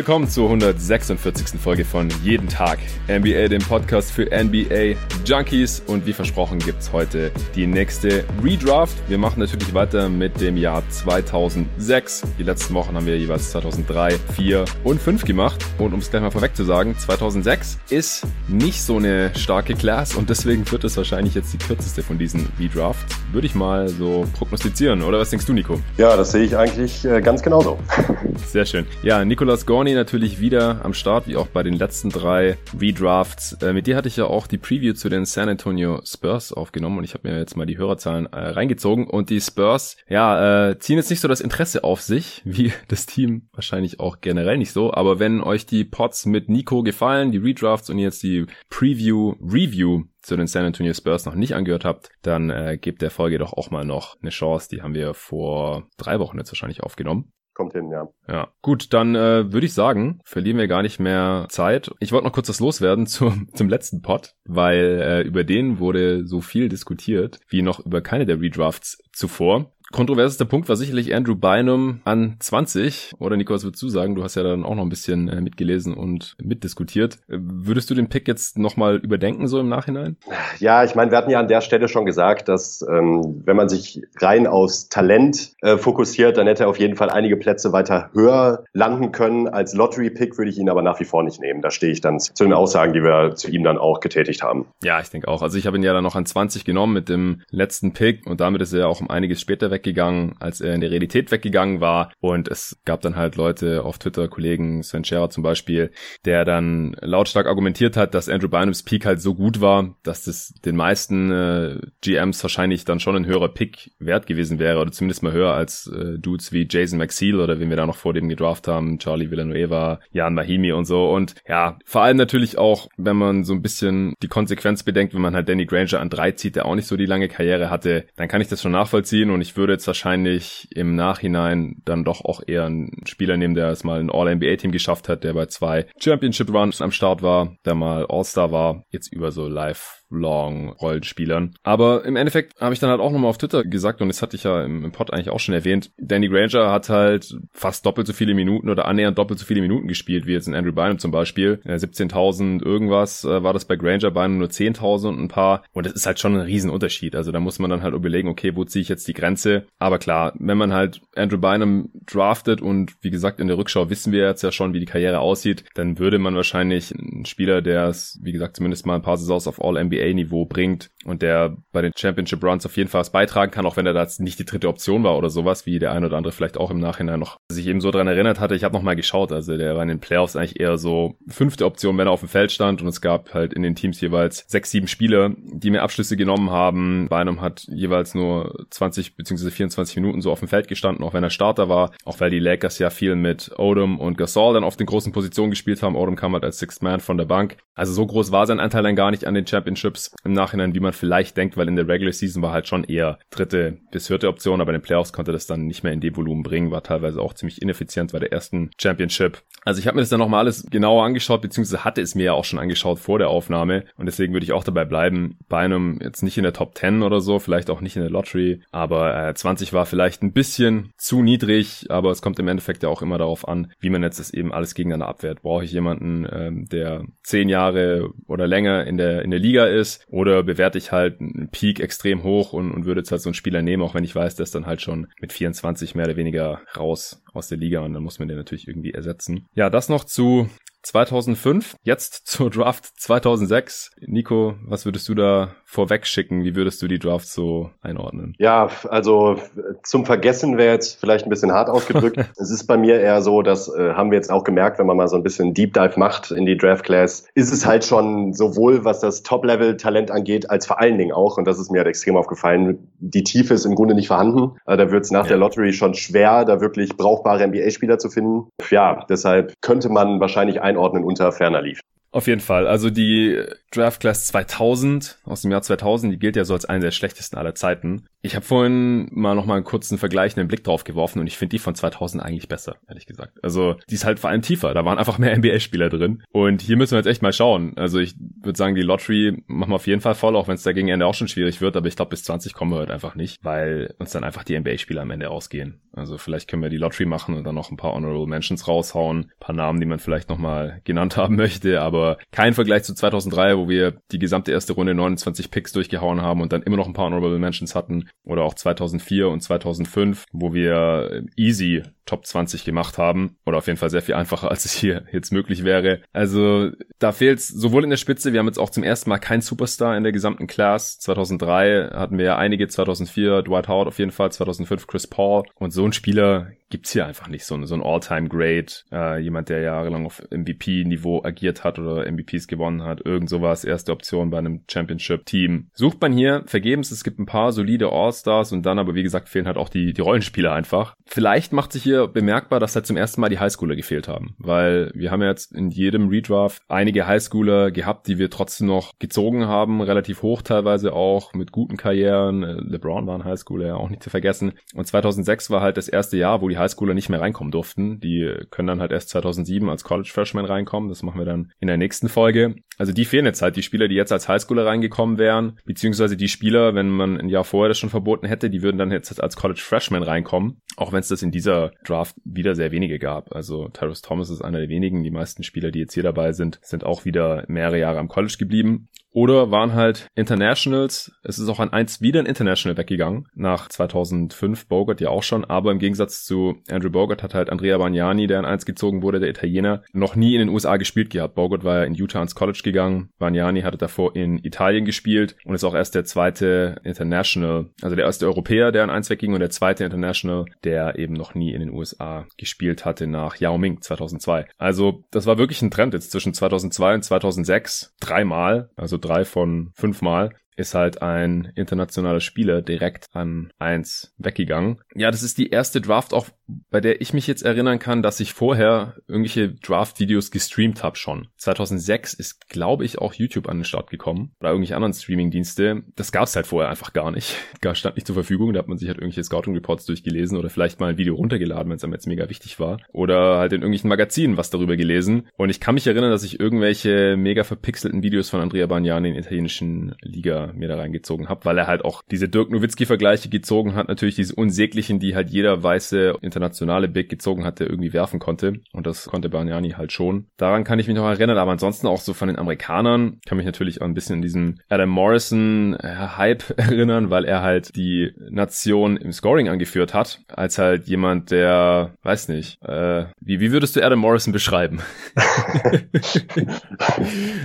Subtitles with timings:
[0.00, 1.60] Willkommen zur 146.
[1.60, 5.82] Folge von Jeden Tag NBA, dem Podcast für NBA Junkies.
[5.86, 8.96] Und wie versprochen gibt es heute die nächste Redraft.
[9.08, 12.22] Wir machen natürlich weiter mit dem Jahr 2006.
[12.38, 15.62] Die letzten Wochen haben wir jeweils 2003, 4 und 5 gemacht.
[15.76, 20.14] Und um es gleich mal vorweg zu sagen, 2006 ist nicht so eine starke Class
[20.14, 23.16] und deswegen wird es wahrscheinlich jetzt die kürzeste von diesen Redrafts.
[23.32, 25.02] Würde ich mal so prognostizieren.
[25.02, 25.78] Oder was denkst du, Nico?
[25.98, 27.78] Ja, das sehe ich eigentlich äh, ganz genauso.
[28.46, 28.86] Sehr schön.
[29.02, 33.54] Ja, Nicolas Gorn Gorni natürlich wieder am Start, wie auch bei den letzten drei Redrafts.
[33.54, 36.98] Äh, mit dir hatte ich ja auch die Preview zu den San Antonio Spurs aufgenommen
[36.98, 40.78] und ich habe mir jetzt mal die Hörerzahlen äh, reingezogen und die Spurs, ja, äh,
[40.78, 44.72] ziehen jetzt nicht so das Interesse auf sich, wie das Team wahrscheinlich auch generell nicht
[44.72, 49.34] so, aber wenn euch die Pots mit Nico gefallen, die Redrafts und jetzt die Preview,
[49.42, 53.38] Review zu den San Antonio Spurs noch nicht angehört habt, dann äh, gebt der Folge
[53.38, 54.68] doch auch mal noch eine Chance.
[54.70, 57.32] Die haben wir vor drei Wochen jetzt wahrscheinlich aufgenommen.
[57.60, 58.08] Kommt hin, ja.
[58.26, 61.90] Ja, gut, dann äh, würde ich sagen, verlieren wir gar nicht mehr Zeit.
[62.00, 66.26] Ich wollte noch kurz das loswerden zum, zum letzten Pod, weil äh, über den wurde
[66.26, 69.74] so viel diskutiert wie noch über keine der Redrafts zuvor.
[69.92, 73.14] Kontroversester Punkt war sicherlich Andrew Bynum an 20.
[73.18, 74.14] Oder Nico, was würdest du sagen?
[74.14, 77.14] Du hast ja dann auch noch ein bisschen äh, mitgelesen und mitdiskutiert.
[77.28, 80.16] Äh, würdest du den Pick jetzt nochmal überdenken, so im Nachhinein?
[80.60, 83.68] Ja, ich meine, wir hatten ja an der Stelle schon gesagt, dass ähm, wenn man
[83.68, 88.10] sich rein aus Talent äh, fokussiert, dann hätte er auf jeden Fall einige Plätze weiter
[88.14, 89.48] höher landen können.
[89.48, 91.62] Als Lottery-Pick würde ich ihn aber nach wie vor nicht nehmen.
[91.62, 94.66] Da stehe ich dann zu den Aussagen, die wir zu ihm dann auch getätigt haben.
[94.84, 95.42] Ja, ich denke auch.
[95.42, 98.40] Also ich habe ihn ja dann noch an 20 genommen mit dem letzten Pick und
[98.40, 101.80] damit ist er auch um einiges später weg weggegangen, als er in der Realität weggegangen
[101.80, 102.12] war.
[102.20, 105.90] Und es gab dann halt Leute auf Twitter, Kollegen, Sven Scherer zum Beispiel,
[106.24, 110.52] der dann lautstark argumentiert hat, dass Andrew Bynums Peak halt so gut war, dass das
[110.64, 115.22] den meisten äh, GMs wahrscheinlich dann schon ein höherer Pick wert gewesen wäre oder zumindest
[115.22, 118.28] mal höher als äh, Dudes wie Jason McSeal oder wen wir da noch vor dem
[118.28, 121.10] gedraft haben, Charlie Villanueva, Jan Mahimi und so.
[121.10, 125.22] Und ja, vor allem natürlich auch, wenn man so ein bisschen die Konsequenz bedenkt, wenn
[125.22, 128.04] man halt Danny Granger an drei zieht, der auch nicht so die lange Karriere hatte,
[128.16, 132.04] dann kann ich das schon nachvollziehen und ich würde würde jetzt wahrscheinlich im Nachhinein dann
[132.04, 135.46] doch auch eher einen Spieler nehmen, der es mal ein All-NBA-Team geschafft hat, der bei
[135.46, 141.54] zwei Championship-Runs am Start war, der mal All-Star war, jetzt über so live Long-Rollenspielern.
[141.62, 144.36] Aber im Endeffekt habe ich dann halt auch nochmal auf Twitter gesagt, und das hatte
[144.36, 148.06] ich ja im, im Pod eigentlich auch schon erwähnt, Danny Granger hat halt fast doppelt
[148.06, 150.98] so viele Minuten oder annähernd doppelt so viele Minuten gespielt, wie jetzt in Andrew Bynum
[150.98, 151.60] zum Beispiel.
[151.64, 155.62] 17.000 irgendwas äh, war das bei Granger, Bynum nur 10.000 und ein paar.
[155.72, 157.14] Und das ist halt schon ein Riesenunterschied.
[157.14, 159.66] Also da muss man dann halt überlegen, okay, wo ziehe ich jetzt die Grenze?
[159.78, 164.12] Aber klar, wenn man halt Andrew Bynum draftet und wie gesagt, in der Rückschau wissen
[164.12, 167.86] wir jetzt ja schon, wie die Karriere aussieht, dann würde man wahrscheinlich einen Spieler, der
[167.88, 171.82] es, wie gesagt, zumindest mal ein paar Saisons auf All-NBA NBA-Niveau bringt und der bei
[171.82, 174.44] den Championship Runs auf jeden Fall was beitragen kann, auch wenn er da nicht die
[174.44, 177.38] dritte Option war oder sowas, wie der ein oder andere vielleicht auch im Nachhinein noch
[177.50, 178.54] sich eben so dran erinnert hatte.
[178.54, 181.64] Ich habe noch mal geschaut, also der war in den Playoffs eigentlich eher so fünfte
[181.64, 184.44] Option, wenn er auf dem Feld stand und es gab halt in den Teams jeweils
[184.48, 187.08] sechs, sieben Spieler, die mir Abschlüsse genommen haben.
[187.08, 189.50] Bei einem hat jeweils nur 20 bzw.
[189.50, 192.38] 24 Minuten so auf dem Feld gestanden, auch wenn er Starter war, auch weil die
[192.38, 195.96] Lakers ja viel mit Odom und Gasol dann auf den großen Positionen gespielt haben.
[195.96, 197.56] Odom kam halt als Sixth Man von der Bank.
[197.74, 199.46] Also so groß war sein Anteil dann gar nicht an den
[199.90, 202.84] Championships im Nachhinein, wie man vielleicht denkt, weil in der Regular Season war halt schon
[202.84, 206.00] eher dritte bis vierte Option, aber in den Playoffs konnte das dann nicht mehr in
[206.00, 209.42] dem Volumen bringen, war teilweise auch ziemlich ineffizient bei der ersten Championship.
[209.64, 212.32] Also ich habe mir das dann nochmal alles genauer angeschaut, beziehungsweise hatte es mir ja
[212.32, 215.98] auch schon angeschaut vor der Aufnahme und deswegen würde ich auch dabei bleiben, bei einem
[216.02, 219.28] jetzt nicht in der Top 10 oder so, vielleicht auch nicht in der Lottery, aber
[219.28, 223.02] äh, 20 war vielleicht ein bisschen zu niedrig, aber es kommt im Endeffekt ja auch
[223.02, 225.42] immer darauf an, wie man jetzt das eben alles gegeneinander abwehrt.
[225.42, 229.79] Brauche ich jemanden, ähm, der zehn Jahre oder länger in der in der Liga ist
[230.08, 233.34] oder bewerte ich halt einen Peak extrem hoch und, und würde jetzt halt so einen
[233.34, 236.16] Spieler nehmen, auch wenn ich weiß, der ist dann halt schon mit 24 mehr oder
[236.16, 239.46] weniger raus aus der Liga und dann muss man den natürlich irgendwie ersetzen.
[239.54, 240.48] Ja, das noch zu
[240.82, 243.90] 2005, jetzt zur Draft 2006.
[244.00, 246.42] Nico, was würdest du da vorweg schicken?
[246.42, 248.34] Wie würdest du die Draft so einordnen?
[248.38, 249.36] Ja, also
[249.84, 252.18] zum Vergessen wäre jetzt vielleicht ein bisschen hart ausgedrückt.
[252.38, 254.96] es ist bei mir eher so, das äh, haben wir jetzt auch gemerkt, wenn man
[254.96, 258.34] mal so ein bisschen Deep Dive macht in die Draft Class, ist es halt schon
[258.34, 261.88] sowohl was das Top-Level-Talent angeht, als vor allen Dingen auch, und das ist mir halt
[261.88, 264.56] extrem aufgefallen, die Tiefe ist im Grunde nicht vorhanden.
[264.66, 265.28] Äh, da wird es nach ja.
[265.28, 268.48] der Lottery schon schwer, da wirklich brauchbare NBA-Spieler zu finden.
[268.70, 271.80] Ja, deshalb könnte man wahrscheinlich einordnen unter ferner lief.
[272.12, 272.66] Auf jeden Fall.
[272.66, 273.40] Also die
[273.70, 277.38] Draft Class 2000 aus dem Jahr 2000, die gilt ja so als eine der schlechtesten
[277.38, 278.06] aller Zeiten.
[278.20, 281.50] Ich habe vorhin mal noch mal einen kurzen vergleichenden Blick drauf geworfen und ich finde
[281.50, 283.38] die von 2000 eigentlich besser, ehrlich gesagt.
[283.42, 284.74] Also die ist halt vor allem tiefer.
[284.74, 286.22] Da waren einfach mehr NBA-Spieler drin.
[286.32, 287.74] Und hier müssen wir jetzt echt mal schauen.
[287.76, 290.64] Also ich würde sagen, die Lottery machen wir auf jeden Fall voll, auch wenn es
[290.64, 291.76] da gegen Ende auch schon schwierig wird.
[291.76, 294.58] Aber ich glaube, bis 20 kommen wir heute einfach nicht, weil uns dann einfach die
[294.58, 295.80] NBA-Spieler am Ende ausgehen.
[295.92, 299.18] Also vielleicht können wir die Lottery machen und dann noch ein paar Honorable Mentions raushauen.
[299.18, 301.80] Ein paar Namen, die man vielleicht noch mal genannt haben möchte.
[301.80, 301.99] Aber
[302.32, 306.52] kein Vergleich zu 2003, wo wir die gesamte erste Runde 29 Picks durchgehauen haben und
[306.52, 308.08] dann immer noch ein paar Honorable Mentions hatten.
[308.24, 313.36] Oder auch 2004 und 2005, wo wir easy Top 20 gemacht haben.
[313.46, 316.00] Oder auf jeden Fall sehr viel einfacher, als es hier jetzt möglich wäre.
[316.12, 319.42] Also da fehlt sowohl in der Spitze, wir haben jetzt auch zum ersten Mal keinen
[319.42, 320.98] Superstar in der gesamten Class.
[320.98, 325.44] 2003 hatten wir ja einige, 2004 Dwight Howard auf jeden Fall, 2005 Chris Paul.
[325.54, 327.44] Und so ein Spieler gibt's hier einfach nicht.
[327.44, 332.84] So, so ein All-Time-Great, äh, jemand, der jahrelang auf MVP-Niveau agiert hat oder MVPs gewonnen
[332.84, 333.04] hat.
[333.04, 335.68] Irgend sowas, erste Option bei einem Championship-Team.
[335.74, 339.28] Sucht man hier vergebens, es gibt ein paar solide All-Stars und dann aber, wie gesagt,
[339.28, 340.94] fehlen halt auch die, die Rollenspieler einfach.
[341.06, 344.92] Vielleicht macht sich hier bemerkbar, dass halt zum ersten Mal die Highschooler gefehlt haben, weil
[344.94, 349.46] wir haben ja jetzt in jedem Redraft einige Highschooler gehabt, die wir trotzdem noch gezogen
[349.46, 352.44] haben, relativ hoch teilweise auch, mit guten Karrieren.
[352.44, 354.52] Äh, LeBron war ein Highschooler, ja auch nicht zu vergessen.
[354.74, 357.98] Und 2006 war halt das erste Jahr, wo die Highschooler nicht mehr reinkommen durften.
[358.00, 360.88] Die können dann halt erst 2007 als College Freshman reinkommen.
[360.88, 362.54] Das machen wir dann in der nächsten Folge.
[362.78, 366.28] Also die fehlen jetzt halt, die Spieler, die jetzt als Highschooler reingekommen wären, beziehungsweise die
[366.28, 369.36] Spieler, wenn man ein Jahr vorher das schon verboten hätte, die würden dann jetzt als
[369.36, 370.60] College Freshman reinkommen.
[370.76, 373.34] Auch wenn es das in dieser Draft wieder sehr wenige gab.
[373.34, 375.02] Also Tyrus Thomas ist einer der wenigen.
[375.02, 378.36] Die meisten Spieler, die jetzt hier dabei sind, sind auch wieder mehrere Jahre am College
[378.38, 381.12] geblieben oder waren halt Internationals.
[381.22, 383.26] Es ist auch an eins wieder ein International weggegangen.
[383.34, 385.44] Nach 2005 Bogart ja auch schon.
[385.44, 389.20] Aber im Gegensatz zu Andrew Bogart hat halt Andrea Bagnani, der an eins gezogen wurde,
[389.20, 391.34] der Italiener, noch nie in den USA gespielt gehabt.
[391.34, 393.10] Bogart war ja in Utah ans College gegangen.
[393.18, 398.04] Bagnani hatte davor in Italien gespielt und ist auch erst der zweite International, also der
[398.04, 401.60] erste Europäer, der an eins wegging und der zweite International, der eben noch nie in
[401.60, 404.46] den USA gespielt hatte nach Yao Ming 2002.
[404.58, 407.94] Also das war wirklich ein Trend jetzt zwischen 2002 und 2006.
[408.00, 408.70] Dreimal.
[408.76, 414.80] Also drei von fünf Mal ist halt ein internationaler Spieler direkt an eins weggegangen.
[414.94, 416.28] Ja, das ist die erste Draft auch,
[416.70, 421.28] bei der ich mich jetzt erinnern kann, dass ich vorher irgendwelche Draft-Videos gestreamt habe schon.
[421.36, 425.82] 2006 ist, glaube ich, auch YouTube an den Start gekommen oder irgendwelche anderen Streaming-Dienste.
[425.96, 427.36] Das gab es halt vorher einfach gar nicht.
[427.60, 428.52] Gar stand nicht zur Verfügung.
[428.52, 431.76] Da hat man sich halt irgendwelche Scouting-Reports durchgelesen oder vielleicht mal ein Video runtergeladen, wenn
[431.76, 432.78] es einem jetzt mega wichtig war.
[432.92, 435.28] Oder halt in irgendwelchen Magazinen was darüber gelesen.
[435.36, 439.16] Und ich kann mich erinnern, dass ich irgendwelche mega verpixelten Videos von Andrea Bagnani in
[439.16, 443.88] italienischen Liga mir da reingezogen habe, weil er halt auch diese Dirk Nowitzki-Vergleiche gezogen hat,
[443.88, 448.54] natürlich diese unsäglichen, die halt jeder weiße internationale Big gezogen hat, der irgendwie werfen konnte.
[448.72, 450.26] Und das konnte Bargnani halt schon.
[450.36, 453.46] Daran kann ich mich noch erinnern, aber ansonsten auch so von den Amerikanern kann mich
[453.46, 458.96] natürlich auch ein bisschen an diesen Adam Morrison-Hype äh, erinnern, weil er halt die Nation
[458.96, 463.84] im Scoring angeführt hat, als halt jemand, der, weiß nicht, äh, wie, wie würdest du
[463.84, 464.80] Adam Morrison beschreiben?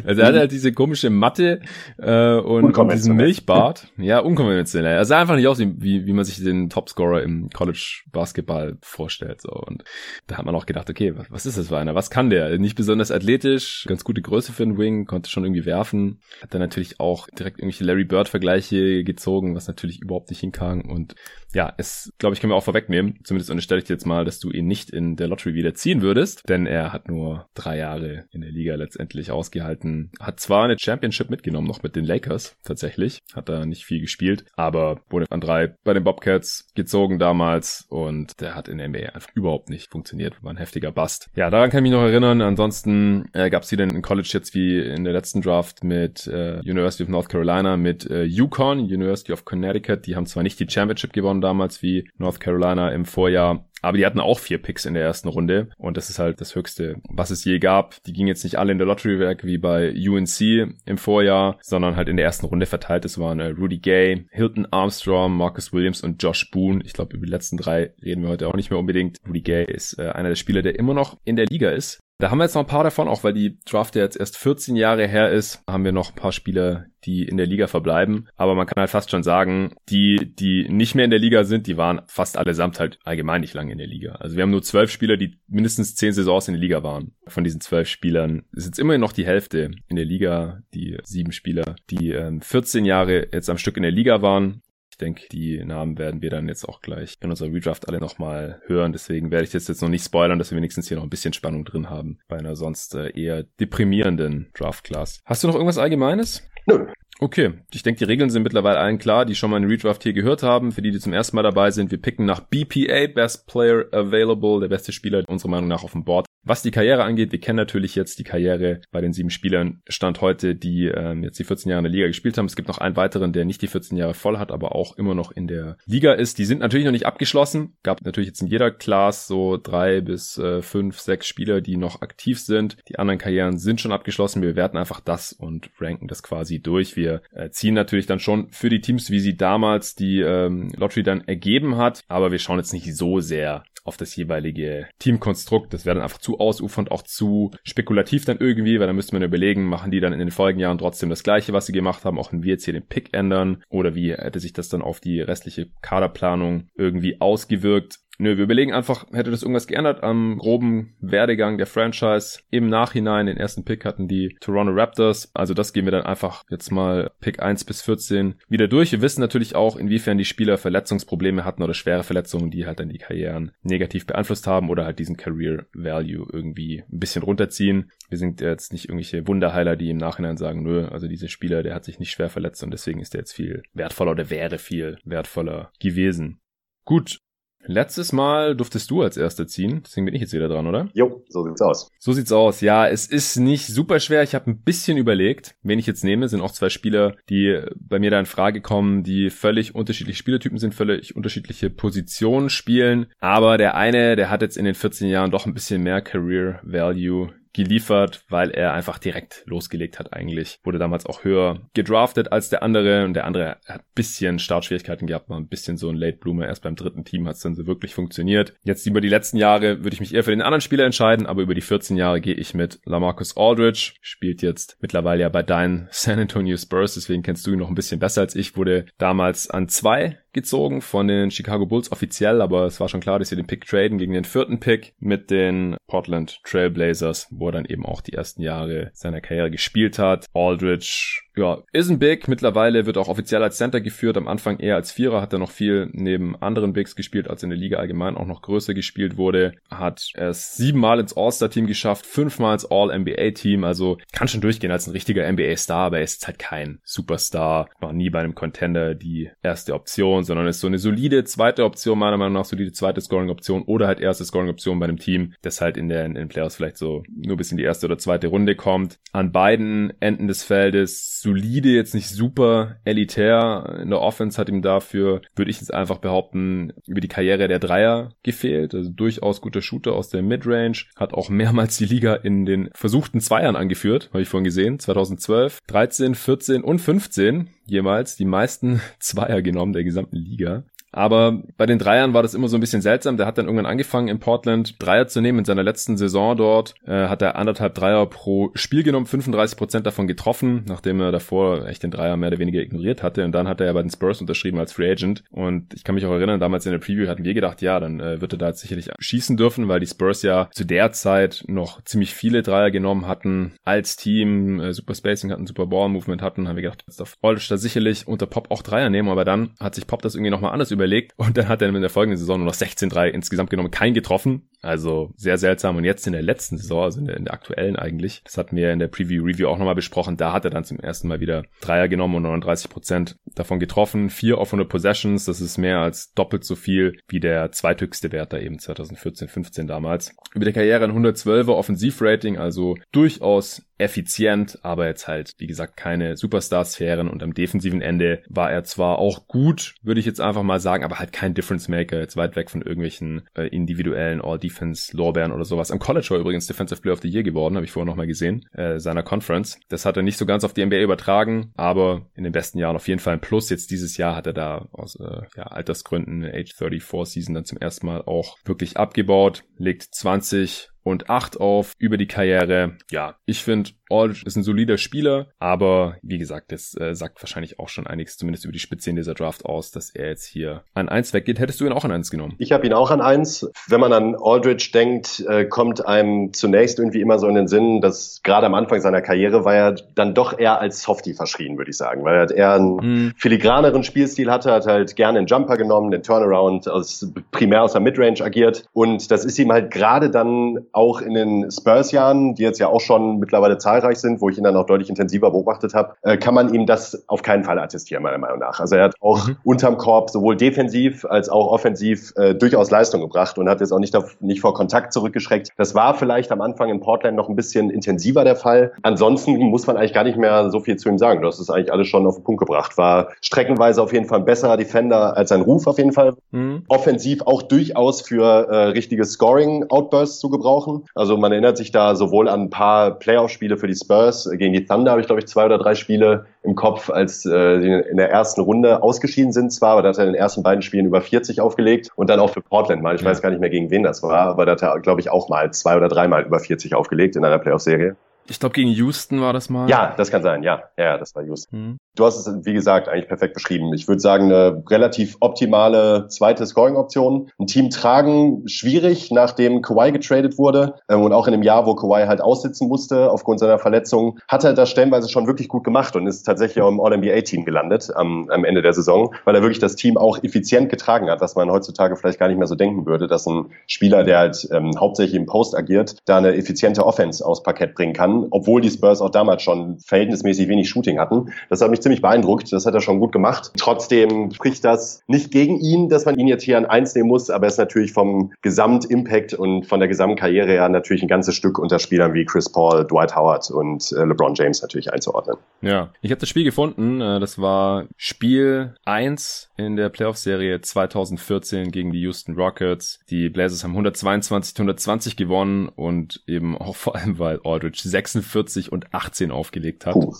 [0.05, 1.61] also er hat halt diese komische Matte
[1.97, 3.87] äh, und, und diesen Milchbart.
[3.97, 4.97] Ja, unkonventionell.
[4.97, 9.41] Er sah einfach nicht aus, wie, wie man sich den Topscorer im College Basketball vorstellt.
[9.41, 9.51] So.
[9.51, 9.83] Und
[10.27, 11.95] da hat man auch gedacht, okay, was ist das für einer?
[11.95, 12.57] Was kann der?
[12.57, 16.19] Nicht besonders athletisch, ganz gute Größe für einen Wing, konnte schon irgendwie werfen.
[16.41, 20.81] Hat dann natürlich auch direkt irgendwelche Larry Bird-Vergleiche gezogen, was natürlich überhaupt nicht hinkam.
[20.81, 21.15] Und
[21.55, 23.17] ja, es, glaube ich, können wir auch vorwegnehmen.
[23.23, 26.01] Zumindest unterstelle ich dir jetzt mal, dass du ihn nicht in der Lottery wieder ziehen
[26.01, 30.11] würdest, denn er hat nur drei Jahre in der Liga letztendlich ausgehalten.
[30.19, 34.43] Hat zwar eine Championship mitgenommen, noch mit den Lakers tatsächlich, hat da nicht viel gespielt,
[34.55, 39.13] aber wurde an drei bei den Bobcats gezogen damals und der hat in der NBA
[39.13, 40.43] einfach überhaupt nicht funktioniert.
[40.43, 41.29] War ein heftiger Bust.
[41.35, 42.41] Ja, daran kann ich mich noch erinnern.
[42.41, 46.59] Ansonsten äh, gab es wieder in College jetzt wie in der letzten Draft mit äh,
[46.59, 50.05] University of North Carolina, mit äh, UConn, University of Connecticut.
[50.05, 54.05] Die haben zwar nicht die Championship gewonnen damals wie North Carolina im Vorjahr, aber die
[54.07, 55.69] hatten auch vier Picks in der ersten Runde.
[55.77, 58.01] Und das ist halt das Höchste, was es je gab.
[58.05, 61.95] Die gingen jetzt nicht alle in der Lottery weg wie bei UNC im Vorjahr, sondern
[61.95, 63.05] halt in der ersten Runde verteilt.
[63.05, 66.81] Es waren äh, Rudy Gay, Hilton Armstrong, Marcus Williams und Josh Boone.
[66.83, 69.19] Ich glaube, über die letzten drei reden wir heute auch nicht mehr unbedingt.
[69.27, 71.99] Rudy Gay ist äh, einer der Spieler, der immer noch in der Liga ist.
[72.17, 74.37] Da haben wir jetzt noch ein paar davon, auch weil die Draft ja jetzt erst
[74.37, 78.29] 14 Jahre her ist, haben wir noch ein paar Spieler, die in der Liga verbleiben.
[78.37, 81.67] Aber man kann halt fast schon sagen, die, die nicht mehr in der Liga sind,
[81.67, 84.13] die waren fast allesamt halt allgemein nicht lange in der Liga.
[84.13, 87.11] Also wir haben nur zwölf Spieler, die mindestens zehn Saisons in der Liga waren.
[87.27, 91.33] Von diesen zwölf Spielern ist jetzt immerhin noch die Hälfte in der Liga, die sieben
[91.33, 94.61] Spieler, die ähm, 14 Jahre jetzt am Stück in der Liga waren
[94.95, 98.61] Ich denke, die Namen werden wir dann jetzt auch gleich in unserer Redraft alle nochmal
[98.65, 98.93] hören.
[98.93, 101.33] Deswegen werde ich das jetzt noch nicht spoilern, dass wir wenigstens hier noch ein bisschen
[101.33, 105.19] Spannung drin haben bei einer sonst äh, eher deprimierenden Draft-Class.
[105.25, 106.47] Hast du noch irgendwas Allgemeines?
[106.65, 106.87] Nö.
[107.19, 110.13] Okay, ich denke, die Regeln sind mittlerweile allen klar, die schon mal einen Redraft hier
[110.13, 110.71] gehört haben.
[110.71, 114.61] Für die, die zum ersten Mal dabei sind, wir picken nach BPA, Best Player Available,
[114.61, 116.24] der beste Spieler unserer Meinung nach auf dem Board.
[116.47, 120.21] Was die Karriere angeht, wir kennen natürlich jetzt die Karriere bei den sieben Spielern, Stand
[120.21, 122.45] heute, die ähm, jetzt die 14 Jahre in der Liga gespielt haben.
[122.45, 125.15] Es gibt noch einen weiteren, der nicht die 14 Jahre voll hat, aber auch immer
[125.15, 126.37] noch in der Liga ist.
[126.37, 127.73] Die sind natürlich noch nicht abgeschlossen.
[127.81, 132.03] Gab natürlich jetzt in jeder Class so drei bis äh, fünf, sechs Spieler, die noch
[132.03, 132.77] aktiv sind.
[132.89, 134.43] Die anderen Karrieren sind schon abgeschlossen.
[134.43, 136.95] Wir bewerten einfach das und ranken das quasi durch.
[136.95, 141.01] Wir äh, ziehen natürlich dann schon für die Teams, wie sie damals die ähm, Lottery
[141.01, 145.73] dann ergeben hat, aber wir schauen jetzt nicht so sehr auf das jeweilige Teamkonstrukt.
[145.73, 149.23] Das wäre dann einfach zu ausufernd, auch zu spekulativ dann irgendwie, weil dann müsste man
[149.23, 152.19] überlegen, machen die dann in den folgenden Jahren trotzdem das Gleiche, was sie gemacht haben,
[152.19, 154.99] auch wenn wir jetzt hier den Pick ändern oder wie hätte sich das dann auf
[154.99, 157.99] die restliche Kaderplanung irgendwie ausgewirkt.
[158.17, 162.39] Nö, wir überlegen einfach, hätte das irgendwas geändert am groben Werdegang der Franchise.
[162.49, 165.31] Im Nachhinein, den ersten Pick hatten die Toronto Raptors.
[165.33, 168.91] Also das gehen wir dann einfach jetzt mal Pick 1 bis 14 wieder durch.
[168.91, 172.89] Wir wissen natürlich auch, inwiefern die Spieler Verletzungsprobleme hatten oder schwere Verletzungen, die halt dann
[172.89, 177.91] die Karrieren negativ beeinflusst haben oder halt diesen Career Value irgendwie ein bisschen runterziehen.
[178.09, 181.75] Wir sind jetzt nicht irgendwelche Wunderheiler, die im Nachhinein sagen, nö, also dieser Spieler, der
[181.75, 184.97] hat sich nicht schwer verletzt und deswegen ist er jetzt viel wertvoller oder wäre viel
[185.03, 186.39] wertvoller gewesen.
[186.85, 187.19] Gut,
[187.67, 190.89] Letztes Mal durftest du als Erster ziehen, deswegen bin ich jetzt wieder dran, oder?
[190.93, 191.91] Jo, so sieht's aus.
[191.99, 192.61] So sieht's aus.
[192.61, 194.23] Ja, es ist nicht super schwer.
[194.23, 196.25] Ich habe ein bisschen überlegt, wen ich jetzt nehme.
[196.25, 200.17] Es sind auch zwei Spieler, die bei mir da in Frage kommen, die völlig unterschiedliche
[200.17, 203.07] Spielertypen sind, völlig unterschiedliche Positionen spielen.
[203.19, 206.59] Aber der eine, der hat jetzt in den 14 Jahren doch ein bisschen mehr Career
[206.63, 210.59] Value geliefert, weil er einfach direkt losgelegt hat eigentlich.
[210.63, 215.29] Wurde damals auch höher gedraftet als der andere und der andere hat bisschen Startschwierigkeiten gehabt,
[215.29, 216.45] war ein bisschen so ein Late Bloomer.
[216.45, 218.53] Erst beim dritten Team hat es dann so wirklich funktioniert.
[218.63, 221.41] Jetzt über die letzten Jahre würde ich mich eher für den anderen Spieler entscheiden, aber
[221.41, 223.93] über die 14 Jahre gehe ich mit Lamarcus Aldridge.
[224.01, 227.75] Spielt jetzt mittlerweile ja bei deinen San Antonio Spurs, deswegen kennst du ihn noch ein
[227.75, 228.57] bisschen besser als ich.
[228.57, 233.17] Wurde damals an zwei gezogen von den Chicago Bulls offiziell, aber es war schon klar,
[233.17, 237.53] dass sie den Pick traden gegen den vierten Pick mit den Portland Trailblazers, wo er
[237.53, 240.27] dann eben auch die ersten Jahre seiner Karriere gespielt hat.
[240.33, 242.27] Aldridge ja, ist ein Big.
[242.27, 244.15] Mittlerweile wird auch offiziell als Center geführt.
[244.17, 245.21] Am Anfang eher als Vierer.
[245.21, 248.41] Hat er noch viel neben anderen Bigs gespielt, als in der Liga allgemein auch noch
[248.41, 249.53] größer gespielt wurde.
[249.69, 253.63] Hat es siebenmal ins All-Star-Team geschafft, fünfmal ins All-NBA-Team.
[253.65, 257.69] Also kann schon durchgehen als ein richtiger NBA-Star, aber er ist halt kein Superstar.
[257.79, 261.99] War nie bei einem Contender die erste Option, sondern ist so eine solide zweite Option,
[261.99, 265.75] meiner Meinung nach solide zweite Scoring-Option oder halt erste Scoring-Option bei einem Team, das halt
[265.75, 268.55] in, der, in den Playoffs vielleicht so nur bis in die erste oder zweite Runde
[268.55, 268.99] kommt.
[269.11, 273.79] An beiden Enden des Feldes solide, jetzt nicht super elitär.
[273.81, 277.59] In der Offense hat ihm dafür, würde ich jetzt einfach behaupten, über die Karriere der
[277.59, 278.73] Dreier gefehlt.
[278.73, 280.85] Also durchaus guter Shooter aus der Midrange.
[280.95, 284.79] Hat auch mehrmals die Liga in den versuchten Zweiern angeführt, habe ich vorhin gesehen.
[284.79, 290.63] 2012, 13, 14 und 15 jemals die meisten Zweier genommen der gesamten Liga.
[290.95, 293.17] Aber bei den Dreiern war das immer so ein bisschen seltsam.
[293.17, 295.39] Der hat dann irgendwann angefangen in Portland Dreier zu nehmen.
[295.39, 299.85] In seiner letzten Saison dort äh, hat er anderthalb Dreier pro Spiel genommen, 35 Prozent
[299.85, 303.25] davon getroffen, nachdem er davor echt den Dreier mehr oder weniger ignoriert hatte.
[303.25, 305.25] Und dann hat er ja bei den Spurs unterschrieben als Free Agent.
[305.31, 307.99] Und ich kann mich auch erinnern, damals in der Preview hatten wir gedacht, ja, dann
[307.99, 311.43] äh, wird er da jetzt sicherlich schießen dürfen, weil die Spurs ja zu der Zeit
[311.47, 316.21] noch ziemlich viele Dreier genommen hatten als Team, äh, super Spacing hatten, super Ball Movement
[316.21, 316.47] hatten.
[316.47, 319.09] Haben wir gedacht, jetzt darf Aldridge da sicherlich unter Pop auch Dreier nehmen.
[319.09, 321.69] Aber dann hat sich Pop das irgendwie nochmal anders über überlegt und dann hat er
[321.69, 324.49] in der folgenden Saison nur noch 16-3 insgesamt genommen, kein getroffen.
[324.65, 325.77] Also sehr seltsam.
[325.77, 328.55] Und jetzt in der letzten Saison, also in der, in der aktuellen eigentlich, das hatten
[328.55, 331.43] wir in der Preview-Review auch nochmal besprochen, da hat er dann zum ersten Mal wieder
[331.61, 334.09] Dreier genommen und 39 Prozent davon getroffen.
[334.09, 338.39] Vier offene Possessions, das ist mehr als doppelt so viel wie der zweithöchste Wert da
[338.39, 340.15] eben 2014, 15 damals.
[340.33, 346.15] Über die Karriere ein 112er Offensivrating, also durchaus effizient, aber jetzt halt, wie gesagt, keine
[346.15, 350.59] Superstar-Sphären und am defensiven Ende war er zwar auch gut, würde ich jetzt einfach mal
[350.59, 354.21] sagen, aber halt kein Difference Maker, jetzt weit weg von irgendwelchen äh, individuellen
[354.55, 355.71] All-Defense-Lorbeeren oder sowas.
[355.71, 358.45] Am College war übrigens Defensive Player of the Year geworden, habe ich vorher nochmal gesehen,
[358.53, 359.59] äh, seiner Conference.
[359.69, 362.75] Das hat er nicht so ganz auf die NBA übertragen, aber in den besten Jahren
[362.75, 363.49] auf jeden Fall ein Plus.
[363.49, 367.57] Jetzt dieses Jahr hat er da aus äh, ja, Altersgründen Age 34 Season dann zum
[367.57, 372.77] ersten Mal auch wirklich abgebaut, legt 20 und 8 auf über die Karriere.
[372.91, 377.59] Ja, ich finde, Aldridge ist ein solider Spieler, aber wie gesagt, das äh, sagt wahrscheinlich
[377.59, 380.63] auch schon einiges, zumindest über die Spitze in dieser Draft aus, dass er jetzt hier
[380.73, 381.39] an 1 weggeht.
[381.39, 382.35] Hättest du ihn auch an 1 genommen?
[382.37, 383.51] Ich habe ihn auch an 1.
[383.67, 387.81] Wenn man an Aldridge denkt, äh, kommt einem zunächst irgendwie immer so in den Sinn,
[387.81, 391.71] dass gerade am Anfang seiner Karriere war er dann doch eher als Softie verschrien, würde
[391.71, 393.13] ich sagen, weil er eher einen mhm.
[393.17, 397.81] filigraneren Spielstil hatte, hat halt gerne den Jumper genommen, den Turnaround aus, primär aus der
[397.81, 402.59] Midrange agiert und das ist ihm halt gerade dann auch in den Spurs-Jahren, die jetzt
[402.59, 405.95] ja auch schon mittlerweile zahlreich sind, wo ich ihn dann auch deutlich intensiver beobachtet habe,
[406.01, 408.59] äh, kann man ihm das auf keinen Fall attestieren, meiner Meinung nach.
[408.59, 409.37] Also er hat auch mhm.
[409.43, 413.79] unterm Korb sowohl defensiv als auch offensiv äh, durchaus Leistung gebracht und hat jetzt auch
[413.79, 415.49] nicht, auf, nicht vor Kontakt zurückgeschreckt.
[415.57, 418.73] Das war vielleicht am Anfang in Portland noch ein bisschen intensiver der Fall.
[418.83, 421.21] Ansonsten muss man eigentlich gar nicht mehr so viel zu ihm sagen.
[421.21, 422.77] Du hast es eigentlich alles schon auf den Punkt gebracht.
[422.77, 426.15] War streckenweise auf jeden Fall ein besserer Defender als sein Ruf auf jeden Fall.
[426.31, 426.63] Mhm.
[426.67, 430.64] Offensiv auch durchaus für äh, richtige Scoring-Outbursts zu gebrauchen.
[430.93, 434.29] Also man erinnert sich da sowohl an ein paar Playoff-Spiele für die Spurs.
[434.33, 437.55] Gegen die Thunder habe ich, glaube ich, zwei oder drei Spiele im Kopf, als äh,
[437.55, 440.61] in der ersten Runde ausgeschieden sind zwar, aber da hat er in den ersten beiden
[440.61, 442.95] Spielen über 40 aufgelegt und dann auch für Portland mal.
[442.95, 443.07] Ich ja.
[443.07, 445.29] weiß gar nicht mehr, gegen wen das war, aber da hat er, glaube ich, auch
[445.29, 447.95] mal zwei oder dreimal über 40 aufgelegt in einer Playoff-Serie.
[448.27, 449.69] Ich glaube, gegen Houston war das mal.
[449.69, 450.63] Ja, das kann sein, ja.
[450.77, 451.57] Ja, das war Houston.
[451.57, 451.77] Mhm.
[451.95, 453.73] Du hast es, wie gesagt, eigentlich perfekt beschrieben.
[453.73, 457.29] Ich würde sagen, eine relativ optimale zweite Scoring-Option.
[457.39, 461.73] Ein Team tragen, schwierig, nachdem Kawhi getradet wurde ähm, und auch in dem Jahr, wo
[461.73, 465.95] Kawhi halt aussitzen musste aufgrund seiner Verletzung, hat er das stellenweise schon wirklich gut gemacht
[465.95, 469.59] und ist tatsächlich auch im All-NBA-Team gelandet am, am Ende der Saison, weil er wirklich
[469.59, 472.85] das Team auch effizient getragen hat, was man heutzutage vielleicht gar nicht mehr so denken
[472.85, 477.25] würde, dass ein Spieler, der halt ähm, hauptsächlich im Post agiert, da eine effiziente Offense
[477.25, 481.31] aus Parkett bringen kann, obwohl die Spurs auch damals schon verhältnismäßig wenig Shooting hatten.
[481.49, 482.51] Das hat mich ziemlich beeindruckt.
[482.51, 483.51] Das hat er schon gut gemacht.
[483.59, 487.29] Trotzdem spricht das nicht gegen ihn, dass man ihn jetzt hier an eins nehmen muss,
[487.29, 491.59] aber er ist natürlich vom Gesamtimpact und von der Gesamtkarriere her natürlich ein ganzes Stück
[491.59, 495.37] unter Spielern wie Chris Paul, Dwight Howard und äh, LeBron James natürlich einzuordnen.
[495.61, 497.01] Ja, ich habe das Spiel gefunden.
[497.01, 502.99] Äh, das war Spiel 1 in der Playoff-Serie 2014 gegen die Houston Rockets.
[503.11, 508.91] Die Blazers haben 122 120 gewonnen und eben auch vor allem, weil Aldridge 46 und
[508.91, 509.93] 18 aufgelegt hat.
[509.93, 510.15] Puh.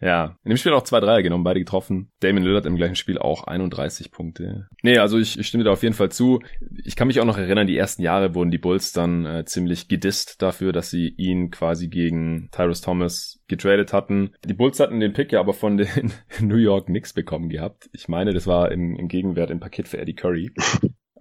[0.00, 2.10] Ja, in dem Spiel auch zwei Dreier genommen, beide getroffen.
[2.20, 4.66] Damon Lillard im gleichen Spiel auch 31 Punkte.
[4.82, 6.40] Nee, also ich, ich stimme da auf jeden Fall zu.
[6.84, 9.88] Ich kann mich auch noch erinnern, die ersten Jahre wurden die Bulls dann äh, ziemlich
[9.88, 14.32] gedisst dafür, dass sie ihn quasi gegen Tyrus Thomas getradet hatten.
[14.44, 17.90] Die Bulls hatten den Pick ja aber von den New York Knicks bekommen gehabt.
[17.92, 20.52] Ich meine, das war im, im Gegenwert im Paket für Eddie Curry.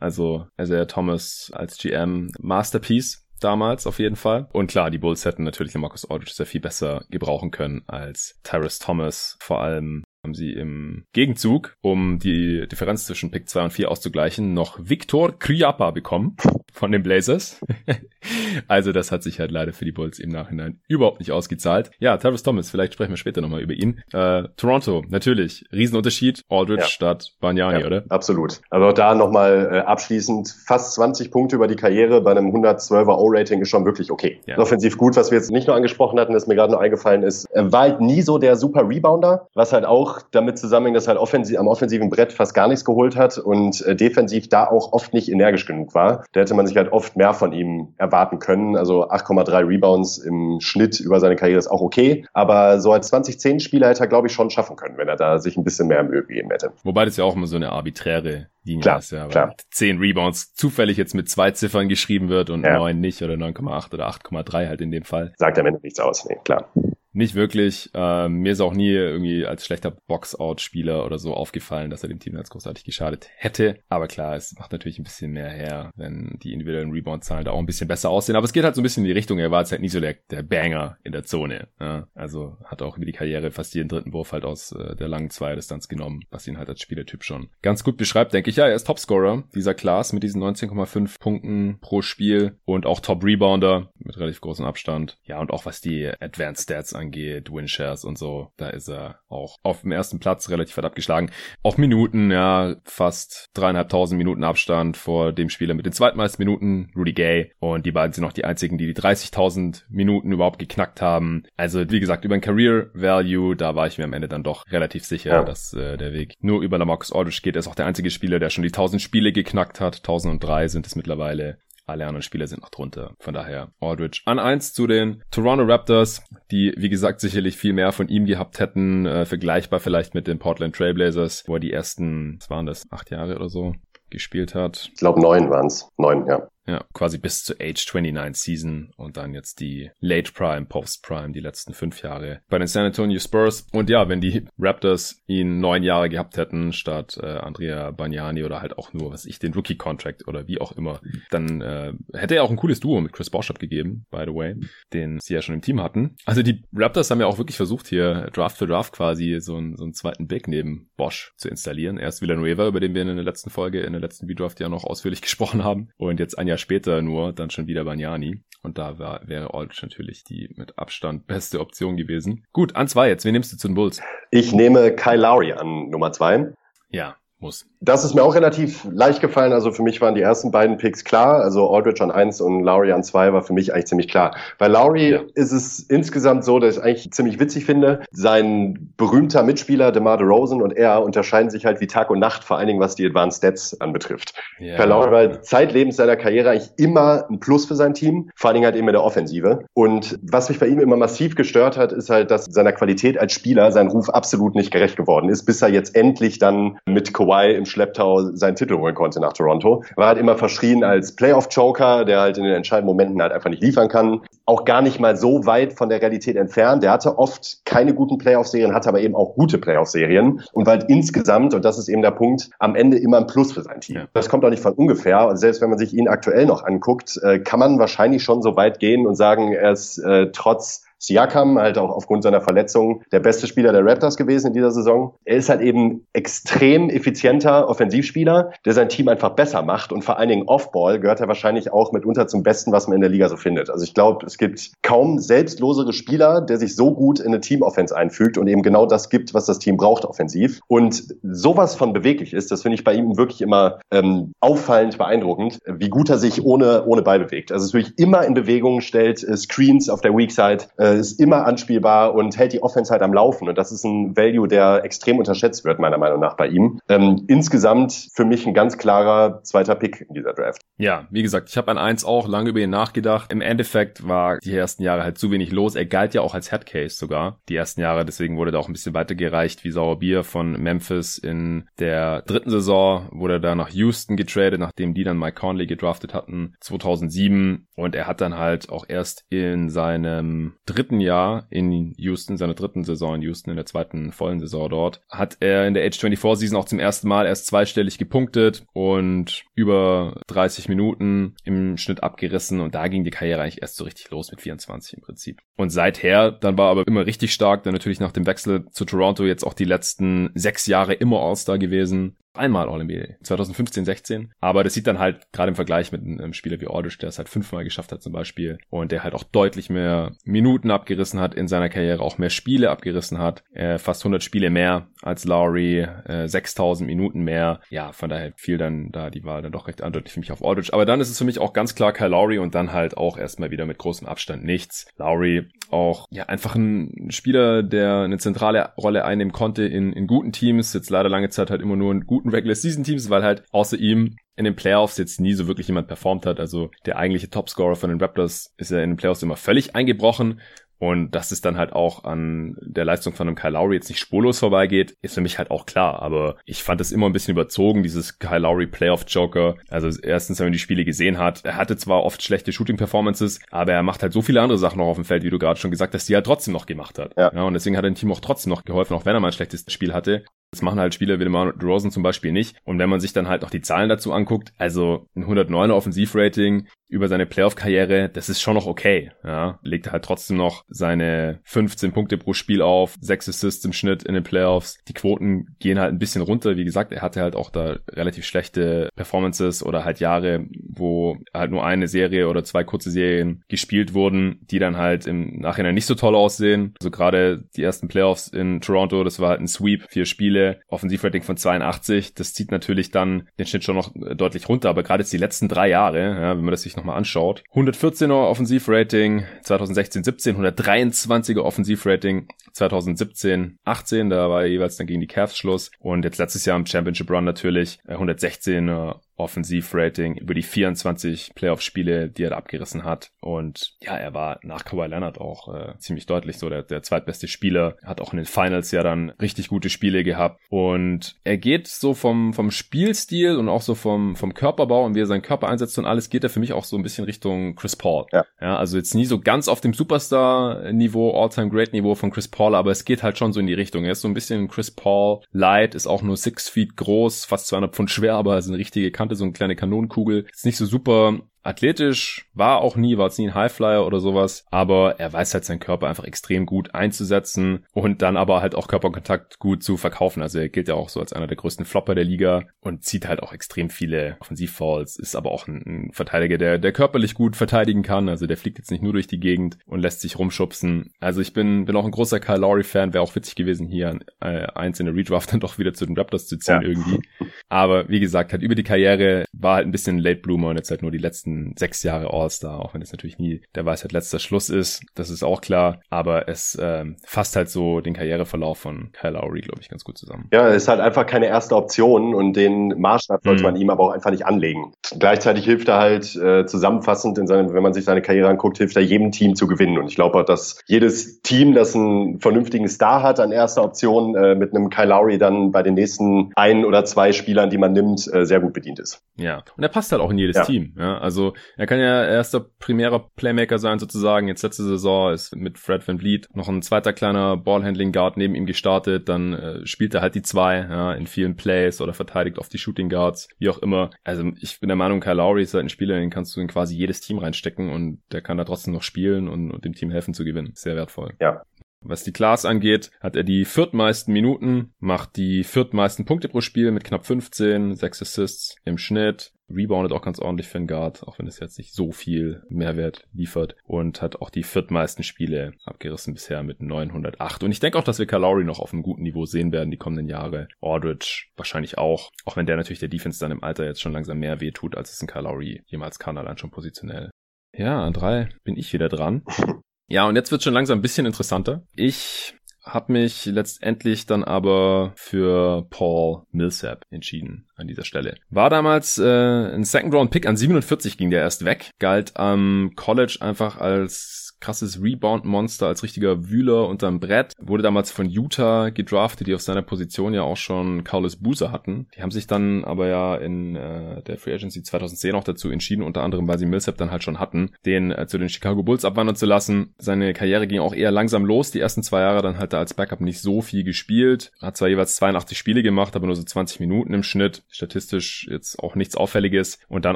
[0.01, 4.47] Also, also Thomas als GM Masterpiece damals auf jeden Fall.
[4.51, 8.39] Und klar, die Bulls hätten natürlich den Marcus Aldridge sehr viel besser gebrauchen können als
[8.43, 9.37] Tyrus Thomas.
[9.39, 14.53] Vor allem haben sie im Gegenzug, um die Differenz zwischen Pick 2 und 4 auszugleichen,
[14.53, 16.35] noch Victor Kriapa bekommen
[16.73, 17.61] von den Blazers.
[18.67, 21.91] also das hat sich halt leider für die Bulls im Nachhinein überhaupt nicht ausgezahlt.
[21.99, 24.01] Ja, Travis Thomas, vielleicht sprechen wir später nochmal über ihn.
[24.11, 26.87] Äh, Toronto, natürlich, Riesenunterschied, Aldridge ja.
[26.87, 28.03] statt Banyani, ja, oder?
[28.09, 28.61] Absolut.
[28.69, 33.61] Also da nochmal äh, abschließend, fast 20 Punkte über die Karriere bei einem 112er O-Rating
[33.61, 34.41] ist schon wirklich okay.
[34.45, 34.57] Ja.
[34.57, 37.45] Offensiv gut, was wir jetzt nicht nur angesprochen hatten, das mir gerade noch eingefallen ist,
[37.51, 41.09] er war halt nie so der super Rebounder, was halt auch damit zusammenhängt, dass er
[41.09, 44.93] halt offensiv, am offensiven Brett fast gar nichts geholt hat und äh, defensiv da auch
[44.93, 46.23] oft nicht energisch genug war.
[46.31, 48.75] Da hätte man sich halt oft mehr von ihm erwarten können.
[48.75, 52.25] Also 8,3 Rebounds im Schnitt über seine Karriere ist auch okay.
[52.33, 55.57] Aber so als 2010-Spieler hätte er, glaube ich, schon schaffen können, wenn er da sich
[55.57, 56.71] ein bisschen mehr Mühe gegeben hätte.
[56.83, 59.27] Wobei das ja auch immer so eine arbitäre Linie klar, ist, ja.
[59.27, 59.55] Klar.
[59.71, 62.77] 10 Rebounds zufällig jetzt mit zwei Ziffern geschrieben wird und ja.
[62.77, 65.33] 9 nicht oder 9,8 oder 8,3 halt in dem Fall.
[65.37, 66.69] Sagt am Ende nichts aus, nee, klar.
[67.11, 67.89] Nicht wirklich.
[67.95, 72.19] Ähm, mir ist auch nie irgendwie als schlechter Box-Out-Spieler oder so aufgefallen, dass er dem
[72.19, 73.79] Team ganz großartig geschadet hätte.
[73.89, 77.59] Aber klar, es macht natürlich ein bisschen mehr her, wenn die individuellen Rebound-Zahlen da auch
[77.59, 78.35] ein bisschen besser aussehen.
[78.35, 79.39] Aber es geht halt so ein bisschen in die Richtung.
[79.39, 81.67] Er war jetzt halt nie so der, der Banger in der Zone.
[81.79, 82.07] Ja?
[82.13, 85.31] Also hat auch über die Karriere fast jeden dritten Wurf halt aus äh, der langen
[85.31, 88.58] Zweierdistanz genommen, was ihn halt als Spielertyp schon ganz gut beschreibt, denke ich.
[88.59, 93.89] Ja, er ist Topscorer dieser Class mit diesen 19,5 Punkten pro Spiel und auch Top-Rebounder
[93.99, 95.17] mit relativ großem Abstand.
[95.23, 99.55] Ja, und auch was die Advanced Stats angeht, Winshares und so, da ist er auch
[99.63, 101.31] auf dem ersten Platz relativ weit abgeschlagen.
[101.63, 107.13] Auch Minuten, ja, fast dreieinhalbtausend Minuten Abstand vor dem Spieler mit den zweitmeisten Minuten, Rudy
[107.13, 107.53] Gay.
[107.59, 111.43] Und die beiden sind auch die einzigen, die die 30.000 Minuten überhaupt geknackt haben.
[111.55, 114.69] Also, wie gesagt, über ein Career Value, da war ich mir am Ende dann doch
[114.69, 115.43] relativ sicher, ja.
[115.45, 117.55] dass äh, der Weg nur über Lamarcus Aldridge geht.
[117.55, 119.97] Er ist auch der einzige Spieler, der schon die 1000 Spiele geknackt hat.
[119.97, 121.59] 1003 sind es mittlerweile.
[121.85, 123.15] Alle anderen Spieler sind noch drunter.
[123.19, 127.91] Von daher Aldridge an eins zu den Toronto Raptors, die wie gesagt sicherlich viel mehr
[127.91, 132.37] von ihm gehabt hätten, äh, vergleichbar vielleicht mit den Portland Trailblazers, wo er die ersten,
[132.39, 133.73] was waren das, acht Jahre oder so
[134.11, 134.89] gespielt hat.
[134.93, 135.89] Ich glaube neun waren es.
[135.97, 136.47] Neun, ja.
[136.69, 141.31] Ja, quasi bis zur Age 29 Season und dann jetzt die Late Prime, Post Prime,
[141.31, 143.65] die letzten fünf Jahre bei den San Antonio Spurs.
[143.71, 148.61] Und ja, wenn die Raptors ihn neun Jahre gehabt hätten, statt äh, Andrea Bagnani oder
[148.61, 151.01] halt auch nur, was ich, den Rookie-Contract oder wie auch immer,
[151.31, 154.55] dann äh, hätte er auch ein cooles Duo mit Chris Bosh abgegeben, by the way,
[154.93, 156.17] den sie ja schon im Team hatten.
[156.25, 159.75] Also die Raptors haben ja auch wirklich versucht, hier Draft für Draft quasi so einen,
[159.75, 161.97] so einen zweiten Big neben Bosch zu installieren.
[161.97, 164.83] Erst Villanueva, über den wir in der letzten Folge, in der letzten V-Draft ja noch
[164.83, 165.89] ausführlich gesprochen haben.
[165.97, 168.43] Und jetzt ein Jahr später nur dann schon wieder Bagnani.
[168.61, 172.45] Und da war, wäre Aldridge natürlich die mit Abstand beste Option gewesen.
[172.51, 173.23] Gut, an zwei jetzt.
[173.23, 174.01] Wen nimmst du zu den Bulls?
[174.31, 176.51] Ich nehme Kyle Lowry an Nummer zwei.
[176.89, 177.68] Ja, muss.
[177.81, 179.53] Das ist mir auch relativ leicht gefallen.
[179.53, 181.41] Also für mich waren die ersten beiden Picks klar.
[181.41, 184.35] Also Aldridge an eins und Lowry an zwei war für mich eigentlich ziemlich klar.
[184.57, 185.21] Bei Lowry ja.
[185.35, 188.01] ist es insgesamt so, dass ich eigentlich ziemlich witzig finde.
[188.11, 192.57] Sein berühmter Mitspieler DeMar DeRozan und er unterscheiden sich halt wie Tag und Nacht, vor
[192.57, 194.33] allen Dingen was die Advanced Stats anbetrifft.
[194.59, 194.75] Ja.
[194.75, 198.55] Bei Lowry war zeitlebens seiner Karriere eigentlich immer ein Plus für sein Team, vor allen
[198.55, 199.63] Dingen halt eben in der Offensive.
[199.73, 203.31] Und was mich bei ihm immer massiv gestört hat, ist halt, dass seiner Qualität als
[203.31, 207.53] Spieler sein Ruf absolut nicht gerecht geworden ist, bis er jetzt endlich dann mit Kawhi
[207.55, 209.83] im Schlepptau seinen Titel holen konnte nach Toronto.
[209.95, 213.63] War halt immer verschrien als Playoff-Joker, der halt in den entscheidenden Momenten halt einfach nicht
[213.63, 214.21] liefern kann.
[214.45, 216.83] Auch gar nicht mal so weit von der Realität entfernt.
[216.83, 220.89] Der hatte oft keine guten Playoff-Serien, hatte aber eben auch gute Playoff-Serien und war halt
[220.89, 224.07] insgesamt, und das ist eben der Punkt, am Ende immer ein Plus für sein Team.
[224.13, 225.27] Das kommt auch nicht von ungefähr.
[225.27, 228.55] Und selbst wenn man sich ihn aktuell noch anguckt, äh, kann man wahrscheinlich schon so
[228.55, 233.21] weit gehen und sagen, er ist äh, trotz Siakam, halt auch aufgrund seiner Verletzung, der
[233.21, 235.15] beste Spieler der Raptors gewesen in dieser Saison.
[235.23, 240.19] Er ist halt eben extrem effizienter Offensivspieler, der sein Team einfach besser macht und vor
[240.19, 243.29] allen Dingen Offball gehört er wahrscheinlich auch mitunter zum Besten, was man in der Liga
[243.29, 243.69] so findet.
[243.69, 247.95] Also ich glaube, es gibt kaum selbstlosere Spieler, der sich so gut in eine Teamoffense
[247.95, 250.59] einfügt und eben genau das gibt, was das Team braucht offensiv.
[250.67, 255.59] Und sowas von beweglich ist, das finde ich bei ihm wirklich immer ähm, auffallend beeindruckend,
[255.65, 257.53] wie gut er sich ohne, ohne Ball bewegt.
[257.53, 260.88] Also es wirklich immer in Bewegung stellt, äh, Screens auf der Weak Side, äh, äh,
[260.93, 263.47] ist immer anspielbar und hält die Offense halt am Laufen.
[263.47, 266.79] Und das ist ein Value, der extrem unterschätzt wird, meiner Meinung nach, bei ihm.
[266.89, 270.61] Ähm, insgesamt für mich ein ganz klarer zweiter Pick in dieser Draft.
[270.77, 273.31] Ja, wie gesagt, ich habe an eins auch lange über ihn nachgedacht.
[273.31, 275.75] Im Endeffekt war die ersten Jahre halt zu wenig los.
[275.75, 277.39] Er galt ja auch als Headcase sogar.
[277.49, 281.67] Die ersten Jahre, deswegen wurde da auch ein bisschen weitergereicht wie Sauerbier von Memphis in
[281.79, 283.07] der dritten Saison.
[283.11, 287.67] Wurde da nach Houston getradet, nachdem die dann Mike Conley gedraftet hatten, 2007.
[287.75, 292.53] Und er hat dann halt auch erst in seinem dritten dritten Jahr in Houston, seiner
[292.53, 295.99] dritten Saison in Houston, in der zweiten vollen Saison dort, hat er in der Age
[295.99, 302.01] 24 Season auch zum ersten Mal erst zweistellig gepunktet und über 30 Minuten im Schnitt
[302.01, 305.41] abgerissen und da ging die Karriere eigentlich erst so richtig los mit 24 im Prinzip.
[305.57, 308.85] Und seither, dann war er aber immer richtig stark, dann natürlich nach dem Wechsel zu
[308.85, 314.33] Toronto jetzt auch die letzten sechs Jahre immer All-Star gewesen einmal All-NBA, 2015, 16.
[314.39, 317.17] Aber das sieht dann halt gerade im Vergleich mit einem Spieler wie Aldridge, der es
[317.17, 321.35] halt fünfmal geschafft hat zum Beispiel und der halt auch deutlich mehr Minuten abgerissen hat
[321.35, 325.87] in seiner Karriere, auch mehr Spiele abgerissen hat, äh, fast 100 Spiele mehr als Lowry,
[326.05, 327.61] äh, 6000 Minuten mehr.
[327.69, 330.43] Ja, von daher fiel dann da die Wahl dann doch recht eindeutig für mich auf
[330.43, 330.73] Aldridge.
[330.73, 333.17] Aber dann ist es für mich auch ganz klar Kyle Lowry und dann halt auch
[333.17, 334.87] erstmal wieder mit großem Abstand nichts.
[334.97, 340.31] Lowry auch ja einfach ein Spieler, der eine zentrale Rolle einnehmen konnte in, in guten
[340.31, 343.43] Teams, jetzt leider lange Zeit halt immer nur in guten Regular Season Teams, weil halt
[343.51, 346.39] außer ihm in den Playoffs jetzt nie so wirklich jemand performt hat.
[346.39, 350.39] Also der eigentliche Topscorer von den Raptors ist ja in den Playoffs immer völlig eingebrochen
[350.79, 353.99] und dass es dann halt auch an der Leistung von einem Kyle Lowry jetzt nicht
[353.99, 356.01] spurlos vorbeigeht, ist für mich halt auch klar.
[356.01, 359.55] Aber ich fand es immer ein bisschen überzogen, dieses Kyle Lowry Playoff Joker.
[359.69, 363.41] Also erstens, wenn man die Spiele gesehen hat, er hatte zwar oft schlechte Shooting Performances,
[363.51, 365.59] aber er macht halt so viele andere Sachen noch auf dem Feld, wie du gerade
[365.59, 367.13] schon gesagt hast, die er trotzdem noch gemacht hat.
[367.17, 367.31] Ja.
[367.33, 369.27] ja und deswegen hat er dem Team auch trotzdem noch geholfen, auch wenn er mal
[369.27, 370.23] ein schlechtes Spiel hatte.
[370.51, 372.55] Das machen halt Spieler wie DeMar DeRozan zum Beispiel nicht.
[372.63, 376.67] Und wenn man sich dann halt noch die Zahlen dazu anguckt, also ein 109er Offensivrating
[376.87, 379.11] über seine Playoff-Karriere, das ist schon noch okay.
[379.23, 384.01] Ja, legt halt trotzdem noch seine 15 Punkte pro Spiel auf, 6 Assists im Schnitt
[384.01, 384.79] in den Playoffs.
[384.87, 386.57] Die Quoten gehen halt ein bisschen runter.
[386.57, 391.51] Wie gesagt, er hatte halt auch da relativ schlechte Performances oder halt Jahre, wo halt
[391.51, 395.85] nur eine Serie oder zwei kurze Serien gespielt wurden, die dann halt im Nachhinein nicht
[395.85, 396.73] so toll aussehen.
[396.81, 400.59] Also gerade die ersten Playoffs in Toronto, das war halt ein Sweep, vier Spiele Spiele,
[400.67, 405.01] Offensivrating von 82, das zieht natürlich dann den Schnitt schon noch deutlich runter, aber gerade
[405.01, 407.43] jetzt die letzten drei Jahre, ja, wenn man das sich nochmal anschaut.
[407.53, 415.37] 114er Offensivrating 2016, 17, 123er Offensivrating 2017, 18, da war jeweils dann gegen die Cavs
[415.37, 421.33] Schluss und jetzt letztes Jahr im Championship Run natürlich 116er äh, Offensivrating über die 24
[421.35, 423.11] Playoff-Spiele, die er abgerissen hat.
[423.19, 427.27] Und ja, er war nach Kawhi Leonard auch äh, ziemlich deutlich so der, der zweitbeste
[427.27, 427.75] Spieler.
[427.83, 430.28] Hat auch in den Finals ja dann richtig gute Spiele gehabt.
[430.49, 435.01] Und er geht so vom, vom Spielstil und auch so vom, vom Körperbau und wie
[435.01, 437.55] er seinen Körper einsetzt und alles, geht er für mich auch so ein bisschen Richtung
[437.55, 438.05] Chris Paul.
[438.11, 438.25] Ja.
[438.41, 442.85] ja also jetzt nie so ganz auf dem Superstar-Niveau, All-Time-Great-Niveau von Chris Paul, aber es
[442.85, 443.85] geht halt schon so in die Richtung.
[443.85, 447.47] Er ist so ein bisschen Chris Paul light, ist auch nur six feet groß, fast
[447.47, 450.25] 200 Pfund schwer, aber ist eine richtige Kante, so eine kleine Kanonenkugel.
[450.31, 454.45] Ist nicht so super Athletisch war auch nie, war jetzt nie ein Highflyer oder sowas,
[454.51, 458.67] aber er weiß halt seinen Körper einfach extrem gut einzusetzen und dann aber halt auch
[458.67, 460.21] Körperkontakt gut zu verkaufen.
[460.21, 463.07] Also er gilt ja auch so als einer der größten Flopper der Liga und zieht
[463.07, 467.83] halt auch extrem viele Offensivfalls, ist aber auch ein, Verteidiger, der, der körperlich gut verteidigen
[467.83, 468.09] kann.
[468.09, 470.91] Also der fliegt jetzt nicht nur durch die Gegend und lässt sich rumschubsen.
[470.99, 474.47] Also ich bin, bin auch ein großer Kyle Lowry-Fan, wäre auch witzig gewesen, hier äh,
[474.53, 476.67] eins in der Redraft dann doch wieder zu den Raptors zu ziehen ja.
[476.67, 476.99] irgendwie.
[477.47, 480.71] Aber wie gesagt, halt über die Karriere war halt ein bisschen Late Bloomer und jetzt
[480.71, 484.19] halt nur die letzten sechs Jahre All-Star, auch wenn es natürlich nie der Weisheit letzter
[484.19, 488.91] Schluss ist, das ist auch klar, aber es ähm, fasst halt so den Karriereverlauf von
[488.93, 490.27] Kyle Lowry, glaube ich, ganz gut zusammen.
[490.31, 493.45] Ja, es ist halt einfach keine erste Option und den Maßstab sollte mhm.
[493.45, 494.73] man ihm aber auch einfach nicht anlegen.
[494.97, 498.75] Gleichzeitig hilft er halt äh, zusammenfassend, in seinem, wenn man sich seine Karriere anguckt, hilft
[498.75, 502.67] er jedem Team zu gewinnen und ich glaube auch, dass jedes Team, das einen vernünftigen
[502.67, 506.65] Star hat an erster Option, äh, mit einem Kyle Lowry dann bei den nächsten ein
[506.65, 509.01] oder zwei Spielern, die man nimmt, äh, sehr gut bedient ist.
[509.17, 510.45] Ja, und er passt halt auch in jedes ja.
[510.45, 510.73] Team.
[510.77, 514.27] Ja, also er kann ja erster primärer Playmaker sein sozusagen.
[514.27, 518.35] Jetzt letzte Saison ist mit Fred Van Vliet noch ein zweiter kleiner Ballhandling Guard neben
[518.35, 519.09] ihm gestartet.
[519.09, 522.57] Dann äh, spielt er halt die zwei ja, in vielen Plays oder verteidigt auf die
[522.57, 523.91] Shooting Guards, wie auch immer.
[524.03, 526.47] Also ich bin der Meinung, Kyle Lowry ist halt ein Spieler, den kannst du in
[526.47, 529.91] quasi jedes Team reinstecken und der kann da trotzdem noch spielen und, und dem Team
[529.91, 530.51] helfen zu gewinnen.
[530.55, 531.13] Sehr wertvoll.
[531.19, 531.43] Ja,
[531.81, 536.71] was die Class angeht, hat er die viertmeisten Minuten, macht die viertmeisten Punkte pro Spiel
[536.71, 541.19] mit knapp 15, 6 Assists im Schnitt, reboundet auch ganz ordentlich für einen Guard, auch
[541.19, 546.13] wenn es jetzt nicht so viel Mehrwert liefert und hat auch die viertmeisten Spiele abgerissen
[546.13, 547.43] bisher mit 908.
[547.43, 549.77] Und ich denke auch, dass wir Kalori noch auf einem guten Niveau sehen werden die
[549.77, 550.47] kommenden Jahre.
[550.61, 554.19] Aldridge wahrscheinlich auch, auch wenn der natürlich der Defense dann im Alter jetzt schon langsam
[554.19, 557.09] mehr wehtut, als es ein Kalori jemals kann, allein schon positionell.
[557.55, 559.23] Ja, an drei bin ich wieder dran.
[559.91, 561.63] Ja, und jetzt wird schon langsam ein bisschen interessanter.
[561.75, 568.15] Ich habe mich letztendlich dann aber für Paul Millsap entschieden an dieser Stelle.
[568.29, 572.71] War damals äh, ein Second Round Pick an 47 ging der erst weg, galt am
[572.75, 577.33] College einfach als krasses Rebound-Monster als richtiger Wühler unterm Brett.
[577.39, 581.87] Wurde damals von Utah gedraftet, die auf seiner Position ja auch schon Carlos Boozer hatten.
[581.95, 585.83] Die haben sich dann aber ja in äh, der Free Agency 2010 auch dazu entschieden,
[585.83, 588.85] unter anderem, weil sie Millsap dann halt schon hatten, den äh, zu den Chicago Bulls
[588.85, 589.73] abwandern zu lassen.
[589.77, 591.51] Seine Karriere ging auch eher langsam los.
[591.51, 594.31] Die ersten zwei Jahre dann halt er als Backup nicht so viel gespielt.
[594.41, 597.43] Hat zwar jeweils 82 Spiele gemacht, aber nur so 20 Minuten im Schnitt.
[597.49, 599.59] Statistisch jetzt auch nichts Auffälliges.
[599.67, 599.95] Und dann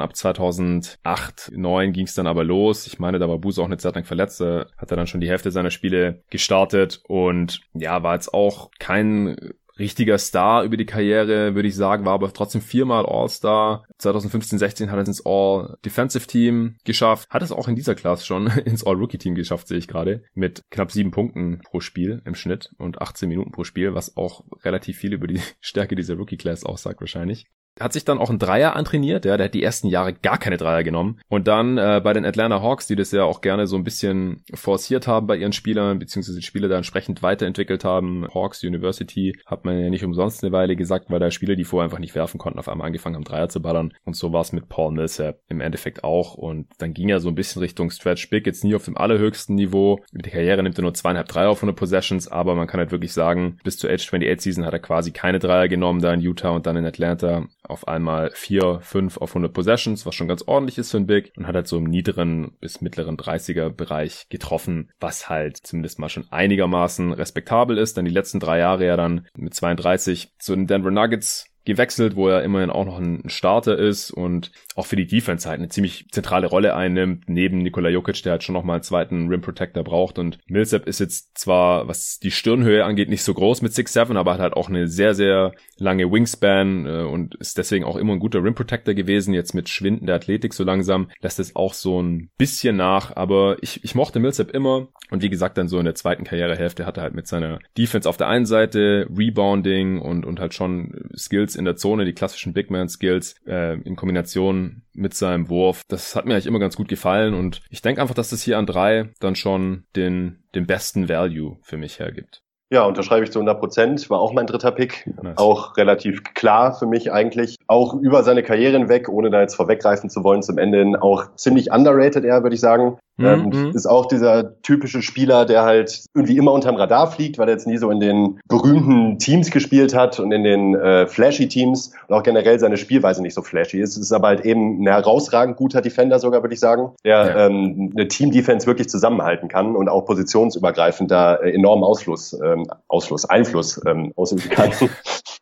[0.00, 2.86] ab 2008, 2009 ging es dann aber los.
[2.86, 4.40] Ich meine, da war Boozer auch eine Zeit lang verletzt Platz.
[4.40, 8.70] Äh, hat er dann schon die Hälfte seiner Spiele gestartet und ja, war jetzt auch
[8.78, 9.36] kein
[9.76, 13.84] richtiger Star über die Karriere, würde ich sagen, war aber trotzdem viermal All-Star.
[14.00, 17.28] 2015-16 hat er es ins All-Defensive-Team geschafft.
[17.28, 20.22] Hat es auch in dieser Klasse schon ins All-Rookie-Team geschafft, sehe ich gerade.
[20.32, 24.44] Mit knapp sieben Punkten pro Spiel im Schnitt und 18 Minuten pro Spiel, was auch
[24.62, 27.46] relativ viel über die Stärke dieser Rookie-Class aussagt wahrscheinlich
[27.80, 30.56] hat sich dann auch ein Dreier antrainiert, ja, der hat die ersten Jahre gar keine
[30.56, 31.20] Dreier genommen.
[31.28, 34.44] Und dann äh, bei den Atlanta Hawks, die das ja auch gerne so ein bisschen
[34.54, 38.26] forciert haben bei ihren Spielern, beziehungsweise die Spieler da entsprechend weiterentwickelt haben.
[38.32, 41.84] Hawks University hat man ja nicht umsonst eine Weile gesagt, weil da Spieler, die vorher
[41.84, 43.92] einfach nicht werfen konnten, auf einmal angefangen haben, Dreier zu ballern.
[44.04, 46.34] Und so war es mit Paul Millsap im Endeffekt auch.
[46.34, 49.56] Und dann ging er so ein bisschen Richtung Stretch Big, jetzt nie auf dem allerhöchsten
[49.56, 50.00] Niveau.
[50.12, 52.92] Mit der Karriere nimmt er nur zweieinhalb Dreier auf 100 Possessions, aber man kann halt
[52.92, 56.20] wirklich sagen, bis zur Age 28 Season hat er quasi keine Dreier genommen da in
[56.20, 60.42] Utah und dann in Atlanta auf einmal 4, 5 auf 100 Possessions, was schon ganz
[60.46, 64.26] ordentlich ist für ein Big und hat halt so im niederen bis mittleren 30er Bereich
[64.28, 67.96] getroffen, was halt zumindest mal schon einigermaßen respektabel ist.
[67.96, 72.28] Dann die letzten drei Jahre ja dann mit 32 zu den Denver Nuggets gewechselt, wo
[72.28, 76.08] er immerhin auch noch ein Starter ist und auch für die Defense halt eine ziemlich
[76.10, 79.84] zentrale Rolle einnimmt, neben Nikola Jokic, der halt schon noch mal einen zweiten Rim Protector
[79.84, 80.18] braucht.
[80.18, 84.34] Und Millsap ist jetzt zwar, was die Stirnhöhe angeht, nicht so groß mit 6'7, aber
[84.34, 88.20] hat halt auch eine sehr, sehr lange Wingspan äh, und ist deswegen auch immer ein
[88.20, 92.30] guter Rim Protector gewesen, jetzt mit schwindender Athletik so langsam, lässt es auch so ein
[92.36, 94.88] bisschen nach, aber ich, ich mochte Millsap immer.
[95.10, 98.08] Und wie gesagt, dann so in der zweiten Karrierehälfte hat er halt mit seiner Defense
[98.08, 102.12] auf der einen Seite Rebounding und, und halt schon Skills Skills in der Zone, die
[102.12, 105.82] klassischen Big Man Skills äh, in Kombination mit seinem Wurf.
[105.88, 108.58] Das hat mir eigentlich immer ganz gut gefallen und ich denke einfach, dass das hier
[108.58, 112.43] an drei dann schon den, den besten Value für mich hergibt.
[112.74, 114.10] Ja, unterschreibe ich zu 100 Prozent.
[114.10, 115.08] War auch mein dritter Pick.
[115.22, 115.38] Nice.
[115.38, 117.54] Auch relativ klar für mich eigentlich.
[117.68, 121.36] Auch über seine Karriere hinweg, ohne da jetzt vorweggreifen zu wollen, zum Ende hin auch
[121.36, 122.98] ziemlich underrated er, würde ich sagen.
[123.16, 123.26] Mhm.
[123.26, 123.70] Ähm, mhm.
[123.74, 127.66] ist auch dieser typische Spieler, der halt irgendwie immer unterm Radar fliegt, weil er jetzt
[127.66, 132.16] nie so in den berühmten Teams gespielt hat und in den äh, flashy Teams und
[132.16, 133.96] auch generell seine Spielweise nicht so flashy ist.
[133.96, 137.46] Ist aber halt eben ein herausragend guter Defender sogar, würde ich sagen, der ja.
[137.46, 143.24] ähm, eine Team-Defense wirklich zusammenhalten kann und auch positionsübergreifend da äh, enormen Ausfluss, ähm, Ausfluss,
[143.24, 144.72] Einfluss ähm, ausüben kann.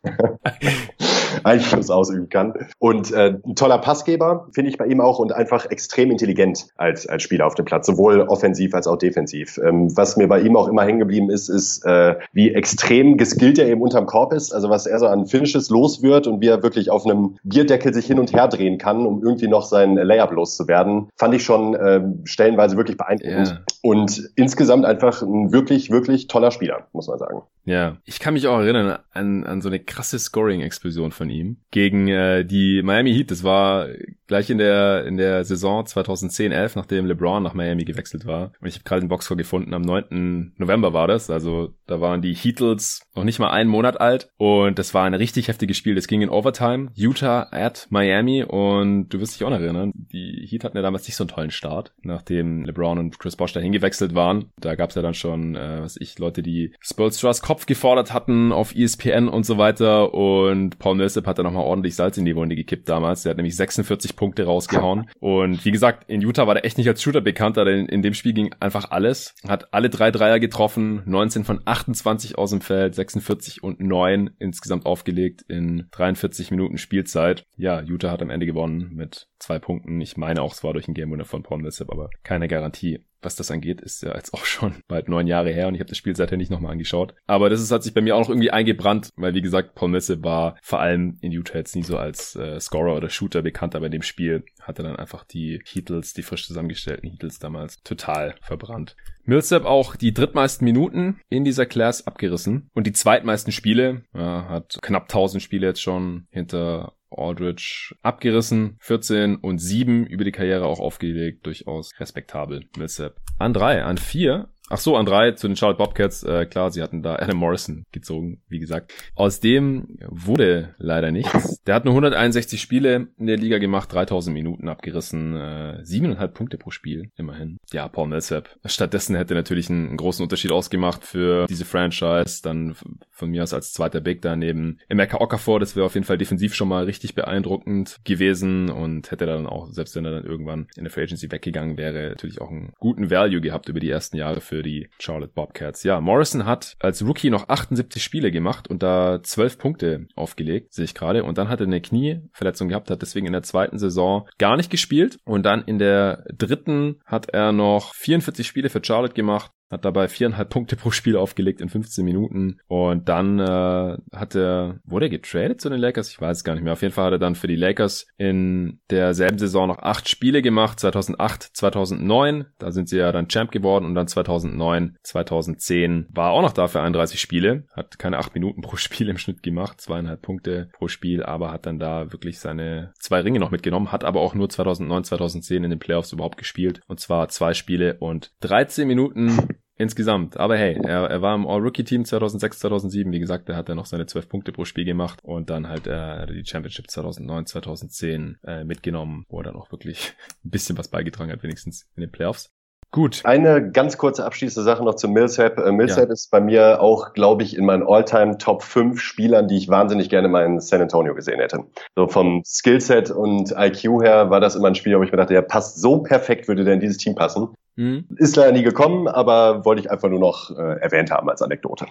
[1.43, 2.53] Einfluss ausüben kann.
[2.79, 7.07] Und äh, ein toller Passgeber, finde ich bei ihm auch, und einfach extrem intelligent als,
[7.07, 9.59] als Spieler auf dem Platz, sowohl offensiv als auch defensiv.
[9.63, 13.59] Ähm, was mir bei ihm auch immer hängen geblieben ist, ist, äh, wie extrem geskillt
[13.59, 16.47] er eben unterm Korb ist, also was er so an Finishes los wird und wie
[16.47, 19.95] er wirklich auf einem Bierdeckel sich hin und her drehen kann, um irgendwie noch sein
[19.95, 23.47] Layup loszuwerden, fand ich schon äh, stellenweise wirklich beeindruckend.
[23.47, 23.65] Yeah.
[23.81, 27.43] Und insgesamt einfach ein wirklich, wirklich toller Spieler, muss man sagen.
[27.65, 32.09] Ja, ich kann mich auch erinnern an, an so eine krasse Scoring-Explosion von ihm gegen
[32.09, 33.31] äh, die Miami Heat.
[33.31, 33.87] Das war
[34.27, 38.51] gleich in der in der Saison 2010-11, nachdem LeBron nach Miami gewechselt war.
[38.59, 39.73] Und ich habe gerade den Boxscore gefunden.
[39.73, 40.53] Am 9.
[40.57, 41.29] November war das.
[41.29, 44.29] Also da waren die Heatles noch nicht mal einen Monat alt.
[44.37, 45.95] Und das war ein richtig heftiges Spiel.
[45.95, 46.89] Das ging in Overtime.
[46.95, 48.43] Utah at Miami.
[48.43, 51.29] Und du wirst dich auch noch erinnern, die Heat hatten ja damals nicht so einen
[51.29, 54.51] tollen Start, nachdem LeBron und Chris Bosh dahin gewechselt waren.
[54.59, 58.51] Da gab es ja dann schon, äh, was ich, Leute, die Spolstras Kopf gefordert hatten
[58.51, 60.13] auf ESPN und so weiter.
[60.13, 63.23] Und Paul Millsap hat da nochmal ordentlich Salz in die Wunde gekippt damals.
[63.23, 65.09] Der hat nämlich 46 Punkte rausgehauen.
[65.19, 68.01] Und wie gesagt, in Utah war der echt nicht als Shooter bekannt, aber in, in
[68.01, 69.35] dem Spiel ging einfach alles.
[69.47, 74.85] Hat alle drei Dreier getroffen, 19 von 28 aus dem Feld, 46 und 9 insgesamt
[74.85, 77.45] aufgelegt in 43 Minuten Spielzeit.
[77.55, 79.99] Ja, Utah hat am Ende gewonnen mit zwei Punkten.
[80.01, 83.05] Ich meine auch, es war durch ein Game Winner von Paul Millsap, aber keine Garantie
[83.25, 85.89] was das angeht, ist ja jetzt auch schon bald neun Jahre her und ich habe
[85.89, 87.13] das Spiel seither nicht nochmal angeschaut.
[87.27, 89.89] Aber das ist, hat sich bei mir auch noch irgendwie eingebrannt, weil wie gesagt, Paul
[89.89, 93.75] Messe war vor allem in Utah jetzt nie so als äh, Scorer oder Shooter bekannt,
[93.75, 97.81] aber in dem Spiel hat er dann einfach die Heatles, die frisch zusammengestellten Heatles damals
[97.83, 98.95] total verbrannt.
[99.25, 104.79] Millsap auch die drittmeisten Minuten in dieser Class abgerissen und die zweitmeisten Spiele, ja, hat
[104.81, 108.77] knapp 1000 Spiele jetzt schon hinter Aldridge abgerissen.
[108.79, 111.45] 14 und 7 über die Karriere auch aufgelegt.
[111.45, 112.65] Durchaus respektabel.
[112.77, 113.15] Millsap.
[113.39, 116.23] An 3, an 4 Ach so, an drei zu den Charlotte Bobcats.
[116.23, 118.91] Äh, klar, sie hatten da Adam Morrison gezogen, wie gesagt.
[119.13, 121.61] Aus dem wurde leider nichts.
[121.67, 126.57] Der hat nur 161 Spiele in der Liga gemacht, 3000 Minuten abgerissen, äh, 7,5 Punkte
[126.57, 127.59] pro Spiel, immerhin.
[127.71, 128.49] Ja, Paul Millsap.
[128.65, 132.41] Stattdessen hätte natürlich einen, einen, großen Unterschied ausgemacht für diese Franchise.
[132.41, 132.75] Dann
[133.11, 135.59] von mir aus als zweiter Big daneben Emeka Okafor.
[135.59, 139.67] Das wäre auf jeden Fall defensiv schon mal richtig beeindruckend gewesen und hätte dann auch,
[139.67, 143.11] selbst wenn er dann irgendwann in der Free Agency weggegangen wäre, natürlich auch einen guten
[143.11, 145.83] Value gehabt über die ersten Jahre für die Charlotte Bobcats.
[145.83, 150.85] Ja, Morrison hat als Rookie noch 78 Spiele gemacht und da 12 Punkte aufgelegt, sehe
[150.85, 151.23] ich gerade.
[151.23, 154.69] Und dann hat er eine Knieverletzung gehabt, hat deswegen in der zweiten Saison gar nicht
[154.69, 155.17] gespielt.
[155.25, 160.07] Und dann in der dritten hat er noch 44 Spiele für Charlotte gemacht, hat dabei
[160.07, 162.59] viereinhalb Punkte pro Spiel aufgelegt in 15 Minuten.
[162.67, 166.09] Und dann äh, hat er, wurde er getradet zu den Lakers?
[166.09, 166.73] Ich weiß es gar nicht mehr.
[166.73, 170.41] Auf jeden Fall hat er dann für die Lakers in derselben Saison noch acht Spiele
[170.41, 173.85] gemacht, 2008, 2009, da sind sie ja dann Champ geworden.
[173.85, 178.61] Und dann 2009, 2010 war auch noch da für 31 Spiele, hat keine acht Minuten
[178.61, 182.93] pro Spiel im Schnitt gemacht, zweieinhalb Punkte pro Spiel, aber hat dann da wirklich seine
[182.99, 186.81] zwei Ringe noch mitgenommen, hat aber auch nur 2009, 2010 in den Playoffs überhaupt gespielt.
[186.87, 190.37] Und zwar zwei Spiele und 13 Minuten insgesamt.
[190.37, 193.11] Aber hey, er, er war im All-Rookie-Team 2006, 2007.
[193.11, 195.87] Wie gesagt, er hat dann noch seine 12 Punkte pro Spiel gemacht und dann halt
[195.87, 200.87] äh, die Championship 2009, 2010 äh, mitgenommen, wo er dann auch wirklich ein bisschen was
[200.87, 202.51] beigetragen hat, wenigstens in den Playoffs.
[202.93, 203.21] Gut.
[203.23, 205.57] Eine ganz kurze abschließende Sache noch zu Millsap.
[205.57, 206.13] Äh, Millsap ja.
[206.13, 210.09] ist bei mir auch, glaube ich, in meinen All-Time Top 5 Spielern, die ich wahnsinnig
[210.09, 211.63] gerne mal in San Antonio gesehen hätte.
[211.95, 215.33] So vom Skillset und IQ her war das immer ein Spieler, wo ich mir dachte,
[215.33, 217.47] der passt so perfekt, würde der in dieses Team passen.
[217.75, 218.05] Mhm.
[218.17, 221.87] Ist leider nie gekommen, aber wollte ich einfach nur noch äh, erwähnt haben als Anekdote.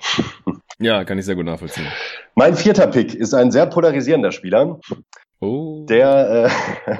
[0.79, 1.87] Ja, kann ich sehr gut nachvollziehen.
[2.35, 4.81] Mein vierter Pick ist ein sehr polarisierender Spieler.
[5.89, 6.51] Der,
[6.87, 6.93] äh,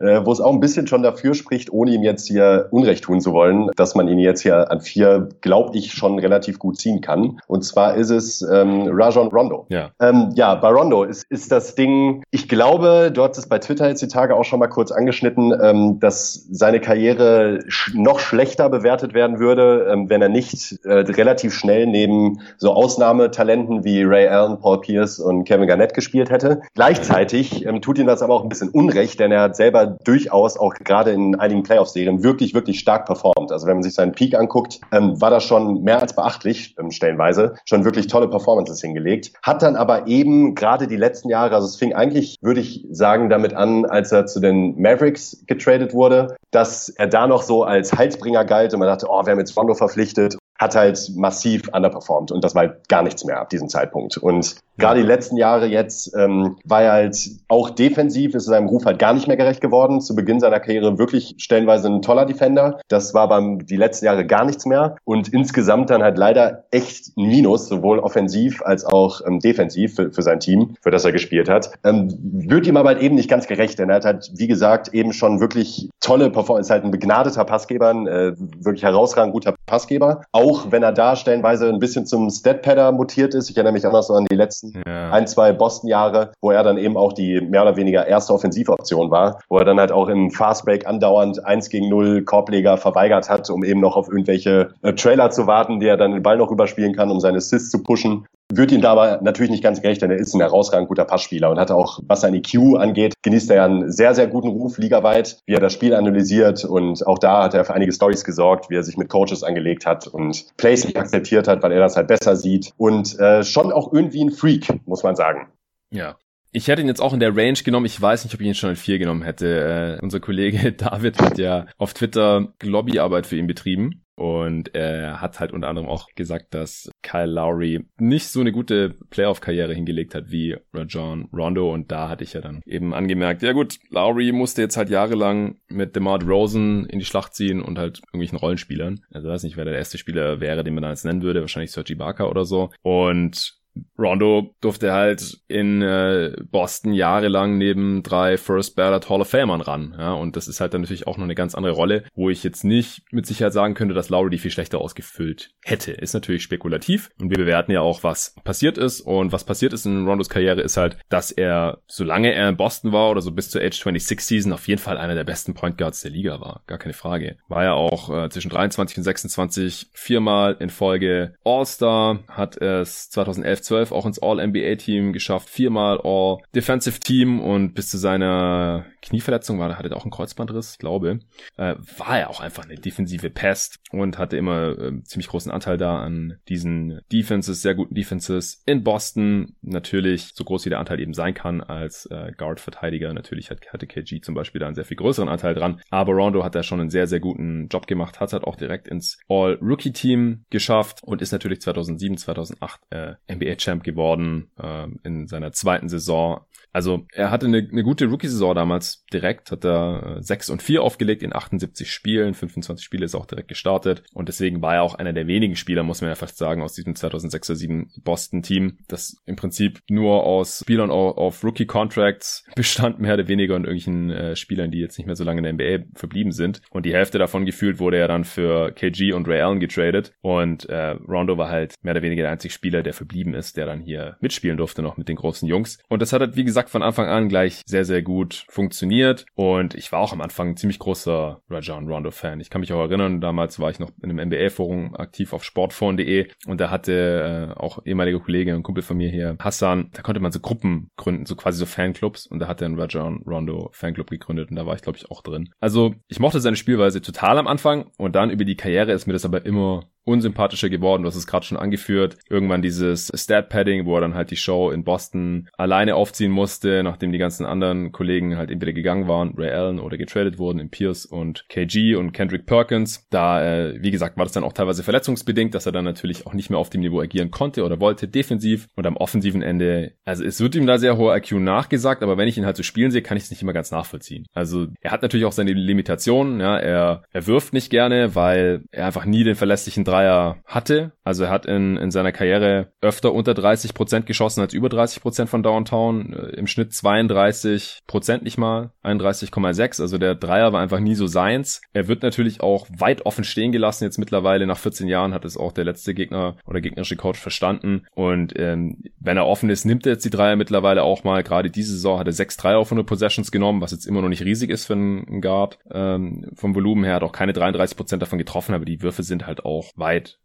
[0.04, 3.20] äh, wo es auch ein bisschen schon dafür spricht, ohne ihm jetzt hier Unrecht tun
[3.20, 7.00] zu wollen, dass man ihn jetzt hier an vier, glaube ich, schon relativ gut ziehen
[7.00, 7.40] kann.
[7.46, 9.66] Und zwar ist es ähm, Rajon Rondo.
[9.68, 9.90] Ja.
[10.00, 13.88] Ähm, ja, bei Rondo ist, ist das Ding, ich glaube, du hast es bei Twitter
[13.88, 18.68] jetzt die Tage auch schon mal kurz angeschnitten, ähm, dass seine Karriere sch noch schlechter
[18.68, 24.28] bewertet werden würde, ähm, wenn er nicht äh, relativ schnell neben so Ausnahmetalenten wie Ray
[24.28, 26.60] Allen, Paul Pierce und Kevin Garnett gespielt hätte.
[26.74, 30.56] Gleichzeitig ähm, tut ihm das aber auch ein bisschen Unrecht, denn er hat selber durchaus
[30.56, 33.52] auch gerade in einigen Playoff-Serien wirklich, wirklich stark performt.
[33.52, 36.90] Also wenn man sich seinen Peak anguckt, ähm, war das schon mehr als beachtlich, ähm,
[36.90, 39.32] stellenweise, schon wirklich tolle Performances hingelegt.
[39.42, 43.30] Hat dann aber eben gerade die letzten Jahre, also es fing eigentlich, würde ich sagen,
[43.30, 47.92] damit an, als er zu den Mavericks getradet wurde, dass er da noch so als
[47.92, 52.32] Heilsbringer galt und man dachte, oh, wir haben jetzt Rondo verpflichtet hat halt massiv underperformed
[52.32, 54.16] und das war halt gar nichts mehr ab diesem Zeitpunkt.
[54.16, 57.16] Und gerade die letzten Jahre jetzt ähm, war er halt
[57.48, 60.00] auch defensiv, ist seinem Ruf halt gar nicht mehr gerecht geworden.
[60.00, 62.78] Zu Beginn seiner Karriere wirklich stellenweise ein toller Defender.
[62.88, 67.16] Das war beim die letzten Jahre gar nichts mehr und insgesamt dann halt leider echt
[67.16, 71.12] ein Minus, sowohl offensiv als auch ähm, defensiv für, für sein Team, für das er
[71.12, 71.70] gespielt hat.
[71.84, 74.94] Ähm, wird ihm aber halt eben nicht ganz gerecht, denn er hat halt, wie gesagt,
[74.94, 80.22] eben schon wirklich tolle Performance, ist halt ein begnadeter Passgeber, äh, wirklich herausragend guter Passgeber.
[80.32, 83.50] Auch wenn er da stellenweise ein bisschen zum Statpadder mutiert ist.
[83.50, 85.10] Ich erinnere mich auch so an die letzten ja.
[85.10, 89.40] ein, zwei Boston-Jahre, wo er dann eben auch die mehr oder weniger erste Offensivoption war,
[89.48, 93.64] wo er dann halt auch im Fastbreak andauernd eins gegen null Korbleger verweigert hat, um
[93.64, 96.94] eben noch auf irgendwelche äh, Trailer zu warten, die er dann den Ball noch überspielen
[96.94, 98.26] kann, um seine Assists zu pushen.
[98.52, 101.58] Wird ihm dabei natürlich nicht ganz gerecht, denn er ist ein herausragend guter Passspieler und
[101.58, 105.40] hat auch, was sein IQ angeht, genießt er ja einen sehr, sehr guten Ruf ligaweit,
[105.46, 108.76] wie er das Spiel analysiert und auch da hat er für einige Stories gesorgt, wie
[108.76, 112.06] er sich mit Coaches angelegt hat und Plays nicht akzeptiert hat, weil er das halt
[112.06, 115.48] besser sieht und äh, schon auch irgendwie ein Freak, muss man sagen.
[115.90, 116.16] Ja,
[116.52, 117.84] ich hätte ihn jetzt auch in der Range genommen.
[117.84, 119.98] Ich weiß nicht, ob ich ihn schon in vier genommen hätte.
[120.00, 124.05] Äh, unser Kollege David hat ja auf Twitter Lobbyarbeit für ihn betrieben.
[124.16, 128.94] Und er hat halt unter anderem auch gesagt, dass Kyle Lowry nicht so eine gute
[129.10, 131.72] Playoff-Karriere hingelegt hat wie Rajon Rondo.
[131.72, 135.58] Und da hatte ich ja dann eben angemerkt, ja gut, Lowry musste jetzt halt jahrelang
[135.68, 139.00] mit DeMar Rosen in die Schlacht ziehen und halt irgendwelchen Rollenspielern.
[139.10, 141.42] Also weiß nicht, wer der erste Spieler wäre, den man da jetzt nennen würde.
[141.42, 142.70] Wahrscheinlich Sergi Barker oder so.
[142.82, 143.54] Und
[143.98, 149.94] Rondo durfte halt in äh, Boston jahrelang neben drei First Ballot Hall of Famern ran.
[149.98, 152.44] Ja, und das ist halt dann natürlich auch noch eine ganz andere Rolle, wo ich
[152.44, 155.92] jetzt nicht mit Sicherheit sagen könnte, dass Lowry die viel schlechter ausgefüllt hätte.
[155.92, 159.00] Ist natürlich spekulativ und wir bewerten ja auch, was passiert ist.
[159.00, 162.92] Und was passiert ist in Rondos Karriere ist halt, dass er, solange er in Boston
[162.92, 165.78] war oder so bis zur Age 26 Season, auf jeden Fall einer der besten Point
[165.78, 166.62] Guards der Liga war.
[166.66, 167.36] Gar keine Frage.
[167.48, 173.62] War ja auch äh, zwischen 23 und 26 viermal in Folge All-Star, hat es 2011
[173.66, 179.90] 12 auch ins All-NBA-Team geschafft, viermal All-Defensive Team und bis zu seiner Knieverletzung war, hatte
[179.90, 181.20] er auch einen Kreuzbandriss, ich glaube,
[181.56, 185.76] äh, war er auch einfach eine defensive Pest und hatte immer äh, ziemlich großen Anteil
[185.76, 189.54] da an diesen Defenses, sehr guten Defenses in Boston.
[189.62, 193.12] Natürlich, so groß wie der Anteil eben sein kann als äh, Guard-Verteidiger.
[193.12, 195.80] Natürlich hat, hatte KG zum Beispiel da einen sehr viel größeren Anteil dran.
[195.90, 198.88] Aber Rondo hat da schon einen sehr, sehr guten Job gemacht, hat halt auch direkt
[198.88, 203.14] ins All-Rookie-Team geschafft und ist natürlich 2007, 2008 äh,
[203.56, 206.40] NBA-Champ geworden äh, in seiner zweiten Saison.
[206.76, 210.82] Also er hatte eine, eine gute Rookie-Saison damals direkt, hat er äh, 6 und 4
[210.82, 214.94] aufgelegt in 78 Spielen, 25 Spiele ist auch direkt gestartet und deswegen war er auch
[214.94, 219.16] einer der wenigen Spieler, muss man ja fast sagen, aus diesem 2006er 7 Boston-Team, das
[219.24, 224.70] im Prinzip nur aus Spielern auf Rookie-Contracts bestand, mehr oder weniger und irgendwelchen äh, Spielern,
[224.70, 226.60] die jetzt nicht mehr so lange in der NBA verblieben sind.
[226.68, 230.68] Und die Hälfte davon gefühlt wurde er dann für KG und Ray Allen getradet und
[230.68, 233.80] äh, Rondo war halt mehr oder weniger der einzige Spieler, der verblieben ist, der dann
[233.80, 235.78] hier mitspielen durfte noch mit den großen Jungs.
[235.88, 239.26] Und das hat halt, wie gesagt, gesagt, von Anfang an gleich sehr, sehr gut funktioniert.
[239.34, 242.40] Und ich war auch am Anfang ein ziemlich großer Rajon Rondo-Fan.
[242.40, 246.28] Ich kann mich auch erinnern, damals war ich noch in einem NBA-Forum aktiv auf sportphone.de
[246.46, 250.20] und da hatte äh, auch ehemaliger Kollege und Kumpel von mir hier, Hassan, da konnte
[250.20, 253.70] man so Gruppen gründen, so quasi so Fanclubs und da hat er einen Rajon Rondo
[253.72, 255.50] Fanclub gegründet und da war ich, glaube ich, auch drin.
[255.60, 259.12] Also ich mochte seine Spielweise total am Anfang und dann über die Karriere ist mir
[259.12, 261.02] das aber immer unsympathischer geworden.
[261.02, 262.16] Du hast es gerade schon angeführt.
[262.30, 267.12] Irgendwann dieses Stat-Padding, wo er dann halt die Show in Boston alleine aufziehen musste, nachdem
[267.12, 271.06] die ganzen anderen Kollegen halt entweder gegangen waren, Ray Allen oder getradet wurden in Pierce
[271.06, 273.06] und KG und Kendrick Perkins.
[273.10, 276.34] Da, äh, wie gesagt, war das dann auch teilweise verletzungsbedingt, dass er dann natürlich auch
[276.34, 279.94] nicht mehr auf dem Niveau agieren konnte oder wollte, defensiv und am offensiven Ende.
[280.04, 282.62] Also es wird ihm da sehr hoher IQ nachgesagt, aber wenn ich ihn halt so
[282.62, 284.26] spielen sehe, kann ich es nicht immer ganz nachvollziehen.
[284.32, 288.86] Also er hat natürlich auch seine Limitationen, ja, er, er wirft nicht gerne, weil er
[288.86, 290.92] einfach nie den verlässlichen Drei Dreier hatte.
[291.04, 295.00] Also er hat in, in seiner Karriere öfter unter 30 Prozent geschossen als über 30
[295.00, 296.12] Prozent von Downtown.
[296.12, 299.80] Äh, Im Schnitt 32 Prozent nicht mal, 31,6.
[299.80, 301.62] Also der Dreier war einfach nie so seins.
[301.72, 303.84] Er wird natürlich auch weit offen stehen gelassen.
[303.84, 307.86] Jetzt mittlerweile nach 14 Jahren hat es auch der letzte Gegner oder gegnerische Coach verstanden.
[307.94, 311.22] Und ähm, wenn er offen ist, nimmt er jetzt die Dreier mittlerweile auch mal.
[311.22, 314.08] Gerade diese Saison hat er sechs Dreier auf 100 Possessions genommen, was jetzt immer noch
[314.08, 315.58] nicht riesig ist für einen Guard.
[315.72, 319.26] Ähm, vom Volumen her hat auch keine 33 Prozent davon getroffen, aber die Würfe sind
[319.26, 320.18] halt auch weit, weit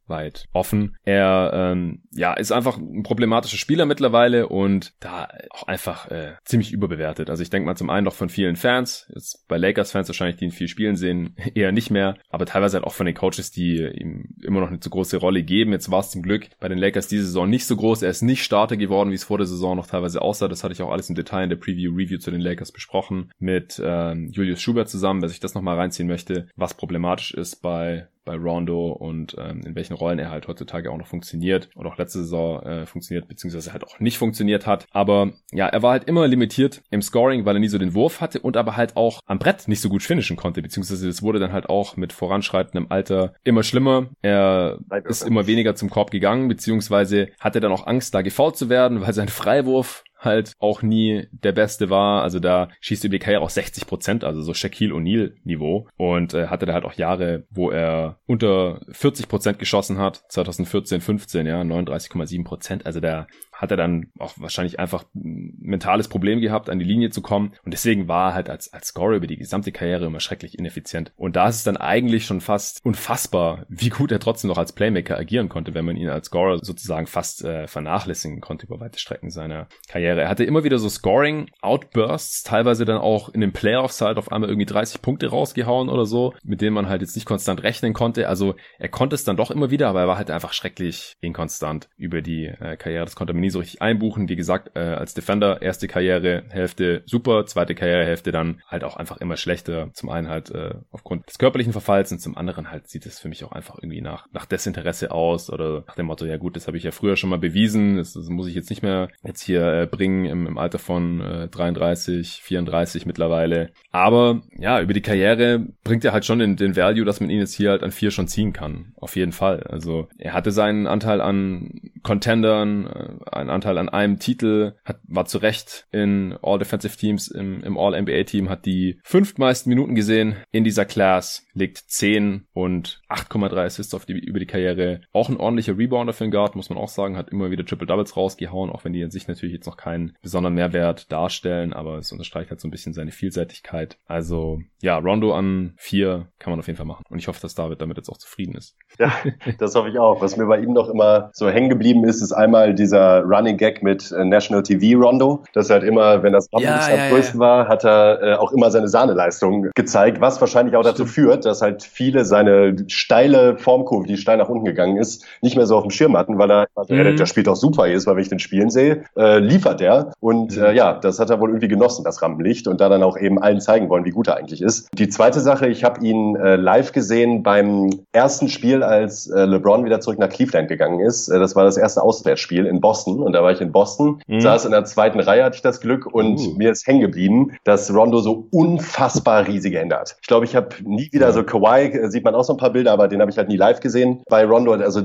[0.54, 0.96] offen.
[1.04, 6.72] Er ähm, ja ist einfach ein problematischer Spieler mittlerweile und da auch einfach äh, ziemlich
[6.72, 7.30] überbewertet.
[7.30, 10.46] Also ich denke mal zum einen doch von vielen Fans, jetzt bei Lakers-Fans wahrscheinlich, die
[10.46, 13.78] ihn viel spielen sehen, eher nicht mehr, aber teilweise halt auch von den Coaches, die
[13.78, 15.72] ihm immer noch eine zu große Rolle geben.
[15.72, 18.02] Jetzt war es zum Glück bei den Lakers diese Saison nicht so groß.
[18.02, 20.48] Er ist nicht Starter geworden, wie es vor der Saison noch teilweise aussah.
[20.48, 23.82] Das hatte ich auch alles im Detail in der Preview-Review zu den Lakers besprochen mit
[23.84, 28.36] ähm, Julius Schubert zusammen, wer sich das nochmal reinziehen möchte, was problematisch ist bei bei
[28.36, 32.20] Rondo und ähm, in welchen Rollen er halt heutzutage auch noch funktioniert und auch letzte
[32.20, 34.88] Saison äh, funktioniert, beziehungsweise halt auch nicht funktioniert hat.
[34.92, 38.20] Aber ja, er war halt immer limitiert im Scoring, weil er nie so den Wurf
[38.20, 41.40] hatte und aber halt auch am Brett nicht so gut finishen konnte, beziehungsweise das wurde
[41.40, 44.10] dann halt auch mit voranschreitendem Alter immer schlimmer.
[44.22, 48.70] Er ist immer weniger zum Korb gegangen, beziehungsweise hatte dann auch Angst, da gefault zu
[48.70, 52.22] werden, weil sein Freiwurf halt auch nie der Beste war.
[52.22, 55.88] Also da schießt Karriere auch 60 Prozent, also so Shaquille O'Neal Niveau.
[55.98, 60.24] Und äh, hatte da halt auch Jahre, wo er unter 40 Prozent geschossen hat.
[60.30, 62.86] 2014, 15, ja, 39,7 Prozent.
[62.86, 63.28] Also der
[63.62, 67.54] hat er dann auch wahrscheinlich einfach ein mentales Problem gehabt, an die Linie zu kommen.
[67.64, 71.14] Und deswegen war er halt als, als Scorer über die gesamte Karriere immer schrecklich ineffizient.
[71.16, 74.74] Und da ist es dann eigentlich schon fast unfassbar, wie gut er trotzdem noch als
[74.74, 78.98] Playmaker agieren konnte, wenn man ihn als Scorer sozusagen fast äh, vernachlässigen konnte über weite
[78.98, 80.22] Strecken seiner Karriere.
[80.22, 84.50] Er hatte immer wieder so Scoring-Outbursts, teilweise dann auch in den Playoffs halt auf einmal
[84.50, 88.28] irgendwie 30 Punkte rausgehauen oder so, mit denen man halt jetzt nicht konstant rechnen konnte.
[88.28, 91.90] Also er konnte es dann doch immer wieder, aber er war halt einfach schrecklich inkonstant
[91.98, 93.06] über die äh, Karriere.
[93.06, 94.30] Das konnte man nie so richtig einbuchen.
[94.30, 99.38] Wie gesagt, äh, als Defender erste Karrierehälfte super, zweite Karrierehälfte dann halt auch einfach immer
[99.38, 99.90] schlechter.
[99.94, 103.30] Zum einen halt äh, aufgrund des körperlichen Verfalls und zum anderen halt sieht es für
[103.30, 106.68] mich auch einfach irgendwie nach, nach Desinteresse aus oder nach dem Motto, ja gut, das
[106.68, 109.42] habe ich ja früher schon mal bewiesen, das, das muss ich jetzt nicht mehr jetzt
[109.42, 113.72] hier äh, bringen im, im Alter von äh, 33, 34 mittlerweile.
[113.92, 117.40] Aber ja, über die Karriere bringt er halt schon den, den Value, dass man ihn
[117.40, 118.94] jetzt hier halt an vier schon ziehen kann.
[118.96, 119.64] Auf jeden Fall.
[119.64, 125.26] Also er hatte seinen Anteil an Contendern, äh, einen Anteil an einem Titel, hat, war
[125.26, 130.64] zu Recht in All Defensive Teams im, im All-NBA-Team, hat die fünftmeisten Minuten gesehen in
[130.64, 135.02] dieser Class, legt 10 und 8,3 Assists auf die, über die Karriere.
[135.12, 138.16] Auch ein ordentlicher Rebounder für den Guard, muss man auch sagen, hat immer wieder Triple-Doubles
[138.16, 142.12] rausgehauen, auch wenn die in sich natürlich jetzt noch keinen besonderen Mehrwert darstellen, aber es
[142.12, 143.98] unterstreicht halt so ein bisschen seine Vielseitigkeit.
[144.06, 147.56] Also ja, Rondo an 4 kann man auf jeden Fall machen und ich hoffe, dass
[147.56, 148.76] David damit jetzt auch zufrieden ist.
[149.00, 149.14] Ja,
[149.60, 150.22] das hoffe ich auch.
[150.22, 153.84] Was mir bei ihm noch immer so hängen geblieben ist, ist einmal dieser Running Gag
[153.84, 155.44] mit äh, National TV Rondo.
[155.54, 157.48] Das halt immer, wenn das ja, ja, am größten ja.
[157.48, 161.62] war, hat er äh, auch immer seine Sahneleistung gezeigt, was wahrscheinlich auch dazu führt, dass
[161.62, 165.84] halt viele seine steile Formkurve, die steil nach unten gegangen ist, nicht mehr so auf
[165.84, 167.18] dem Schirm hatten, weil er, mhm.
[167.18, 170.12] der spielt auch super ist, weil wenn ich den spielen sehe, äh, liefert er.
[170.20, 170.64] Und mhm.
[170.64, 173.42] äh, ja, das hat er wohl irgendwie genossen, das Rampenlicht, und da dann auch eben
[173.42, 174.90] allen zeigen wollen, wie gut er eigentlich ist.
[174.94, 179.86] Die zweite Sache, ich habe ihn äh, live gesehen beim ersten Spiel, als äh, LeBron
[179.86, 181.30] wieder zurück nach Cleveland gegangen ist.
[181.30, 184.42] Äh, das war das erste Auswärtsspiel in Boston und da war ich in Boston, mhm.
[184.42, 186.54] saß in der zweiten Reihe, hatte ich das Glück und uh.
[186.58, 190.18] mir ist hängen geblieben, dass Rondo so unfassbar riesige Hände hat.
[190.22, 191.32] Ich glaube, ich habe nie wieder ja.
[191.32, 193.48] so Kawhi, äh, sieht man auch so ein paar Bilder, aber den habe ich halt
[193.48, 194.24] nie live gesehen.
[194.30, 195.02] Bei Rondo, also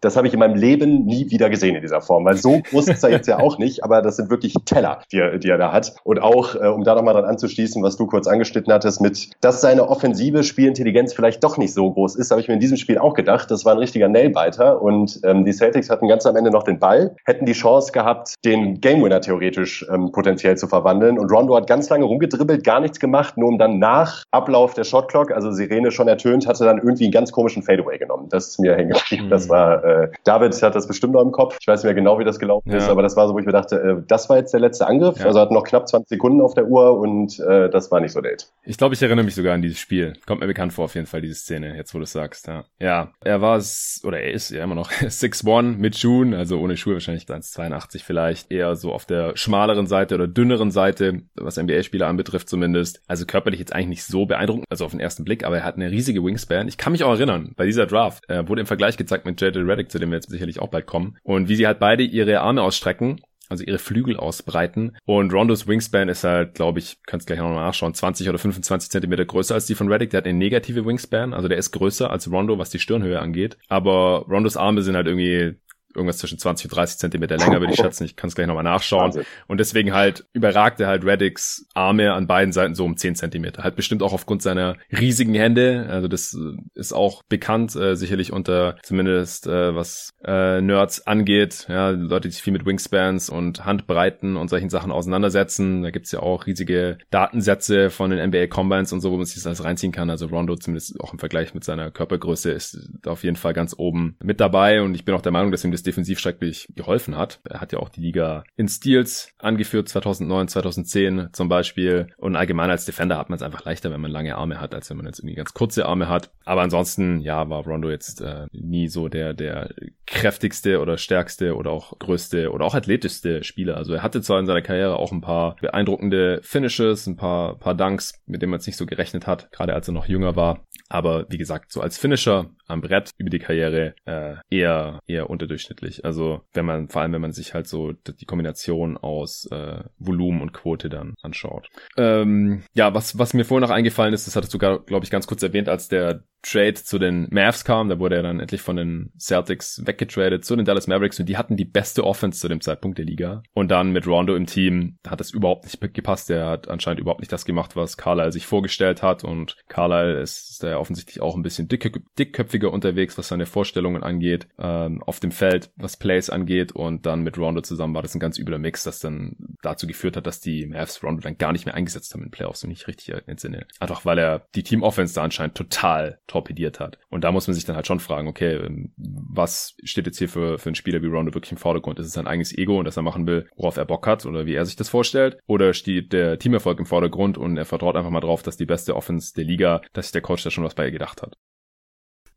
[0.00, 2.88] das habe ich in meinem Leben nie wieder gesehen in dieser Form, weil so groß
[2.88, 5.58] ist er jetzt ja auch nicht, aber das sind wirklich Teller, die er, die er
[5.58, 5.94] da hat.
[6.04, 9.60] Und auch, äh, um da nochmal dran anzuschließen, was du kurz angeschnitten hattest, mit, dass
[9.60, 12.98] seine offensive Spielintelligenz vielleicht doch nicht so groß ist, habe ich mir in diesem Spiel
[12.98, 13.50] auch gedacht.
[13.50, 16.78] Das war ein richtiger Nailbiter und ähm, die Celtics hatten ganz am Ende noch den
[16.78, 21.18] Ball, hätten die Chance gehabt, den Game Winner theoretisch ähm, potenziell zu verwandeln.
[21.18, 24.84] Und Rondo hat ganz lange rumgedribbelt, gar nichts gemacht, nur um dann nach Ablauf der
[24.84, 28.28] Shotclock, also Sirene schon ertönt, hatte dann irgendwie einen ganz komischen Fadeaway genommen.
[28.30, 29.26] Das ist mir hängen geblieben.
[29.26, 29.30] Mhm.
[29.30, 31.56] Das war, äh, David hat das bestimmt noch im Kopf.
[31.60, 32.78] Ich weiß nicht mehr genau, wie das gelaufen ja.
[32.78, 34.86] ist, aber das war so, wo ich mir dachte, äh, das war jetzt der letzte
[34.86, 35.18] Angriff.
[35.18, 35.26] Ja.
[35.26, 38.20] Also hatten noch knapp 20 Sekunden auf der Uhr und äh, das war nicht so
[38.20, 38.48] Date.
[38.64, 40.14] Ich glaube, ich erinnere mich sogar an dieses Spiel.
[40.26, 42.46] Kommt mir bekannt vor, auf jeden Fall, diese Szene, jetzt wo du es sagst.
[42.46, 42.64] Ja.
[42.78, 43.60] ja, er war,
[44.04, 48.50] oder er ist ja immer noch 6'1 mit Schuhen, also ohne Schuhe wahrscheinlich 1,82 vielleicht.
[48.50, 53.02] Eher so auf der schmaleren Seite oder dünneren Seite, was NBA-Spieler anbetrifft zumindest.
[53.06, 55.76] Also körperlich jetzt eigentlich nicht so beeindruckend, also auf den ersten Blick, aber er hat
[55.76, 56.68] eine riesige Wingspan.
[56.68, 59.58] Ich kann mich auch erinnern, bei dieser Draft äh, wurde im Vergleich gezeigt mit JJ
[59.58, 61.16] Reddick, zu dem wir jetzt sicherlich auch bald kommen.
[61.22, 64.96] Und wie sie halt beide ihre Arme ausstrecken also ihre Flügel ausbreiten.
[65.04, 68.90] Und Rondos Wingspan ist halt, glaube ich, kannst gleich noch mal nachschauen, 20 oder 25
[68.90, 70.10] Zentimeter größer als die von Reddick.
[70.10, 73.56] Der hat eine negative Wingspan, also der ist größer als Rondo, was die Stirnhöhe angeht.
[73.68, 75.56] Aber Rondos Arme sind halt irgendwie
[75.96, 78.04] irgendwas zwischen 20 und 30 Zentimeter länger, würde ich schätzen.
[78.04, 79.06] Ich kann es gleich nochmal nachschauen.
[79.06, 79.24] Wahnsinn.
[79.46, 83.64] Und deswegen halt überragte halt Reddicks Arme an beiden Seiten so um 10 Zentimeter.
[83.64, 85.86] Halt bestimmt auch aufgrund seiner riesigen Hände.
[85.90, 91.66] Also das äh, ist auch bekannt, äh, sicherlich unter zumindest äh, was äh, Nerds angeht.
[91.68, 95.82] Ja, Leute, die sich viel mit Wingspans und Handbreiten und solchen Sachen auseinandersetzen.
[95.82, 99.36] Da gibt's ja auch riesige Datensätze von den NBA Combines und so, wo man sich
[99.36, 100.10] das alles reinziehen kann.
[100.10, 104.16] Also Rondo zumindest auch im Vergleich mit seiner Körpergröße ist auf jeden Fall ganz oben
[104.22, 104.82] mit dabei.
[104.82, 107.40] Und ich bin auch der Meinung, dass ihm das defensiv schrecklich geholfen hat.
[107.48, 112.08] Er hat ja auch die Liga in Steals angeführt, 2009, 2010 zum Beispiel.
[112.16, 114.90] Und allgemein als Defender hat man es einfach leichter, wenn man lange Arme hat, als
[114.90, 116.30] wenn man jetzt irgendwie ganz kurze Arme hat.
[116.44, 119.70] Aber ansonsten, ja, war Rondo jetzt äh, nie so der, der
[120.06, 123.76] kräftigste oder stärkste oder auch größte oder auch athletischste Spieler.
[123.76, 127.74] Also er hatte zwar in seiner Karriere auch ein paar beeindruckende Finishes, ein paar, paar
[127.74, 130.64] Dunks, mit denen man es nicht so gerechnet hat, gerade als er noch jünger war.
[130.88, 135.75] Aber wie gesagt, so als Finisher am Brett über die Karriere äh, eher, eher unterdurchschnittlich.
[136.04, 140.40] Also wenn man, vor allem wenn man sich halt so die Kombination aus äh, Volumen
[140.40, 141.68] und Quote dann anschaut.
[141.96, 145.26] Ähm, ja, was, was mir vorhin noch eingefallen ist, das hattest du, glaube ich, ganz
[145.26, 148.76] kurz erwähnt, als der Trade zu den Mavs kam, da wurde er dann endlich von
[148.76, 152.60] den Celtics weggetradet zu den Dallas Mavericks und die hatten die beste Offense zu dem
[152.60, 153.42] Zeitpunkt der Liga.
[153.52, 156.30] Und dann mit Rondo im Team hat es überhaupt nicht gepasst.
[156.30, 160.62] Er hat anscheinend überhaupt nicht das gemacht, was Carlisle sich vorgestellt hat und Carlisle ist
[160.62, 165.32] da offensichtlich auch ein bisschen dick, dickköpfiger unterwegs, was seine Vorstellungen angeht, ähm, auf dem
[165.32, 168.84] Feld, was Plays angeht und dann mit Rondo zusammen war das ein ganz übler Mix,
[168.84, 172.22] das dann dazu geführt hat, dass die Mavs Rondo dann gar nicht mehr eingesetzt haben
[172.22, 173.66] in Playoffs, wenn ich richtig entsinne.
[173.80, 176.98] Einfach weil er die Team Offense da anscheinend total torpediert hat.
[177.08, 180.28] Und da muss man sich dann halt schon fragen, okay, ähm, was steht jetzt hier
[180.28, 181.98] für, für einen Spieler wie Rondo wirklich im Vordergrund?
[181.98, 184.46] Ist es sein eigenes Ego und dass er machen will, worauf er Bock hat oder
[184.46, 185.38] wie er sich das vorstellt?
[185.46, 188.96] Oder steht der Teamerfolg im Vordergrund und er vertraut einfach mal drauf, dass die beste
[188.96, 191.36] Offense der Liga, dass sich der Coach da schon was bei ihr gedacht hat?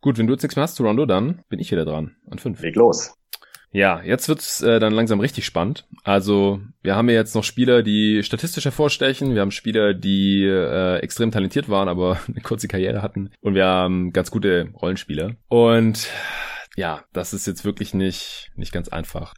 [0.02, 2.16] Gut, wenn du jetzt nichts mehr hast zu Rondo, dann bin ich wieder dran.
[2.30, 2.62] An fünf.
[2.62, 3.14] Leg los.
[3.72, 5.88] Ja, jetzt wird's äh, dann langsam richtig spannend.
[6.04, 9.36] Also wir haben ja jetzt noch Spieler, die statistisch hervorstechen.
[9.36, 13.32] Wir haben Spieler, die äh, extrem talentiert waren, aber eine kurze Karriere hatten.
[13.42, 15.36] Und wir haben ganz gute Rollenspieler.
[15.48, 16.10] Und
[16.76, 19.34] ja, das ist jetzt wirklich nicht, nicht ganz einfach.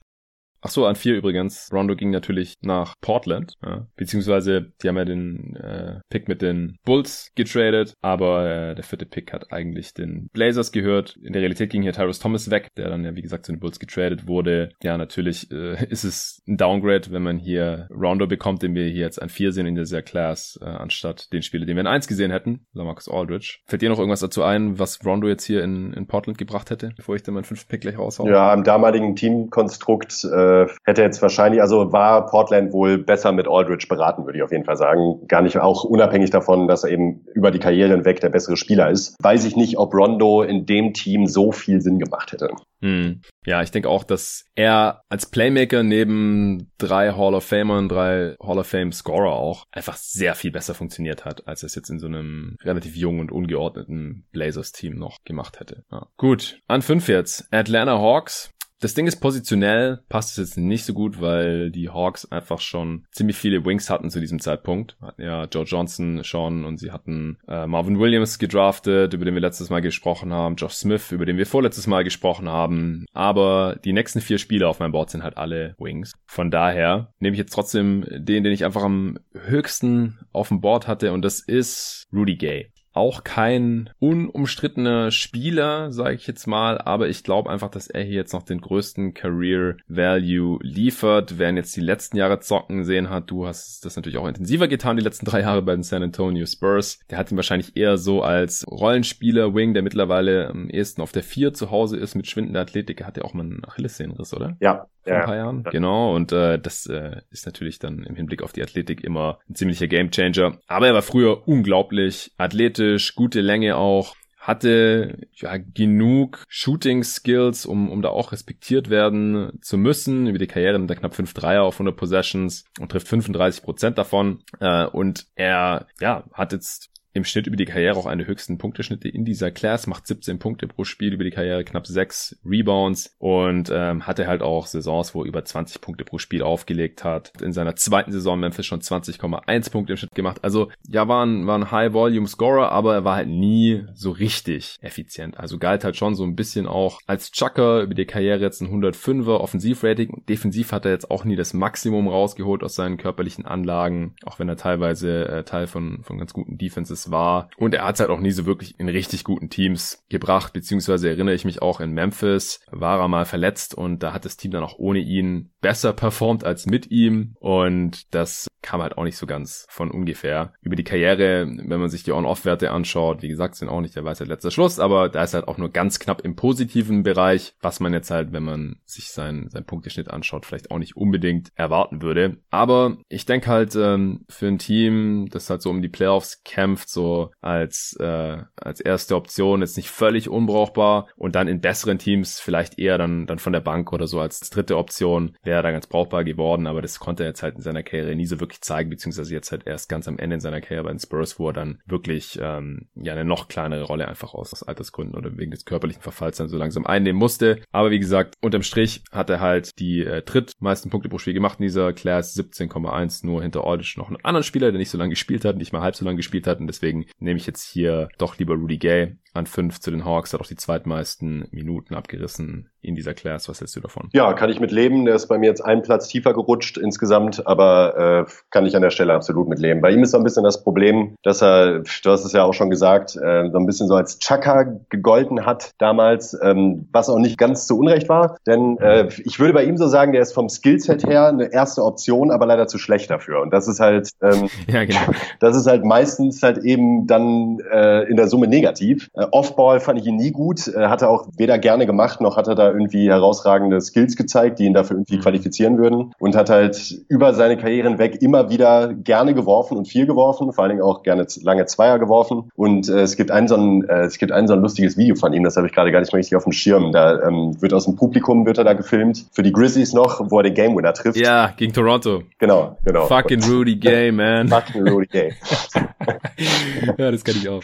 [0.64, 1.70] Ach so, an vier übrigens.
[1.74, 3.88] Rondo ging natürlich nach Portland, ja.
[3.96, 9.08] beziehungsweise die haben ja den äh, Pick mit den Bulls getradet, aber äh, der vierte
[9.08, 11.18] Pick hat eigentlich den Blazers gehört.
[11.24, 13.60] In der Realität ging hier Tyrus Thomas weg, der dann ja wie gesagt zu den
[13.60, 14.70] Bulls getradet wurde.
[14.84, 19.02] Ja, natürlich äh, ist es ein Downgrade, wenn man hier Rondo bekommt, den wir hier
[19.02, 22.08] jetzt an vier sehen in dieser Class, äh, anstatt den Spieler, den wir in eins
[22.08, 23.62] gesehen hätten, so Marcus Aldridge.
[23.66, 26.92] Fällt dir noch irgendwas dazu ein, was Rondo jetzt hier in, in Portland gebracht hätte,
[26.96, 28.30] bevor ich dann meinen fünften Pick gleich raushaue?
[28.30, 33.48] Ja, im damaligen Teamkonstrukt äh äh, hätte jetzt wahrscheinlich, also war Portland wohl besser mit
[33.48, 35.28] Aldridge beraten, würde ich auf jeden Fall sagen.
[35.28, 38.90] Gar nicht auch unabhängig davon, dass er eben über die Karriere hinweg der bessere Spieler
[38.90, 39.16] ist.
[39.22, 42.50] Weiß ich nicht, ob Rondo in dem Team so viel Sinn gemacht hätte.
[42.82, 43.22] Hm.
[43.46, 48.60] Ja, ich denke auch, dass er als Playmaker neben drei Hall of Famern, drei Hall
[48.60, 52.08] of Fame Scorer auch einfach sehr viel besser funktioniert hat, als es jetzt in so
[52.08, 55.84] einem relativ jungen und ungeordneten Blazers Team noch gemacht hätte.
[55.92, 56.08] Ja.
[56.18, 57.48] Gut, an fünf jetzt.
[57.52, 58.52] Atlanta Hawks.
[58.82, 63.06] Das Ding ist positionell, passt es jetzt nicht so gut, weil die Hawks einfach schon
[63.12, 64.98] ziemlich viele Wings hatten zu diesem Zeitpunkt.
[65.00, 69.42] Hatten ja Joe Johnson schon und sie hatten äh, Marvin Williams gedraftet, über den wir
[69.42, 73.06] letztes Mal gesprochen haben, Josh Smith, über den wir vorletztes Mal gesprochen haben.
[73.14, 76.14] Aber die nächsten vier Spieler auf meinem Board sind halt alle Wings.
[76.26, 80.88] Von daher nehme ich jetzt trotzdem den, den ich einfach am höchsten auf dem Board
[80.88, 87.10] hatte und das ist Rudy Gay auch kein unumstrittener Spieler, sage ich jetzt mal, aber
[87.10, 91.38] ich glaube einfach, dass er hier jetzt noch den größten Career Value liefert.
[91.38, 94.68] Wer ihn jetzt die letzten Jahre zocken sehen hat, du hast das natürlich auch intensiver
[94.68, 97.00] getan, die letzten drei Jahre bei den San Antonio Spurs.
[97.10, 101.24] Der hat ihn wahrscheinlich eher so als Rollenspieler, Wing, der mittlerweile am ehesten auf der
[101.24, 103.02] 4 zu Hause ist mit schwindender Athletik.
[103.02, 104.58] Er hat ja auch mal einen Achillessehnenriss, oder?
[104.60, 105.64] Ja, vor ein paar Jahren.
[105.64, 109.56] Genau, und äh, das äh, ist natürlich dann im Hinblick auf die Athletik immer ein
[109.56, 110.58] ziemlicher Gamechanger.
[110.68, 112.81] Aber er war früher unglaublich athletisch,
[113.16, 119.78] gute Länge auch, hatte ja genug Shooting Skills, um, um da auch respektiert werden zu
[119.78, 120.26] müssen.
[120.26, 123.98] Über die Karriere mit der knapp 5 Dreier auf 100 Possessions und trifft 35 Prozent
[124.00, 124.44] davon.
[124.60, 129.10] Äh, und er ja hat jetzt im Schnitt über die Karriere auch eine höchsten Punkteschnitte
[129.10, 133.72] in dieser Class, macht 17 Punkte pro Spiel über die Karriere, knapp 6 Rebounds und
[133.74, 137.34] ähm, hatte halt auch Saisons, wo er über 20 Punkte pro Spiel aufgelegt hat.
[137.42, 140.44] In seiner zweiten Saison Memphis schon 20,1 Punkte im Schnitt gemacht.
[140.44, 145.40] Also ja, war ein, war ein High-Volume-Scorer, aber er war halt nie so richtig effizient.
[145.40, 148.70] Also galt halt schon so ein bisschen auch als Chucker über die Karriere jetzt ein
[148.70, 154.16] 105er Offensivrating defensiv hat er jetzt auch nie das Maximum rausgeholt aus seinen körperlichen Anlagen,
[154.26, 157.50] auch wenn er teilweise äh, Teil von, von ganz guten Defenses war.
[157.58, 161.10] Und er hat es halt auch nie so wirklich in richtig guten Teams gebracht, beziehungsweise
[161.10, 164.52] erinnere ich mich auch in Memphis, war er mal verletzt und da hat das Team
[164.52, 169.18] dann auch ohne ihn besser performt als mit ihm und das kam halt auch nicht
[169.18, 170.54] so ganz von ungefähr.
[170.62, 174.06] Über die Karriere, wenn man sich die On-Off-Werte anschaut, wie gesagt, sind auch nicht der
[174.06, 177.80] weiße letzter Schluss, aber da ist halt auch nur ganz knapp im positiven Bereich, was
[177.80, 182.02] man jetzt halt, wenn man sich sein, sein Punkteschnitt anschaut, vielleicht auch nicht unbedingt erwarten
[182.02, 182.38] würde.
[182.50, 186.90] Aber ich denke halt, ähm, für ein Team, das halt so um die Playoffs kämpft,
[186.92, 192.40] so als, äh, als erste Option, jetzt nicht völlig unbrauchbar und dann in besseren Teams
[192.40, 195.88] vielleicht eher dann, dann von der Bank oder so als dritte Option wäre da ganz
[195.88, 198.90] brauchbar geworden, aber das konnte er jetzt halt in seiner Karriere nie so wirklich zeigen,
[198.90, 201.54] beziehungsweise jetzt halt erst ganz am Ende in seiner Karriere bei den Spurs, wo er
[201.54, 205.66] dann wirklich ähm, ja eine noch kleinere Rolle einfach aus, aus Altersgründen oder wegen des
[205.66, 207.62] körperlichen Verfalls dann so langsam einnehmen musste.
[207.72, 211.60] Aber wie gesagt, unterm Strich hat er halt die äh, drittmeisten Punkte pro Spiel gemacht
[211.60, 215.12] in dieser Class 17,1 nur hinter Aldridge noch einen anderen Spieler, der nicht so lange
[215.12, 218.10] gespielt hat, nicht mal halb so lange gespielt hat und deswegen nehme ich jetzt hier
[218.18, 222.70] doch lieber Rudy Gay an fünf zu den Hawks, hat auch die zweitmeisten Minuten abgerissen
[222.82, 223.48] in dieser Class.
[223.48, 224.10] Was hältst du davon?
[224.12, 225.06] Ja, kann ich mit leben.
[225.06, 228.82] Der ist bei mir jetzt einen Platz tiefer gerutscht insgesamt, aber äh, kann ich an
[228.82, 229.82] der Stelle absolut mit leben.
[229.82, 232.54] Bei ihm ist so ein bisschen das Problem, dass er, du hast es ja auch
[232.54, 237.20] schon gesagt, äh, so ein bisschen so als Chaka gegolten hat damals, ähm, was auch
[237.20, 238.38] nicht ganz zu Unrecht war.
[238.48, 241.84] Denn äh, ich würde bei ihm so sagen, der ist vom Skillset her eine erste
[241.84, 243.42] Option, aber leider zu schlecht dafür.
[243.42, 245.00] Und das ist halt, ähm, ja, genau.
[245.40, 249.10] das ist halt meistens halt eben dann äh, in der Summe negativ.
[249.22, 252.38] Äh, Offball fand ich ihn nie gut, äh, hat er auch weder gerne gemacht, noch
[252.38, 255.22] hat er da irgendwie herausragende Skills gezeigt, die ihn dafür irgendwie mhm.
[255.22, 260.06] qualifizieren würden und hat halt über seine Karriere hinweg immer wieder gerne geworfen und viel
[260.06, 263.56] geworfen, vor allen Dingen auch gerne lange Zweier geworfen und äh, es gibt ein so
[263.56, 265.92] ein äh, es gibt ein so ein lustiges Video von ihm, das habe ich gerade
[265.92, 266.92] gar nicht mehr richtig auf dem Schirm.
[266.92, 270.38] Da ähm, wird aus dem Publikum wird er da gefilmt für die Grizzlies noch, wo
[270.40, 271.18] er den Game Winner trifft.
[271.18, 272.24] Ja, gegen Toronto.
[272.40, 273.08] Genau, genau.
[273.08, 274.48] Fucking Rudy Gay, man.
[274.48, 275.34] Fucking Rudy Gay.
[276.98, 277.64] ja, das kann ich auch.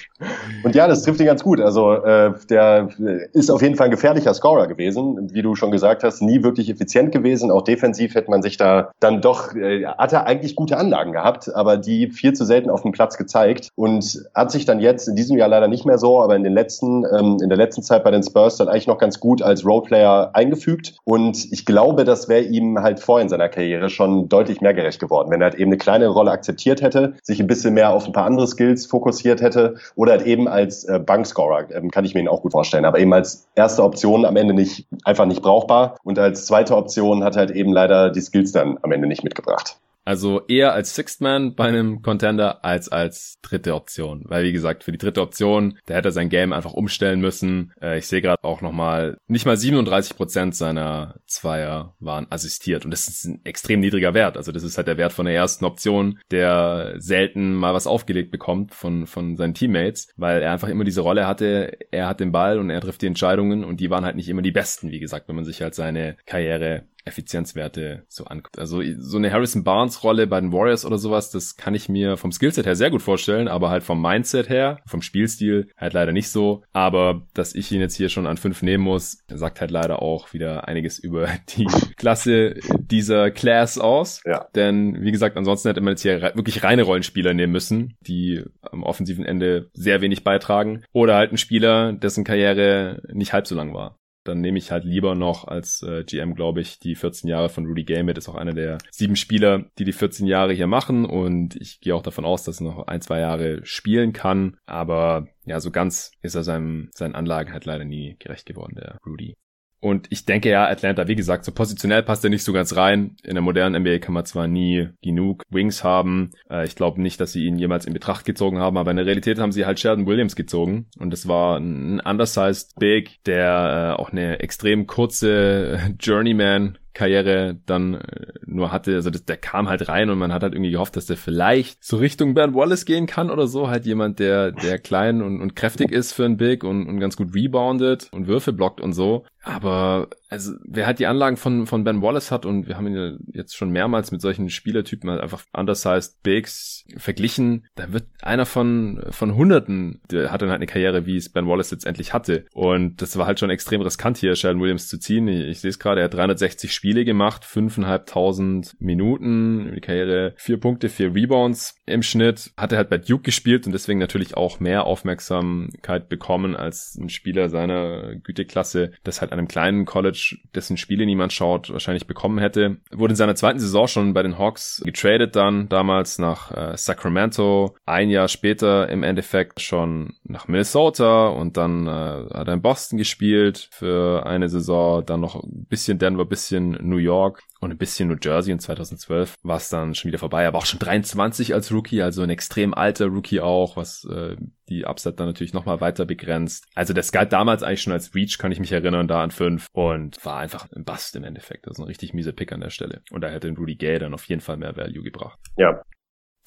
[0.63, 1.46] Und ja, das trifft ihn ganz gut.
[1.55, 2.89] Also äh, der
[3.33, 6.69] ist auf jeden Fall ein gefährlicher Scorer gewesen, wie du schon gesagt hast, nie wirklich
[6.69, 7.51] effizient gewesen.
[7.51, 11.53] Auch defensiv hätte man sich da dann doch, äh, hat er eigentlich gute Anlagen gehabt,
[11.53, 15.15] aber die viel zu selten auf dem Platz gezeigt und hat sich dann jetzt in
[15.15, 18.03] diesem Jahr leider nicht mehr so, aber in den letzten, ähm, in der letzten Zeit
[18.03, 20.95] bei den Spurs dann eigentlich noch ganz gut als Roleplayer eingefügt.
[21.03, 24.99] Und ich glaube, das wäre ihm halt vor in seiner Karriere schon deutlich mehr gerecht
[24.99, 28.05] geworden, wenn er halt eben eine kleine Rolle akzeptiert hätte, sich ein bisschen mehr auf
[28.05, 30.99] ein paar andere Skills fokussiert hätte oder halt eben als äh,
[31.37, 34.35] Bankscorer, ähm, kann ich mir ihn auch gut vorstellen, aber eben als erste Option am
[34.35, 38.51] Ende nicht, einfach nicht brauchbar und als zweite Option hat halt eben leider die Skills
[38.51, 39.77] dann am Ende nicht mitgebracht.
[40.07, 44.23] Also eher als Sixth Man bei einem Contender als als dritte Option.
[44.23, 47.73] Weil wie gesagt, für die dritte Option, da hätte er sein Game einfach umstellen müssen.
[47.81, 52.85] Äh, ich sehe gerade auch nochmal, nicht mal 37 Prozent seiner Zweier waren assistiert.
[52.85, 54.37] Und das ist ein extrem niedriger Wert.
[54.37, 58.31] Also das ist halt der Wert von der ersten Option, der selten mal was aufgelegt
[58.31, 62.31] bekommt von, von seinen Teammates, weil er einfach immer diese Rolle hatte, er hat den
[62.31, 65.01] Ball und er trifft die Entscheidungen und die waren halt nicht immer die besten, wie
[65.01, 68.59] gesagt, wenn man sich halt seine Karriere Effizienzwerte so anguckt.
[68.59, 72.17] Also so eine Harrison Barnes Rolle bei den Warriors oder sowas, das kann ich mir
[72.17, 76.11] vom Skillset her sehr gut vorstellen, aber halt vom Mindset her, vom Spielstil halt leider
[76.11, 76.63] nicht so.
[76.73, 80.33] Aber dass ich ihn jetzt hier schon an fünf nehmen muss, sagt halt leider auch
[80.33, 84.21] wieder einiges über die Klasse dieser Class aus.
[84.25, 84.47] Ja.
[84.55, 88.83] Denn wie gesagt, ansonsten hätte man jetzt hier wirklich reine Rollenspieler nehmen müssen, die am
[88.83, 90.83] offensiven Ende sehr wenig beitragen.
[90.93, 93.97] Oder halt ein Spieler, dessen Karriere nicht halb so lang war
[94.27, 97.65] dann nehme ich halt lieber noch als äh, GM, glaube ich, die 14 Jahre von
[97.65, 98.17] Rudy Gay mit.
[98.17, 101.05] Ist auch einer der sieben Spieler, die die 14 Jahre hier machen.
[101.05, 104.57] Und ich gehe auch davon aus, dass er noch ein, zwei Jahre spielen kann.
[104.65, 108.97] Aber ja, so ganz ist er seinem, seinen Anlagen halt leider nie gerecht geworden, der
[109.05, 109.35] Rudy.
[109.79, 113.15] Und ich denke ja, Atlanta, wie gesagt, so positionell passt er nicht so ganz rein.
[113.23, 116.31] In der modernen NBA kann man zwar nie genug Wings haben.
[116.49, 119.05] Äh, ich glaube nicht, dass sie ihn jemals in Betracht gezogen haben, aber in der
[119.05, 120.87] Realität haben sie halt Sheldon Williams gezogen.
[120.97, 127.93] Und das war ein undersized Big, der äh, auch eine extrem kurze Journeyman Karriere dann
[127.93, 128.95] äh, nur hatte.
[128.95, 131.83] Also das, der kam halt rein und man hat halt irgendwie gehofft, dass der vielleicht
[131.83, 133.69] so Richtung Ben Wallace gehen kann oder so.
[133.69, 137.15] Halt jemand, der, der klein und, und kräftig ist für ein Big und, und ganz
[137.15, 139.25] gut reboundet und Würfe blockt und so.
[139.43, 142.95] Aber also wer halt die Anlagen von, von Ben Wallace hat und wir haben ihn
[142.95, 148.45] ja jetzt schon mehrmals mit solchen Spielertypen halt einfach undersized Bigs verglichen, da wird einer
[148.45, 152.13] von, von Hunderten, der hat dann halt eine Karriere, wie es Ben Wallace jetzt endlich
[152.13, 152.45] hatte.
[152.53, 155.27] Und das war halt schon extrem riskant hier, Sheldon Williams zu ziehen.
[155.29, 160.59] Ich, ich sehe es gerade, er hat 360 Spiele gemacht, 5.500 Minuten, die Karriere, vier
[160.59, 164.59] Punkte, vier Rebounds im Schnitt, hat er halt bei Duke gespielt und deswegen natürlich auch
[164.59, 171.05] mehr Aufmerksamkeit bekommen als ein Spieler seiner Güteklasse, das halt einem kleinen College, dessen Spiele
[171.05, 172.77] niemand schaut, wahrscheinlich bekommen hätte.
[172.91, 177.75] Wurde in seiner zweiten Saison schon bei den Hawks getradet dann, damals nach äh, Sacramento,
[177.85, 182.97] ein Jahr später im Endeffekt schon nach Minnesota und dann äh, hat er in Boston
[182.97, 188.09] gespielt für eine Saison, dann noch ein bisschen Denver, bisschen New York und ein bisschen
[188.09, 190.43] New Jersey in 2012 war es dann schon wieder vorbei.
[190.43, 194.35] Er war auch schon 23 als Rookie, also ein extrem alter Rookie auch, was äh,
[194.69, 196.65] die Upside dann natürlich nochmal weiter begrenzt.
[196.75, 199.67] Also der galt damals eigentlich schon als Reach, kann ich mich erinnern, da an fünf
[199.71, 201.65] und war einfach ein Bust im Endeffekt.
[201.65, 203.01] Das ist ein richtig miese Pick an der Stelle.
[203.11, 205.39] Und da hätte Rudy Gay dann auf jeden Fall mehr Value gebracht.
[205.57, 205.81] Ja,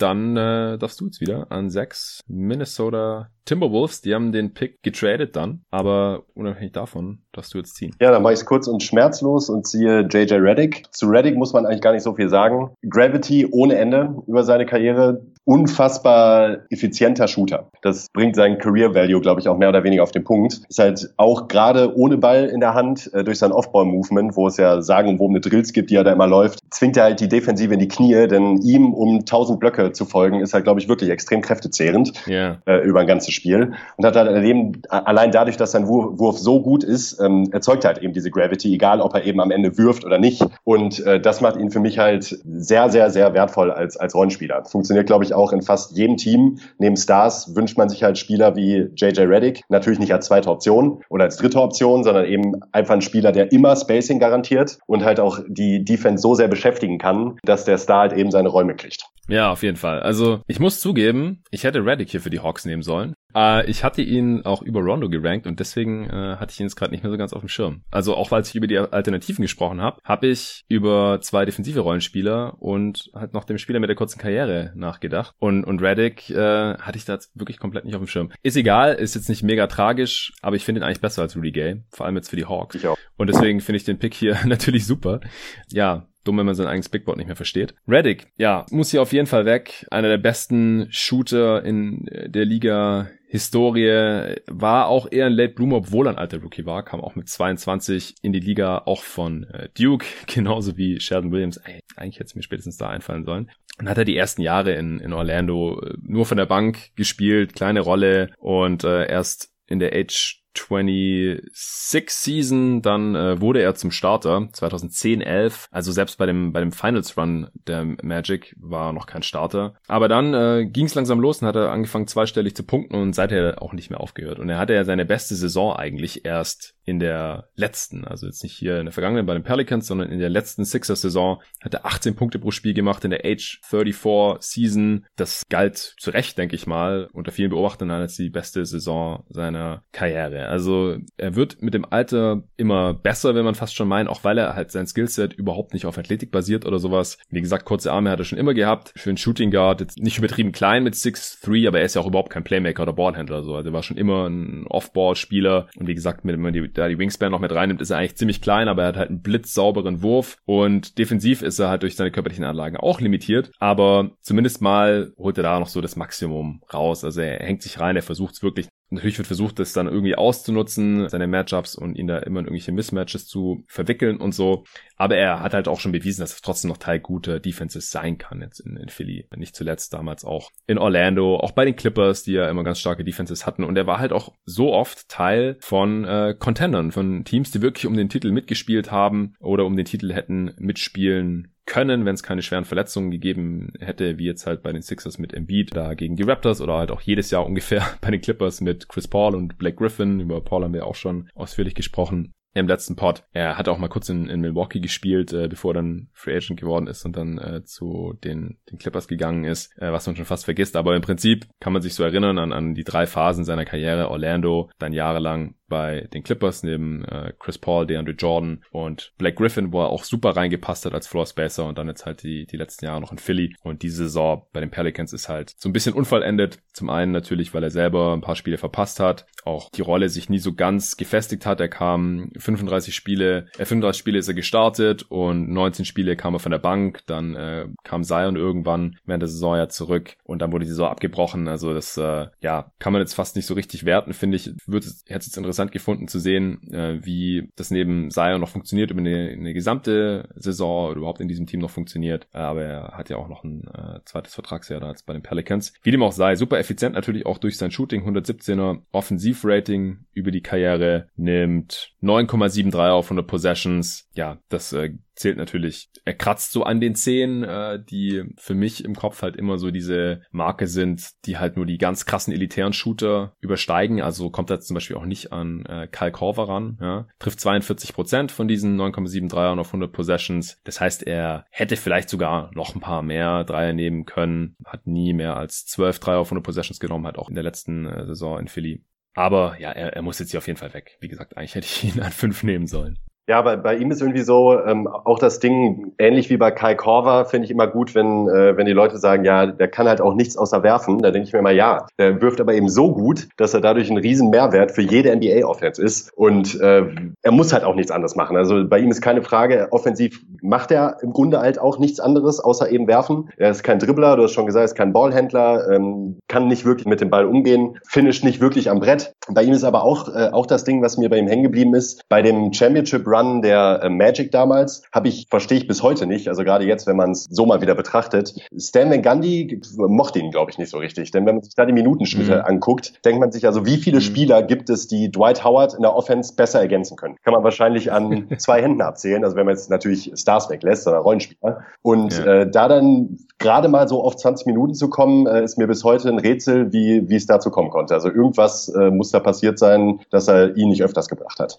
[0.01, 4.01] dann äh, darfst du jetzt wieder an sechs Minnesota Timberwolves.
[4.01, 7.95] Die haben den Pick getradet dann, aber unabhängig davon darfst du jetzt ziehen.
[8.01, 10.85] Ja, dann mache ich es kurz und schmerzlos und ziehe JJ Reddick.
[10.93, 12.71] Zu Reddick muss man eigentlich gar nicht so viel sagen.
[12.89, 15.23] Gravity ohne Ende über seine Karriere.
[15.45, 17.71] Unfassbar effizienter Shooter.
[17.83, 20.61] Das bringt seinen Career Value, glaube ich, auch mehr oder weniger auf den Punkt.
[20.69, 24.57] Ist halt auch gerade ohne Ball in der Hand äh, durch sein Off-Ball-Movement, wo es
[24.59, 27.21] ja sagen und wo eine Drills gibt, die er da immer läuft, zwingt er halt
[27.21, 30.81] die Defensive in die Knie, denn ihm um 1000 Blöcke zu folgen, ist halt, glaube
[30.81, 32.59] ich, wirklich extrem kräftezehrend yeah.
[32.67, 33.73] äh, über ein ganzes Spiel.
[33.97, 37.95] Und hat halt eben, allein dadurch, dass sein Wurf so gut ist, ähm, erzeugt er
[37.95, 40.45] halt eben diese Gravity, egal ob er eben am Ende wirft oder nicht.
[40.65, 44.65] Und äh, das macht ihn für mich halt sehr, sehr, sehr wertvoll als, als Rollenspieler.
[44.65, 46.59] Funktioniert, glaube ich, auch in fast jedem Team.
[46.79, 51.03] Neben Stars wünscht man sich halt Spieler wie JJ Reddick, natürlich nicht als zweite Option
[51.09, 55.21] oder als dritte Option, sondern eben einfach ein Spieler, der immer Spacing garantiert und halt
[55.21, 59.05] auch die Defense so sehr beschäftigen kann, dass der Star halt eben seine Räume kriegt.
[59.29, 60.01] Ja, auf jeden Fall.
[60.01, 63.15] Also ich muss zugeben, ich hätte Reddick hier für die Hawks nehmen sollen.
[63.35, 66.77] Äh, ich hatte ihn auch über Rondo gerankt und deswegen äh, hatte ich ihn jetzt
[66.77, 67.83] gerade nicht mehr so ganz auf dem Schirm.
[67.91, 72.61] Also auch weil ich über die Alternativen gesprochen habe, habe ich über zwei defensive Rollenspieler
[72.61, 75.35] und halt noch dem Spieler mit der kurzen Karriere nachgedacht.
[75.39, 78.33] Und, und Reddick äh, hatte ich da jetzt wirklich komplett nicht auf dem Schirm.
[78.43, 81.53] Ist egal, ist jetzt nicht mega tragisch, aber ich finde ihn eigentlich besser als Rudy
[81.53, 81.83] Gay.
[81.91, 82.75] Vor allem jetzt für die Hawks.
[82.75, 82.99] Ich auch.
[83.17, 85.21] Und deswegen finde ich den Pick hier natürlich super.
[85.69, 87.75] Ja, Dumm, wenn man sein eigenes Bigboard nicht mehr versteht.
[87.89, 89.87] Reddick, ja, muss hier auf jeden Fall weg.
[89.91, 96.09] Einer der besten Shooter in der Liga Historie war auch eher ein Late Bloomer, obwohl
[96.09, 99.69] er ein alter Rookie war, kam auch mit 22 in die Liga, auch von äh,
[99.79, 101.57] Duke, genauso wie Sheldon Williams.
[101.59, 103.49] Ey, eigentlich hätte es mir spätestens da einfallen sollen.
[103.79, 107.55] Und hat er die ersten Jahre in, in Orlando äh, nur von der Bank gespielt,
[107.55, 113.91] kleine Rolle und äh, erst in der Age 26 Season, dann äh, wurde er zum
[113.91, 115.69] Starter 2010, 11.
[115.71, 119.75] Also selbst bei dem bei dem Finals Run der Magic war noch kein Starter.
[119.87, 123.15] Aber dann äh, ging es langsam los und hat er angefangen zweistellig zu punkten und
[123.15, 124.39] seither auch nicht mehr aufgehört.
[124.39, 128.57] Und er hatte ja seine beste Saison eigentlich erst in der letzten, also jetzt nicht
[128.57, 132.17] hier in der vergangenen bei den Pelicans, sondern in der letzten Sixers-Saison hat er 18
[132.17, 135.07] Punkte pro Spiel gemacht in der Age 34 Season.
[135.15, 139.85] Das galt zu Recht, denke ich mal, unter vielen Beobachtern als die beste Saison seiner
[139.93, 140.40] Karriere.
[140.49, 144.39] Also er wird mit dem Alter immer besser, wenn man fast schon meint, auch weil
[144.39, 147.19] er halt sein Skillset überhaupt nicht auf Athletik basiert oder sowas.
[147.31, 148.93] Wie gesagt, kurze Arme hat er schon immer gehabt.
[149.05, 152.31] Einen Shooting Guard jetzt nicht übertrieben klein mit 6'3, aber er ist ja auch überhaupt
[152.31, 153.43] kein Playmaker oder Ballhändler.
[153.43, 153.55] So.
[153.55, 156.99] Also er war schon immer ein Off-Ball-Spieler und wie gesagt, wenn man die da die
[156.99, 160.03] Wingspan noch mit reinnimmt, ist er eigentlich ziemlich klein, aber er hat halt einen blitzsauberen
[160.03, 165.13] Wurf und defensiv ist er halt durch seine körperlichen Anlagen auch limitiert, aber zumindest mal
[165.17, 167.05] holt er da noch so das Maximum raus.
[167.05, 170.17] Also er hängt sich rein, er versucht es wirklich Natürlich wird versucht, das dann irgendwie
[170.17, 174.65] auszunutzen, seine Matchups und ihn da immer in irgendwelche Mismatches zu verwickeln und so.
[174.97, 178.19] Aber er hat halt auch schon bewiesen, dass er trotzdem noch Teil guter Defenses sein
[178.19, 179.29] kann jetzt in, in Philly.
[179.37, 183.05] Nicht zuletzt damals auch in Orlando, auch bei den Clippers, die ja immer ganz starke
[183.05, 183.63] Defenses hatten.
[183.63, 187.87] Und er war halt auch so oft Teil von äh, Contendern, von Teams, die wirklich
[187.87, 192.43] um den Titel mitgespielt haben oder um den Titel hätten mitspielen können, wenn es keine
[192.43, 196.25] schweren Verletzungen gegeben hätte, wie jetzt halt bei den Sixers mit Embiid da gegen die
[196.25, 199.77] Raptors oder halt auch jedes Jahr ungefähr bei den Clippers mit Chris Paul und Blake
[199.77, 200.19] Griffin.
[200.19, 203.23] Über Paul haben wir auch schon ausführlich gesprochen im letzten Pod.
[203.33, 206.59] Er hat auch mal kurz in, in Milwaukee gespielt, äh, bevor er dann Free Agent
[206.59, 210.25] geworden ist und dann äh, zu den, den Clippers gegangen ist, äh, was man schon
[210.25, 210.75] fast vergisst.
[210.75, 214.11] Aber im Prinzip kann man sich so erinnern an, an die drei Phasen seiner Karriere.
[214.11, 219.73] Orlando, dann jahrelang bei den Clippers neben äh, Chris Paul, DeAndre Jordan und Black Griffin,
[219.73, 222.59] wo er auch super reingepasst hat als Floor Spacer und dann jetzt halt die, die
[222.59, 223.55] letzten Jahre noch in Philly.
[223.63, 226.59] Und diese Saison bei den Pelicans ist halt so ein bisschen unvollendet.
[226.75, 230.29] Zum einen natürlich, weil er selber ein paar Spiele verpasst hat, auch die Rolle sich
[230.29, 231.61] nie so ganz gefestigt hat.
[231.61, 236.41] Er kam 35 Spiele, äh, 35 Spiele ist er gestartet und 19 Spiele kam er
[236.41, 237.01] von der Bank.
[237.07, 240.91] Dann äh, kam Zion irgendwann während der Saison ja zurück und dann wurde die Saison
[240.91, 241.49] abgebrochen.
[241.49, 244.47] Also das äh, ja kann man jetzt fast nicht so richtig werten, finde ich.
[244.67, 249.01] Hätte es jetzt interessant gefunden zu sehen, äh, wie das neben Zion noch funktioniert über
[249.01, 252.27] eine, eine gesamte Saison oder überhaupt in diesem Team noch funktioniert.
[252.33, 255.23] Äh, aber er hat ja auch noch ein äh, zweites Vertragsjahr da als bei den
[255.23, 255.73] Pelicans.
[255.83, 260.43] Wie dem auch sei, super effizient natürlich auch durch sein Shooting, 117er Offensivrating über die
[260.43, 264.09] Karriere, nimmt 9,73 auf 100 Possessions.
[264.15, 268.85] Ja, das äh, zählt natürlich, er kratzt so an den Zehen, äh, die für mich
[268.85, 272.73] im Kopf halt immer so diese Marke sind, die halt nur die ganz krassen elitären
[272.73, 274.01] Shooter übersteigen.
[274.01, 276.79] Also kommt er zum Beispiel auch nicht an äh, Kyle Korver ran.
[276.81, 277.07] Ja.
[277.19, 280.59] Trifft 42 Prozent von diesen 9,7 Dreiern auf 100 Possessions.
[280.65, 284.57] Das heißt, er hätte vielleicht sogar noch ein paar mehr Dreier nehmen können.
[284.65, 287.87] Hat nie mehr als 12 Dreier auf 100 Possessions genommen, hat auch in der letzten
[287.87, 288.85] äh, Saison in Philly.
[289.15, 290.97] Aber ja, er, er muss jetzt hier auf jeden Fall weg.
[291.01, 292.99] Wie gesagt, eigentlich hätte ich ihn an fünf nehmen sollen.
[293.31, 296.75] Ja, aber bei ihm ist irgendwie so, ähm, auch das Ding, ähnlich wie bei Kai
[296.75, 300.01] Korver, finde ich immer gut, wenn, äh, wenn die Leute sagen, ja, der kann halt
[300.01, 300.99] auch nichts außer werfen.
[300.99, 303.89] Da denke ich mir immer, ja, der wirft aber eben so gut, dass er dadurch
[303.89, 306.13] ein riesen Mehrwert für jede NBA-Offense ist.
[306.17, 306.87] Und äh,
[307.23, 308.37] er muss halt auch nichts anderes machen.
[308.37, 312.41] Also bei ihm ist keine Frage, offensiv macht er im Grunde halt auch nichts anderes,
[312.41, 313.31] außer eben werfen.
[313.37, 316.65] Er ist kein Dribbler, du hast schon gesagt, er ist kein Ballhändler, ähm, kann nicht
[316.65, 319.13] wirklich mit dem Ball umgehen, finisht nicht wirklich am Brett.
[319.29, 321.77] Bei ihm ist aber auch, äh, auch das Ding, was mir bei ihm hängen geblieben
[321.77, 325.83] ist, bei dem Championship Run Run der äh, Magic damals habe ich verstehe ich bis
[325.83, 326.29] heute nicht.
[326.29, 328.35] Also gerade jetzt, wenn man es so mal wieder betrachtet.
[328.59, 331.11] Stan Van Gundy mochte ihn, glaube ich, nicht so richtig.
[331.11, 332.45] Denn wenn man sich da die Minutenschnitte mhm.
[332.45, 334.03] anguckt, denkt man sich also, wie viele mhm.
[334.03, 337.17] Spieler gibt es, die Dwight Howard in der Offense besser ergänzen können?
[337.25, 339.25] Kann man wahrscheinlich an zwei Händen abzählen.
[339.25, 341.61] Also wenn man jetzt natürlich Stars weglässt, sondern Rollenspieler.
[341.83, 342.25] Und ja.
[342.25, 345.85] äh, da dann gerade mal so auf 20 Minuten zu kommen, äh, ist mir bis
[345.85, 347.95] heute ein Rätsel, wie, wie es dazu kommen konnte.
[347.95, 351.57] Also irgendwas äh, muss da passiert sein, dass er ihn nicht öfters gebracht hat.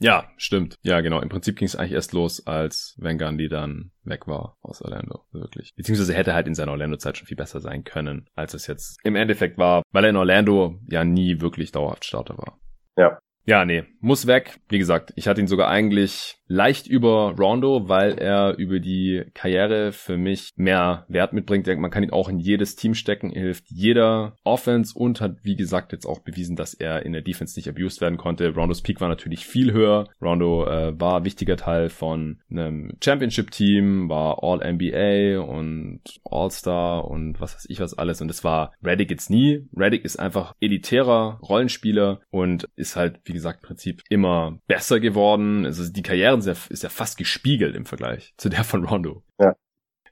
[0.00, 0.76] Ja, stimmt.
[0.82, 1.20] Ja, genau.
[1.20, 5.26] Im Prinzip ging es eigentlich erst los, als Van Gundy dann weg war aus Orlando.
[5.30, 5.74] Wirklich.
[5.76, 9.14] Beziehungsweise hätte halt in seiner Orlando-Zeit schon viel besser sein können, als es jetzt im
[9.14, 12.58] Endeffekt war, weil er in Orlando ja nie wirklich dauerhaft Starter war.
[12.96, 13.18] Ja.
[13.44, 14.60] Ja, nee, muss weg.
[14.68, 19.92] Wie gesagt, ich hatte ihn sogar eigentlich leicht über Rondo, weil er über die Karriere
[19.92, 21.68] für mich mehr Wert mitbringt.
[21.68, 23.30] Man kann ihn auch in jedes Team stecken.
[23.30, 27.56] Hilft jeder Offense und hat, wie gesagt, jetzt auch bewiesen, dass er in der Defense
[27.56, 28.52] nicht abused werden konnte.
[28.52, 30.08] Rondos Peak war natürlich viel höher.
[30.20, 37.66] Rondo äh, war wichtiger Teil von einem Championship-Team, war All-NBA und All-Star und was weiß
[37.68, 38.20] ich was alles.
[38.20, 39.68] Und es war Reddick jetzt nie.
[39.76, 45.64] Reddick ist einfach elitärer Rollenspieler und ist halt, wie gesagt, im Prinzip immer besser geworden.
[45.64, 49.22] Also die Karriere ist ja, ist ja fast gespiegelt im Vergleich zu der von Rondo.
[49.38, 49.54] Ja.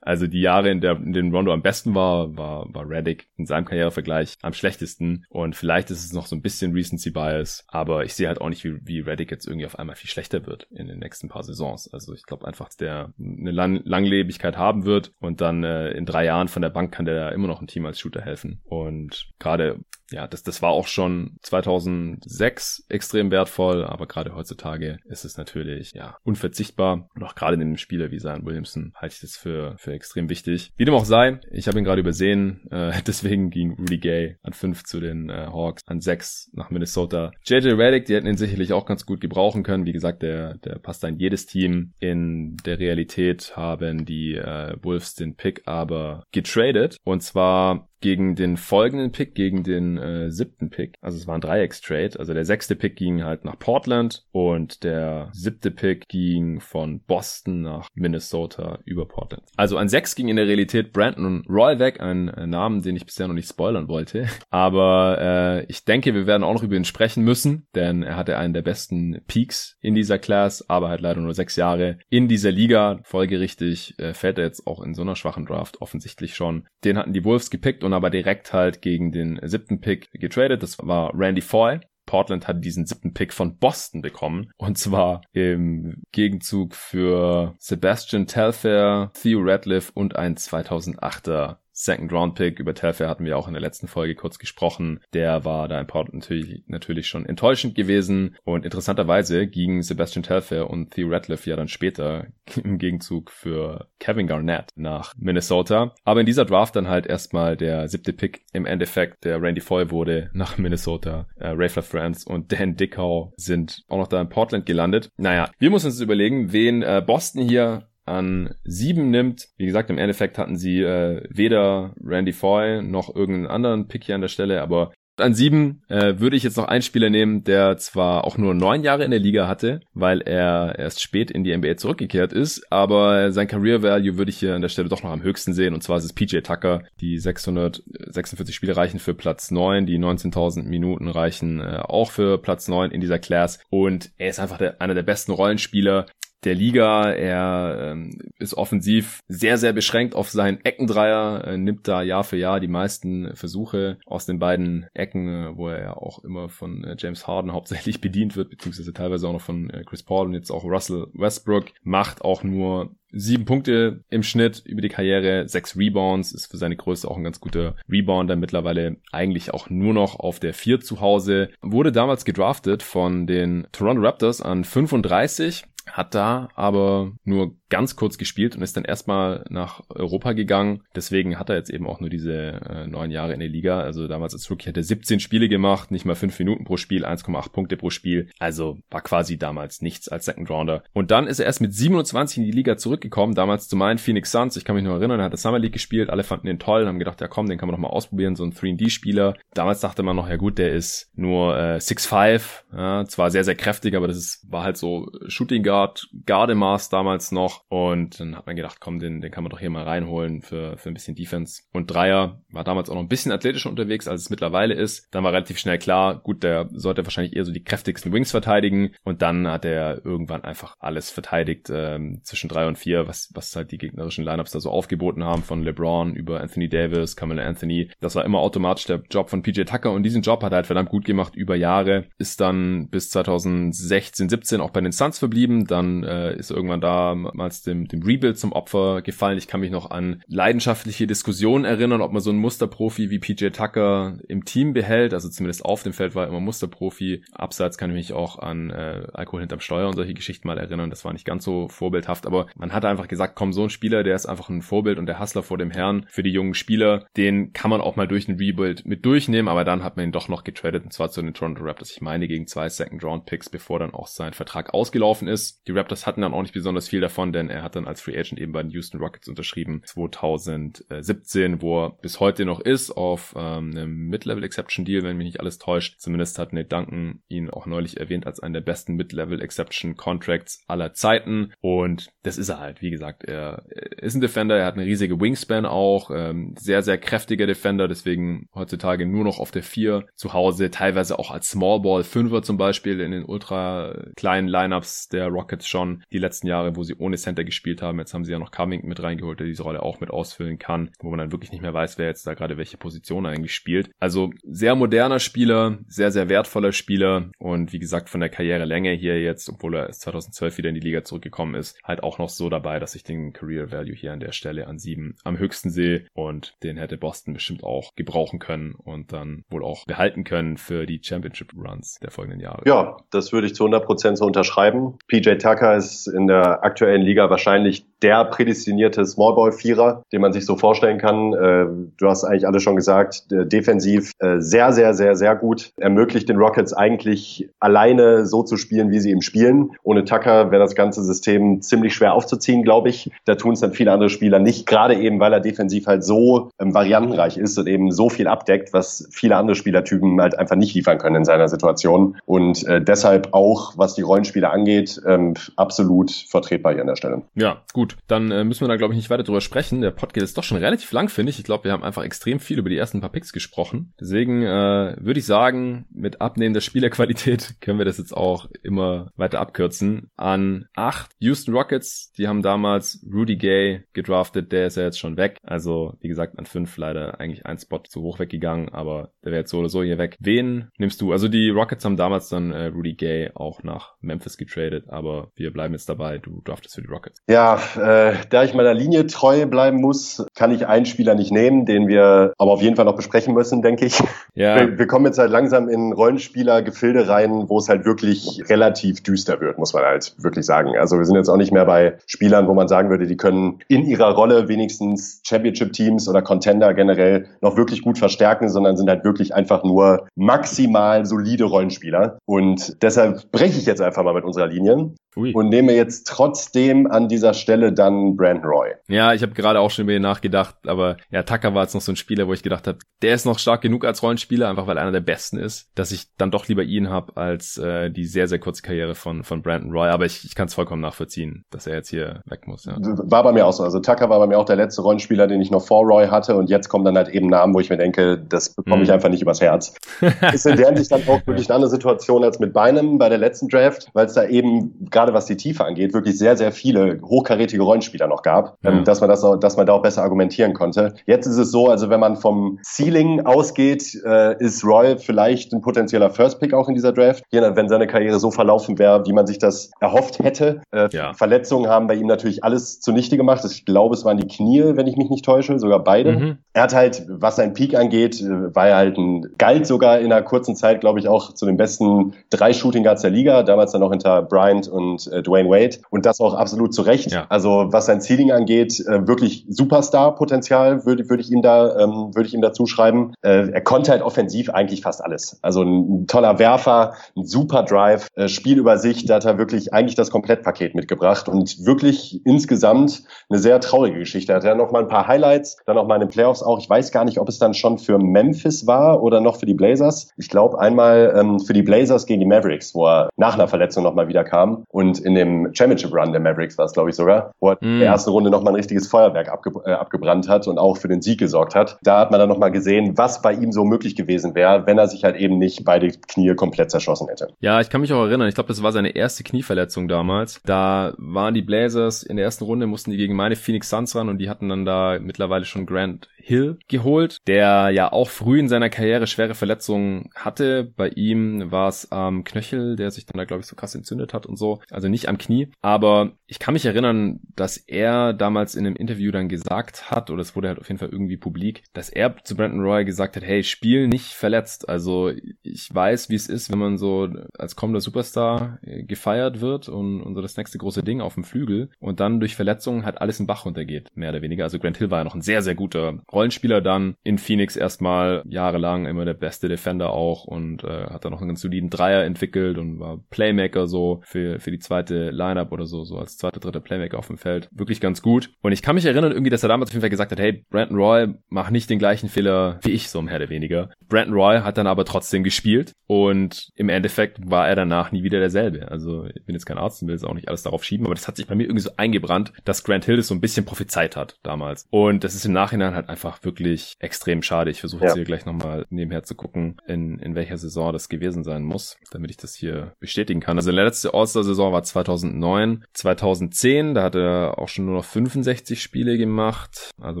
[0.06, 3.44] Also die Jahre, in, der, in denen Rondo am besten war, war, war Reddick in
[3.44, 5.26] seinem Karrierevergleich am schlechtesten.
[5.30, 8.48] Und vielleicht ist es noch so ein bisschen Recency Bias, aber ich sehe halt auch
[8.48, 11.42] nicht, wie, wie Reddick jetzt irgendwie auf einmal viel schlechter wird in den nächsten paar
[11.42, 11.92] Saisons.
[11.92, 16.06] Also ich glaube einfach, dass der eine Lang Langlebigkeit haben wird und dann äh, in
[16.06, 18.60] drei Jahren von der Bank kann der immer noch ein Team als Shooter helfen.
[18.62, 19.80] Und gerade
[20.10, 25.92] ja, das, das war auch schon 2006 extrem wertvoll, aber gerade heutzutage ist es natürlich,
[25.92, 27.08] ja, unverzichtbar.
[27.14, 30.28] Und auch gerade in einem Spieler wie Zion Williamson halte ich das für, für extrem
[30.28, 30.72] wichtig.
[30.76, 34.52] Wie dem auch sei, ich habe ihn gerade übersehen, äh, deswegen ging Rudy Gay an
[34.52, 37.32] 5 zu den äh, Hawks, an 6 nach Minnesota.
[37.44, 39.86] JJ Reddick, die hätten ihn sicherlich auch ganz gut gebrauchen können.
[39.86, 41.92] Wie gesagt, der, der passt da in jedes Team.
[41.98, 46.96] In der Realität haben die äh, Wolves den Pick aber getradet.
[47.04, 50.94] Und zwar gegen den folgenden Pick, gegen den äh, siebten Pick.
[51.00, 52.18] Also es war ein Dreiecks-Trade.
[52.18, 57.62] Also der sechste Pick ging halt nach Portland und der siebte Pick ging von Boston
[57.62, 59.44] nach Minnesota über Portland.
[59.56, 63.06] Also an sechs ging in der Realität Brandon Roy weg, ein äh, Namen, den ich
[63.06, 64.26] bisher noch nicht spoilern wollte.
[64.50, 68.38] Aber äh, ich denke, wir werden auch noch über ihn sprechen müssen, denn er hatte
[68.38, 72.50] einen der besten Peaks in dieser Class, aber halt leider nur sechs Jahre in dieser
[72.50, 73.00] Liga.
[73.04, 76.66] Folgerichtig äh, fällt er jetzt auch in so einer schwachen Draft offensichtlich schon.
[76.84, 80.62] Den hatten die Wolves gepickt und aber direkt halt gegen den siebten Pick getradet.
[80.62, 81.80] Das war Randy Foy.
[82.04, 84.50] Portland hat diesen siebten Pick von Boston bekommen.
[84.56, 92.58] Und zwar im Gegenzug für Sebastian Telfair, Theo Radcliffe und ein 2008er Second Round Pick.
[92.58, 95.00] Über Telfair hatten wir auch in der letzten Folge kurz gesprochen.
[95.12, 98.36] Der war da in Portland natürlich, natürlich schon enttäuschend gewesen.
[98.44, 102.28] Und interessanterweise gingen Sebastian Telfair und Theo Ratliff ja dann später
[102.64, 105.94] im Gegenzug für Kevin Garnett nach Minnesota.
[106.04, 109.90] Aber in dieser Draft dann halt erstmal der siebte Pick im Endeffekt, der Randy Foy
[109.90, 111.28] wurde nach Minnesota.
[111.36, 115.10] Äh, Rayfler France und Dan Dickau sind auch noch da in Portland gelandet.
[115.18, 119.48] Naja, wir müssen uns überlegen, wen äh, Boston hier an sieben nimmt.
[119.56, 124.14] Wie gesagt, im Endeffekt hatten sie äh, weder Randy Foy noch irgendeinen anderen Pick hier
[124.14, 127.78] an der Stelle, aber an sieben äh, würde ich jetzt noch einen Spieler nehmen, der
[127.78, 131.56] zwar auch nur neun Jahre in der Liga hatte, weil er erst spät in die
[131.56, 135.10] NBA zurückgekehrt ist, aber sein Career Value würde ich hier an der Stelle doch noch
[135.10, 136.82] am höchsten sehen und zwar ist es PJ Tucker.
[137.00, 142.68] Die 646 Spiele reichen für Platz neun, die 19.000 Minuten reichen äh, auch für Platz
[142.68, 146.06] neun in dieser Class und er ist einfach der, einer der besten Rollenspieler
[146.44, 147.10] der Liga.
[147.10, 152.36] Er ähm, ist offensiv sehr, sehr beschränkt auf seinen Eckendreier, äh, nimmt da Jahr für
[152.36, 156.84] Jahr die meisten Versuche aus den beiden Ecken, äh, wo er ja auch immer von
[156.84, 160.34] äh, James Harden hauptsächlich bedient wird, beziehungsweise teilweise auch noch von äh, Chris Paul und
[160.34, 165.76] jetzt auch Russell Westbrook, macht auch nur sieben Punkte im Schnitt über die Karriere, sechs
[165.76, 170.18] Rebounds, ist für seine Größe auch ein ganz guter Rebounder, mittlerweile eigentlich auch nur noch
[170.18, 176.14] auf der vier zu Hause, wurde damals gedraftet von den Toronto Raptors an 35, hat
[176.14, 180.82] da aber nur ganz kurz gespielt und ist dann erstmal nach Europa gegangen.
[180.94, 183.80] Deswegen hat er jetzt eben auch nur diese äh, neun Jahre in der Liga.
[183.80, 187.04] Also damals als Rookie hat er 17 Spiele gemacht, nicht mal fünf Minuten pro Spiel,
[187.04, 188.28] 1,8 Punkte pro Spiel.
[188.38, 190.84] Also war quasi damals nichts als Second Rounder.
[190.92, 194.30] Und dann ist er erst mit 27 in die Liga zurückgekommen, damals zu meinen Phoenix
[194.30, 194.56] Suns.
[194.56, 196.86] Ich kann mich noch erinnern, er hat das Summer League gespielt, alle fanden ihn toll,
[196.86, 199.34] haben gedacht, ja komm, den kann man noch mal ausprobieren, so ein 3D-Spieler.
[199.54, 202.42] Damals dachte man noch, ja gut, der ist nur äh, 6'5,
[202.76, 207.32] ja, zwar sehr, sehr kräftig, aber das ist, war halt so Shooting Guard, Gardemaß damals
[207.32, 210.42] noch und dann hat man gedacht, komm, den, den kann man doch hier mal reinholen
[210.42, 211.62] für, für ein bisschen Defense.
[211.72, 215.08] Und Dreier war damals auch noch ein bisschen athletischer unterwegs, als es mittlerweile ist.
[215.10, 218.94] Dann war relativ schnell klar, gut, der sollte wahrscheinlich eher so die kräftigsten Wings verteidigen.
[219.04, 223.54] Und dann hat er irgendwann einfach alles verteidigt ähm, zwischen drei und vier, was, was
[223.56, 227.90] halt die gegnerischen Lineups da so aufgeboten haben, von LeBron über Anthony Davis, Kamala Anthony.
[228.00, 230.66] Das war immer automatisch der Job von PJ Tucker und diesen Job hat er halt
[230.66, 232.06] verdammt gut gemacht über Jahre.
[232.18, 235.66] Ist dann bis 2016, 17 auch bei den Suns verblieben.
[235.66, 239.38] Dann äh, ist irgendwann da mal damals dem, dem Rebuild zum Opfer gefallen.
[239.38, 243.48] Ich kann mich noch an leidenschaftliche Diskussionen erinnern, ob man so einen Musterprofi wie PJ
[243.48, 245.14] Tucker im Team behält.
[245.14, 247.22] Also zumindest auf dem Feld war er immer Musterprofi.
[247.32, 250.90] Abseits kann ich mich auch an äh, Alkohol hinterm Steuer und solche Geschichten mal erinnern.
[250.90, 254.02] Das war nicht ganz so vorbildhaft, aber man hat einfach gesagt, komm, so ein Spieler,
[254.02, 257.06] der ist einfach ein Vorbild und der Hustler vor dem Herrn für die jungen Spieler.
[257.16, 260.12] Den kann man auch mal durch ein Rebuild mit durchnehmen, aber dann hat man ihn
[260.12, 261.92] doch noch getradet und zwar zu den Toronto Raptors.
[261.92, 265.66] Ich meine gegen zwei Second Round Picks, bevor dann auch sein Vertrag ausgelaufen ist.
[265.68, 268.18] Die Raptors hatten dann auch nicht besonders viel davon, denn er hat dann als Free
[268.18, 273.34] Agent eben bei den Houston Rockets unterschrieben 2017, wo er bis heute noch ist auf
[273.36, 276.00] ähm, einem Mid-Level Exception Deal, wenn mich nicht alles täuscht.
[276.00, 280.64] Zumindest hat Nate Duncan ihn auch neulich erwähnt als einen der besten Mid-Level Exception Contracts
[280.66, 283.64] aller Zeiten und das ist er halt, wie gesagt, er
[283.98, 288.48] ist ein Defender, er hat eine riesige Wingspan auch, ähm, sehr, sehr kräftiger Defender, deswegen
[288.54, 292.56] heutzutage nur noch auf der 4 zu Hause, teilweise auch als Small Ball Fünfer zum
[292.56, 297.16] Beispiel in den ultra kleinen Lineups der Rockets schon die letzten Jahre, wo sie ohne
[297.26, 297.98] Center gespielt haben.
[297.98, 300.90] Jetzt haben sie ja noch Covington mit reingeholt, der diese Rolle auch mit ausfüllen kann,
[301.00, 303.90] wo man dann wirklich nicht mehr weiß, wer jetzt da gerade welche Position eigentlich spielt.
[303.98, 309.20] Also sehr moderner Spieler, sehr, sehr wertvoller Spieler und wie gesagt von der Karrierelänge hier
[309.20, 312.48] jetzt, obwohl er erst 2012 wieder in die Liga zurückgekommen ist, halt auch noch so
[312.48, 316.06] dabei, dass ich den Career Value hier an der Stelle an sieben am höchsten sehe
[316.14, 320.86] und den hätte Boston bestimmt auch gebrauchen können und dann wohl auch behalten können für
[320.86, 322.62] die Championship Runs der folgenden Jahre.
[322.66, 324.98] Ja, das würde ich zu 100 Prozent so unterschreiben.
[325.08, 330.56] PJ Tucker ist in der aktuellen Liga wahrscheinlich der prädestinierte Smallball-Vierer, den man sich so
[330.56, 331.32] vorstellen kann.
[331.32, 331.66] Äh,
[331.98, 335.70] du hast eigentlich alles schon gesagt, defensiv äh, sehr, sehr, sehr, sehr gut.
[335.78, 339.70] Ermöglicht den Rockets eigentlich alleine so zu spielen, wie sie eben spielen.
[339.82, 343.10] Ohne Tucker wäre das ganze System ziemlich schwer aufzuziehen, glaube ich.
[343.24, 346.50] Da tun es dann viele andere Spieler nicht, gerade eben, weil er defensiv halt so
[346.58, 350.74] ähm, variantenreich ist und eben so viel abdeckt, was viele andere Spielertypen halt einfach nicht
[350.74, 352.16] liefern können in seiner Situation.
[352.26, 357.22] Und äh, deshalb auch, was die Rollenspiele angeht, ähm, absolut vertretbar hier an der Stelle.
[357.34, 357.85] Ja, gut.
[358.06, 359.80] Dann äh, müssen wir da, glaube ich, nicht weiter drüber sprechen.
[359.80, 361.38] Der Podcast ist doch schon relativ lang, finde ich.
[361.38, 363.92] Ich glaube, wir haben einfach extrem viel über die ersten paar Picks gesprochen.
[364.00, 369.40] Deswegen äh, würde ich sagen, mit abnehmender Spielerqualität können wir das jetzt auch immer weiter
[369.40, 370.10] abkürzen.
[370.16, 374.52] An acht Houston Rockets, die haben damals Rudy Gay gedraftet.
[374.52, 375.38] Der ist ja jetzt schon weg.
[375.42, 379.40] Also, wie gesagt, an fünf leider eigentlich ein Spot zu hoch weggegangen, aber der wäre
[379.40, 380.16] jetzt so oder so hier weg.
[380.20, 381.12] Wen nimmst du?
[381.12, 385.52] Also, die Rockets haben damals dann äh, Rudy Gay auch nach Memphis getradet, aber wir
[385.52, 386.18] bleiben jetzt dabei.
[386.18, 387.22] Du draftest für die Rockets.
[387.28, 391.66] Ja, äh, da ich meiner Linie treu bleiben muss, kann ich einen Spieler nicht nehmen,
[391.66, 393.98] den wir aber auf jeden Fall noch besprechen müssen, denke ich.
[394.34, 394.56] Ja.
[394.56, 399.40] Wir, wir kommen jetzt halt langsam in Rollenspieler-Gefilde rein, wo es halt wirklich relativ düster
[399.40, 400.76] wird, muss man halt wirklich sagen.
[400.78, 403.60] Also wir sind jetzt auch nicht mehr bei Spielern, wo man sagen würde, die können
[403.68, 409.04] in ihrer Rolle wenigstens Championship-Teams oder Contender generell noch wirklich gut verstärken, sondern sind halt
[409.04, 412.18] wirklich einfach nur maximal solide Rollenspieler.
[412.26, 415.32] Und deshalb breche ich jetzt einfach mal mit unserer Linie Ui.
[415.32, 418.68] und nehme jetzt trotzdem an dieser Stelle dann Brandon Roy.
[418.88, 421.80] Ja, ich habe gerade auch schon über ihn nachgedacht, aber ja, Tucker war jetzt noch
[421.80, 424.66] so ein Spieler, wo ich gedacht habe, der ist noch stark genug als Rollenspieler, einfach
[424.66, 427.90] weil er einer der besten ist, dass ich dann doch lieber ihn habe als äh,
[427.90, 429.88] die sehr, sehr kurze Karriere von, von Brandon Roy.
[429.88, 432.64] Aber ich, ich kann es vollkommen nachvollziehen, dass er jetzt hier weg muss.
[432.64, 432.76] Ja.
[432.78, 433.62] War bei mir auch so.
[433.62, 436.36] Also Tucker war bei mir auch der letzte Rollenspieler, den ich noch vor Roy hatte
[436.36, 438.92] und jetzt kommen dann halt eben Namen, wo ich mir denke, das bekomme ich mm.
[438.92, 439.74] einfach nicht übers Herz.
[440.32, 443.18] ist in der Hinsicht dann auch wirklich eine andere Situation als mit Beinem bei der
[443.18, 447.00] letzten Draft, weil es da eben, gerade was die Tiefe angeht, wirklich sehr, sehr viele
[447.02, 448.70] hochkarätige Rollenspieler noch gab, ja.
[448.70, 450.94] ähm, dass man das auch, dass man da auch besser argumentieren konnte.
[451.06, 455.60] Jetzt ist es so, also wenn man vom Ceiling ausgeht, äh, ist Roy vielleicht ein
[455.60, 459.26] potenzieller First Pick auch in dieser Draft, wenn seine Karriere so verlaufen wäre, wie man
[459.26, 460.62] sich das erhofft hätte.
[460.72, 461.12] Äh, ja.
[461.14, 463.44] Verletzungen haben bei ihm natürlich alles zunichte gemacht.
[463.44, 466.12] Ich glaube, es waren die Knie, wenn ich mich nicht täusche, sogar beide.
[466.12, 466.38] Mhm.
[466.52, 470.12] Er hat halt, was sein Peak angeht, äh, war er halt ein, galt sogar in
[470.12, 473.72] einer kurzen Zeit, glaube ich, auch zu den besten drei Shooting Guards der Liga, damals
[473.72, 475.78] dann noch hinter Bryant und äh, Dwayne Wade.
[475.90, 477.12] Und das auch absolut zu Recht.
[477.12, 477.26] Ja.
[477.28, 482.28] Also was sein Ceiling angeht, äh, wirklich Superstar-Potenzial würde würde ich ihm da ähm, würde
[482.28, 483.12] ich ihm dazu schreiben.
[483.22, 485.38] Äh, er konnte halt offensiv eigentlich fast alles.
[485.42, 489.96] Also ein, ein toller Werfer, ein super Drive, äh, Spielübersicht, da hat er wirklich eigentlich
[489.96, 494.32] das Komplettpaket mitgebracht und wirklich insgesamt eine sehr traurige Geschichte.
[494.32, 496.58] Er hat ja noch mal ein paar Highlights, dann noch mal in den Playoffs auch.
[496.58, 499.54] Ich weiß gar nicht, ob es dann schon für Memphis war oder noch für die
[499.54, 500.10] Blazers.
[500.16, 503.82] Ich glaube einmal ähm, für die Blazers gegen die Mavericks, wo er nach einer Verletzung
[503.82, 506.96] noch mal wieder kam und in dem Championship Run der Mavericks war es glaube ich
[506.96, 507.64] sogar, wo er mm.
[507.64, 510.76] in der ersten Runde noch mal ein richtiges Feuerwerk abge äh, abgebrannt hat und auch
[510.76, 511.78] für den Sieg gesorgt hat.
[511.82, 514.78] Da hat man dann noch mal gesehen, was bei ihm so möglich gewesen wäre, wenn
[514.78, 517.28] er sich halt eben nicht beide Knie komplett zerschossen hätte.
[517.40, 518.28] Ja, ich kann mich auch erinnern.
[518.28, 520.40] Ich glaube, das war seine erste Knieverletzung damals.
[520.44, 524.08] Da waren die Blazers in der ersten Runde, mussten die gegen meine Phoenix Suns ran
[524.08, 528.48] und die hatten dann da mittlerweile schon Grant Hill geholt, der ja auch früh in
[528.48, 530.72] seiner Karriere schwere Verletzungen hatte.
[530.76, 534.12] Bei ihm war es am Knöchel, der sich dann da, glaube ich, so krass entzündet
[534.12, 534.60] hat und so.
[534.70, 535.52] Also nicht am Knie.
[535.62, 540.20] Aber ich kann mich erinnern, dass er damals in einem Interview dann gesagt hat, oder
[540.20, 543.22] es wurde halt auf jeden Fall irgendwie publik, dass er zu Brandon Roy gesagt hat,
[543.22, 544.68] hey, spiel nicht verletzt.
[544.68, 545.12] Also
[545.56, 547.08] ich weiß, wie es ist, wenn man so
[547.38, 551.24] als kommender Superstar äh, gefeiert wird und, und so das nächste große Ding auf dem
[551.24, 554.44] Flügel und dann durch Verletzungen halt alles in Bach runtergeht, mehr oder weniger.
[554.44, 558.22] Also Grant Hill war ja noch ein sehr, sehr guter Rollenspieler dann in Phoenix erstmal
[558.26, 562.04] jahrelang immer der beste Defender auch und äh, hat dann noch einen ganz soliden Dreier
[562.04, 566.40] entwickelt und war Playmaker so für, für die zweite Lineup oder so, so als zweiter,
[566.40, 567.48] dritter Playmaker auf dem Feld.
[567.50, 568.30] Wirklich ganz gut.
[568.42, 570.44] Und ich kann mich erinnern irgendwie, dass er damals auf jeden Fall gesagt hat, hey,
[570.50, 573.70] Brandon Roy, mach nicht den gleichen Fehler wie ich, so mehr oder weniger.
[573.88, 575.45] Brandon Roy hat dann aber trotzdem gespielt
[575.86, 578.70] und im Endeffekt war er danach nie wieder derselbe.
[578.70, 580.94] Also ich bin jetzt kein Arzt und will jetzt auch nicht alles darauf schieben, aber
[580.94, 583.44] das hat sich bei mir irgendwie so eingebrannt, dass Grant Hill das so ein bisschen
[583.44, 584.66] prophezeit hat damals.
[584.70, 587.50] Und das ist im Nachhinein halt einfach wirklich extrem schade.
[587.50, 587.96] Ich versuche jetzt ja.
[587.96, 592.10] hier gleich nochmal nebenher zu gucken, in, in welcher Saison das gewesen sein muss, damit
[592.10, 593.38] ich das hier bestätigen kann.
[593.38, 598.60] Also die letzte All-Star-Saison war 2009, 2010, da hat er auch schon nur noch 65
[598.60, 599.70] Spiele gemacht.
[599.80, 600.00] Also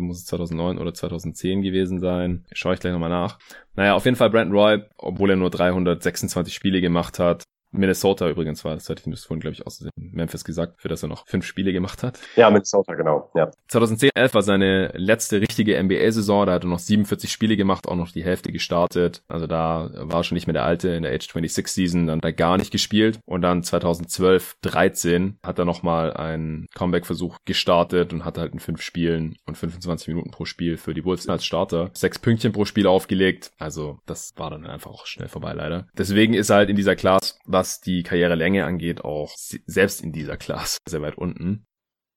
[0.00, 2.44] muss es 2009 oder 2010 gewesen sein.
[2.52, 3.38] Schaue ich gleich nochmal nach.
[3.76, 7.44] Naja, auf jeden Fall Brandon Roy, obwohl er nur 326 Spiele gemacht hat,
[7.78, 11.08] Minnesota übrigens war, das hatte ich vorhin, glaube ich, aus Memphis gesagt, für das er
[11.08, 12.18] noch fünf Spiele gemacht hat.
[12.36, 13.30] Ja, Minnesota, genau.
[13.34, 13.50] Ja.
[13.68, 17.96] 2010, 11 war seine letzte richtige NBA-Saison, da hat er noch 47 Spiele gemacht, auch
[17.96, 19.22] noch die Hälfte gestartet.
[19.28, 22.30] Also da war schon nicht mehr der alte in der Age 26 Season, dann da
[22.30, 23.18] gar nicht gespielt.
[23.26, 28.82] Und dann 2012, 13 hat er nochmal einen Comeback-Versuch gestartet und hat halt in fünf
[28.82, 32.86] Spielen und 25 Minuten pro Spiel für die Wolves als Starter sechs Pünktchen pro Spiel
[32.86, 33.50] aufgelegt.
[33.58, 35.86] Also das war dann einfach auch schnell vorbei leider.
[35.96, 40.36] Deswegen ist er halt in dieser Class was die Karrierelänge angeht, auch selbst in dieser
[40.36, 41.66] Klasse sehr weit unten.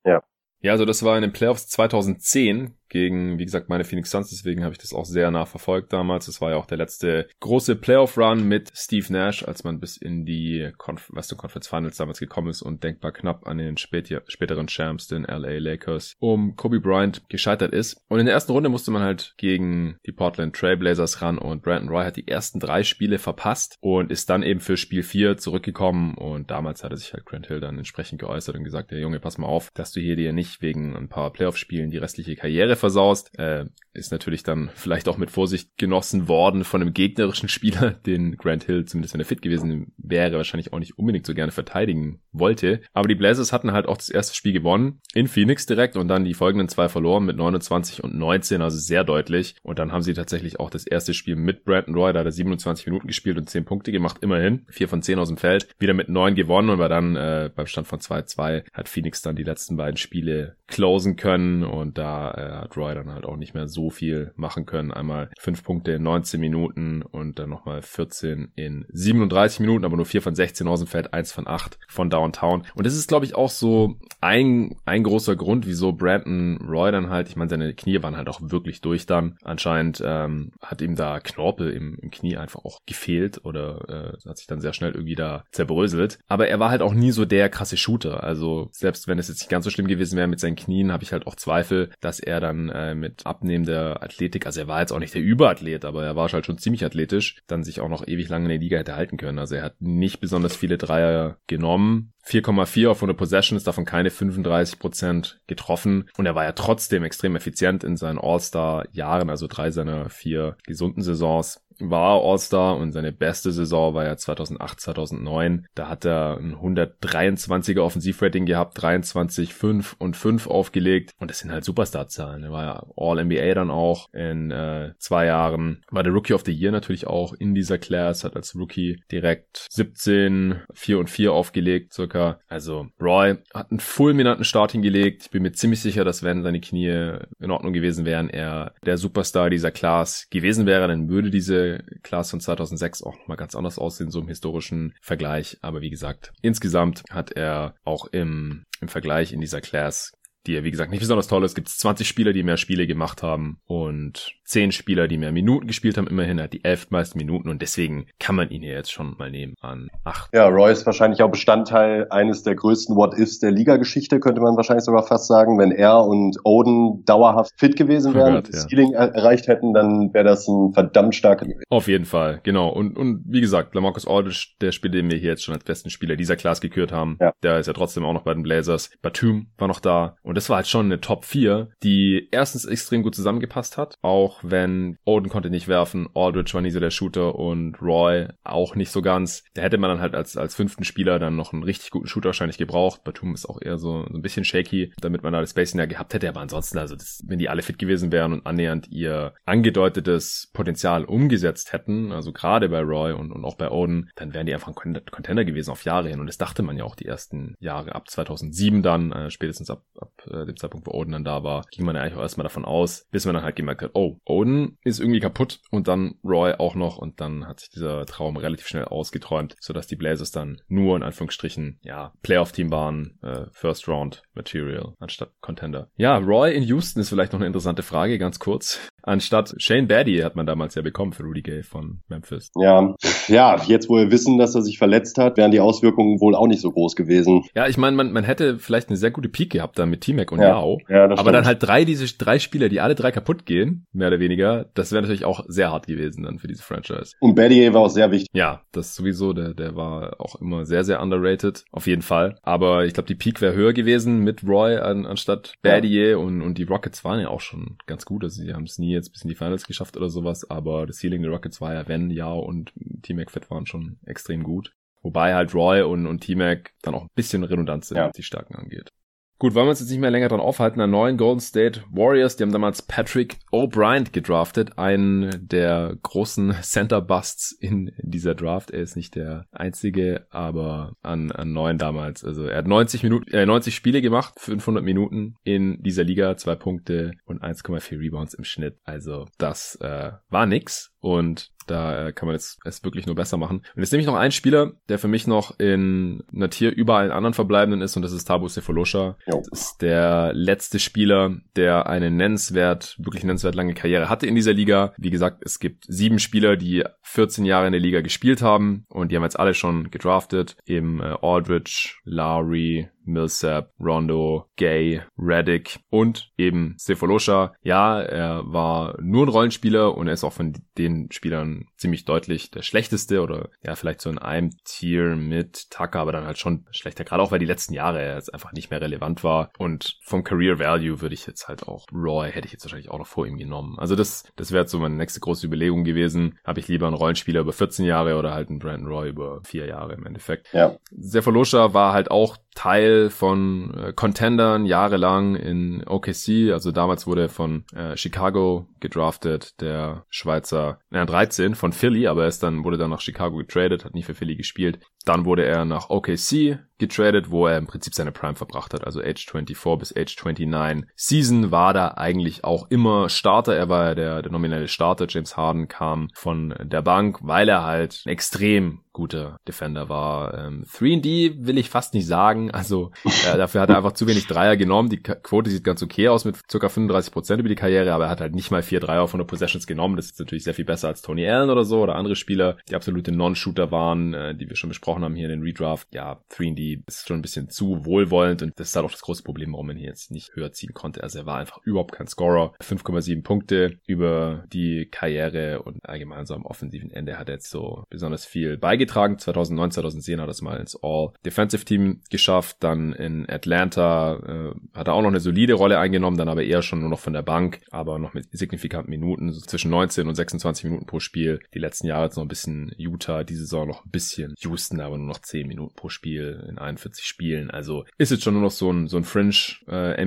[0.05, 0.23] Ja.
[0.61, 4.29] Ja, also das war in den Playoffs 2010 gegen, wie gesagt, meine Phoenix Suns.
[4.29, 6.25] Deswegen habe ich das auch sehr nah verfolgt damals.
[6.25, 10.25] Das war ja auch der letzte große Playoff-Run mit Steve Nash, als man bis in
[10.25, 14.67] die Conf Western Conference Finals damals gekommen ist und denkbar knapp an den spät späteren
[14.67, 18.01] Champs, den LA Lakers, um Kobe Bryant gescheitert ist.
[18.07, 21.89] Und in der ersten Runde musste man halt gegen die Portland Trailblazers ran und Brandon
[21.89, 26.15] Roy hat die ersten drei Spiele verpasst und ist dann eben für Spiel 4 zurückgekommen
[26.15, 29.37] und damals hatte sich halt Grant Hill dann entsprechend geäußert und gesagt, der Junge, pass
[29.37, 33.37] mal auf, dass du hier dir nicht wegen ein paar Playoff-Spielen die restliche Karriere versaust.
[33.37, 38.37] Äh, ist natürlich dann vielleicht auch mit Vorsicht genossen worden von einem gegnerischen Spieler, den
[38.37, 42.21] Grant Hill, zumindest wenn er fit gewesen wäre, wahrscheinlich auch nicht unbedingt so gerne verteidigen
[42.31, 42.81] wollte.
[42.93, 46.23] Aber die Blazers hatten halt auch das erste Spiel gewonnen in Phoenix direkt und dann
[46.23, 49.55] die folgenden zwei verloren mit 29 und 19, also sehr deutlich.
[49.63, 52.31] Und dann haben sie tatsächlich auch das erste Spiel mit Brandon Roy, da hat er
[52.31, 54.65] 27 Minuten gespielt und 10 Punkte gemacht, immerhin.
[54.69, 57.65] 4 von 10 aus dem Feld, wieder mit 9 gewonnen und war dann äh, beim
[57.65, 62.68] Stand von 2-2 hat Phoenix dann die letzten beiden Spiele closen können und da äh,
[62.69, 64.91] hat dann halt auch nicht mehr so viel machen können.
[64.91, 70.05] Einmal 5 Punkte in 19 Minuten und dann nochmal 14 in 37 Minuten, aber nur
[70.05, 72.63] 4 von 16 aus dem Feld, 1 von 8 von Downtown.
[72.75, 77.09] Und das ist, glaube ich, auch so ein, ein großer Grund, wieso Brandon Roy dann
[77.09, 79.37] halt, ich meine, seine Knie waren halt auch wirklich durch dann.
[79.43, 84.37] Anscheinend ähm, hat ihm da Knorpel im, im Knie einfach auch gefehlt oder äh, hat
[84.37, 86.19] sich dann sehr schnell irgendwie da zerbröselt.
[86.27, 88.23] Aber er war halt auch nie so der krasse Shooter.
[88.23, 91.03] Also selbst wenn es jetzt nicht ganz so schlimm gewesen wäre mit seinen Knien, habe
[91.03, 94.91] ich halt auch Zweifel, dass er dann äh, mit abnehmender Athletik, also er war jetzt
[94.91, 98.05] auch nicht der Überathlet, aber er war halt schon ziemlich athletisch, dann sich auch noch
[98.05, 99.39] ewig lange in der Liga hätte halten können.
[99.39, 105.35] Also er hat nicht besonders viele Dreier genommen, 4,4 auf 100 Possessions, davon keine 35%
[105.47, 106.09] getroffen.
[106.17, 111.01] Und er war ja trotzdem extrem effizient in seinen All-Star-Jahren, also drei seiner vier gesunden
[111.01, 115.67] Saisons war All-Star und seine beste Saison war ja 2008, 2009.
[115.75, 121.11] Da hat er ein 123er Offensivrating gehabt, 23, 5 und 5 aufgelegt.
[121.19, 122.43] Und das sind halt Superstar-Zahlen.
[122.43, 125.81] Er war ja All-NBA dann auch in äh, zwei Jahren.
[125.89, 129.67] War der Rookie of the Year natürlich auch in dieser Class, hat als Rookie direkt
[129.69, 132.39] 17, 4 und 4 aufgelegt circa.
[132.47, 135.23] Also Roy hat einen fulminanten Start hingelegt.
[135.23, 138.97] Ich bin mir ziemlich sicher, dass wenn seine Knie in Ordnung gewesen wären, er der
[138.97, 141.68] Superstar dieser Class gewesen wäre, dann würde diese
[142.03, 145.57] Class von 2006 auch nochmal ganz anders aussehen, so im historischen Vergleich.
[145.61, 150.13] Aber wie gesagt, insgesamt hat er auch im, im Vergleich in dieser Class
[150.47, 152.87] die ja wie gesagt nicht besonders toll ist, gibt es 20 Spieler, die mehr Spiele
[152.87, 156.07] gemacht haben und 10 Spieler, die mehr Minuten gespielt haben.
[156.07, 159.29] Immerhin hat die elf meisten Minuten und deswegen kann man ihn hier jetzt schon mal
[159.29, 160.33] nehmen an 8.
[160.33, 164.85] Ja, Roy ist wahrscheinlich auch Bestandteil eines der größten What-Ifs der Liga-Geschichte, könnte man wahrscheinlich
[164.85, 165.59] sogar fast sagen.
[165.59, 168.67] Wenn er und Oden dauerhaft fit gewesen wären, oh das ja.
[168.69, 171.45] Ceiling er erreicht hätten, dann wäre das ein verdammt starker.
[171.69, 172.69] Auf jeden Fall, genau.
[172.69, 175.89] Und, und wie gesagt, Lamarcus Aldridge, der Spieler, den wir hier jetzt schon als besten
[175.89, 177.33] Spieler dieser Class gekürt haben, ja.
[177.43, 178.89] der ist ja trotzdem auch noch bei den Blazers.
[179.01, 183.03] Batum war noch da und das war halt schon eine Top 4, die erstens extrem
[183.03, 187.35] gut zusammengepasst hat, auch wenn Oden konnte nicht werfen, Aldridge war nie so der Shooter
[187.35, 189.43] und Roy auch nicht so ganz.
[189.53, 192.27] Da hätte man dann halt als, als fünften Spieler dann noch einen richtig guten Shooter
[192.27, 193.03] wahrscheinlich gebraucht.
[193.03, 195.87] Batum ist auch eher so, so ein bisschen shaky, damit man da das Spacing ja
[195.87, 199.33] gehabt hätte, aber ansonsten, also das, wenn die alle fit gewesen wären und annähernd ihr
[199.45, 204.45] angedeutetes Potenzial umgesetzt hätten, also gerade bei Roy und, und auch bei Oden, dann wären
[204.45, 207.07] die einfach ein Contender gewesen auf Jahre hin und das dachte man ja auch die
[207.07, 211.23] ersten Jahre ab 2007 dann, äh, spätestens ab, ab äh, dem Zeitpunkt, wo Oden dann
[211.23, 213.81] da war, ging man ja eigentlich auch erstmal davon aus, bis man dann halt gemerkt
[213.81, 217.69] hat, oh, Oden ist irgendwie kaputt und dann Roy auch noch und dann hat sich
[217.69, 223.17] dieser Traum relativ schnell ausgeträumt, sodass die Blazers dann nur in Anführungsstrichen, ja, Playoff-Team waren,
[223.21, 225.89] äh, First Round Material anstatt Contender.
[225.95, 228.79] Ja, Roy in Houston ist vielleicht noch eine interessante Frage, ganz kurz.
[229.01, 232.51] Anstatt Shane Baddy hat man damals ja bekommen für Rudy Gay von Memphis.
[232.55, 232.93] Ja,
[233.27, 236.47] ja, jetzt wo wir wissen, dass er sich verletzt hat, wären die Auswirkungen wohl auch
[236.47, 237.43] nicht so groß gewesen.
[237.55, 240.31] Ja, ich meine, man, man hätte vielleicht eine sehr gute Peak gehabt da mit T-Mac
[240.31, 240.79] und ja, Yao.
[240.89, 244.19] Ja, aber dann halt drei, diese drei Spieler, die alle drei kaputt gehen, mehr oder
[244.19, 247.15] weniger, das wäre natürlich auch sehr hart gewesen dann für diese Franchise.
[247.19, 248.29] Und Baddy war auch sehr wichtig.
[248.33, 252.37] Ja, das sowieso, der, der war auch immer sehr, sehr underrated, auf jeden Fall.
[252.41, 256.17] Aber ich glaube, die Peak wäre höher gewesen mit Roy an, anstatt Baddier ja.
[256.17, 258.23] und, und die Rockets waren ja auch schon ganz gut.
[258.23, 260.99] Also sie haben es nie jetzt bis in die Finals geschafft oder sowas, aber das
[260.99, 262.73] Ceiling der Rockets war ja, wenn Yao und
[263.03, 264.73] T-Mac fit waren, schon extrem gut.
[265.01, 268.07] Wobei halt Roy und, und T-Mac dann auch ein bisschen redundant sind, ja.
[268.07, 268.91] was die Stärken angeht.
[269.39, 270.81] Gut, wollen wir uns jetzt nicht mehr länger dran aufhalten.
[270.81, 276.99] An neuen Golden State Warriors, die haben damals Patrick O'Brien gedraftet, einen der großen Center
[276.99, 278.69] Busts in dieser Draft.
[278.69, 282.25] Er ist nicht der einzige, aber an, an neuen damals.
[282.25, 286.55] Also er hat 90 Minuten, äh, 90 Spiele gemacht, 500 Minuten in dieser Liga, zwei
[286.55, 288.75] Punkte und 1,4 Rebounds im Schnitt.
[288.83, 293.37] Also das äh, war nix und da äh, kann man jetzt es wirklich nur besser
[293.37, 293.57] machen.
[293.75, 296.97] Und jetzt nehme ich noch einen Spieler, der für mich noch in einer Tier über
[296.97, 299.17] allen anderen Verbleibenden ist und das ist Tabu Sefolosha.
[299.27, 304.53] Das ist der letzte Spieler, der eine nennenswert, wirklich nennenswert lange Karriere hatte in dieser
[304.53, 304.93] Liga.
[304.97, 309.11] Wie gesagt, es gibt sieben Spieler, die 14 Jahre in der Liga gespielt haben und
[309.11, 310.57] die haben jetzt alle schon gedraftet.
[310.65, 317.53] Eben äh, Aldridge, Lowry, Millsap, Rondo, Gay, Reddick und eben Sefolosha.
[317.61, 322.51] Ja, er war nur ein Rollenspieler und er ist auch von den Spielern ziemlich deutlich
[322.51, 326.65] der schlechteste oder ja, vielleicht so in einem Tier mit Tucker, aber dann halt schon
[326.71, 329.97] schlechter, gerade auch weil die letzten Jahre er jetzt einfach nicht mehr relevant war und
[330.03, 333.07] vom Career Value würde ich jetzt halt auch Roy hätte ich jetzt wahrscheinlich auch noch
[333.07, 333.77] vor ihm genommen.
[333.79, 336.37] Also das, das wäre so meine nächste große Überlegung gewesen.
[336.43, 339.65] Habe ich lieber einen Rollenspieler über 14 Jahre oder halt einen Brandon Roy über vier
[339.65, 340.53] Jahre im Endeffekt.
[340.53, 340.77] Ja.
[340.91, 346.51] Sefolosha war halt auch Teil von äh, Contendern jahrelang in OKC.
[346.51, 352.23] Also damals wurde er von äh, Chicago gedraftet, der Schweizer, ja, 13 von Philly, aber
[352.23, 354.79] er ist dann, wurde dann nach Chicago getradet, hat nie für Philly gespielt.
[355.09, 359.01] Dann wurde er nach OKC getradet, wo er im Prinzip seine Prime verbracht hat, also
[359.01, 360.89] Age 24 bis Age 29.
[360.95, 365.35] Season war da eigentlich auch immer Starter, er war ja der, der nominelle Starter, James
[365.35, 370.33] Harden kam von der Bank, weil er halt extrem guter Defender war.
[370.33, 374.27] Ähm, 3D will ich fast nicht sagen, also äh, dafür hat er einfach zu wenig
[374.27, 376.67] Dreier genommen, die Quote sieht ganz okay aus mit ca.
[376.67, 379.67] 35% über die Karriere, aber er hat halt nicht mal vier Dreier von der Possessions
[379.67, 382.57] genommen, das ist natürlich sehr viel besser als Tony Allen oder so oder andere Spieler,
[382.69, 385.87] die absolute Non-Shooter waren, äh, die wir schon besprochen haben hier in den Redraft.
[385.93, 389.23] Ja, 3D ist schon ein bisschen zu wohlwollend und das ist halt auch das große
[389.23, 391.03] Problem, warum man hier jetzt nicht höher ziehen konnte.
[391.03, 392.53] Also er war einfach überhaupt kein Scorer.
[392.61, 397.83] 5,7 Punkte über die Karriere und allgemein so am offensiven Ende hat er jetzt so
[397.89, 399.17] besonders viel beigetragen.
[399.17, 402.57] 2009, 2010 hat er es mal ins All-Defensive Team geschafft.
[402.59, 406.61] Dann in Atlanta äh, hat er auch noch eine solide Rolle eingenommen, dann aber eher
[406.61, 410.15] schon nur noch von der Bank, aber noch mit signifikanten Minuten, so zwischen 19 und
[410.15, 411.39] 26 Minuten pro Spiel.
[411.53, 414.97] Die letzten Jahre jetzt noch ein bisschen Utah, diese Saison noch ein bisschen Houston, aber
[414.97, 417.51] nur noch 10 Minuten pro Spiel in 41 Spielen.
[417.51, 419.29] Also ist jetzt schon nur noch so ein, so ein Fringe
[419.67, 419.99] äh.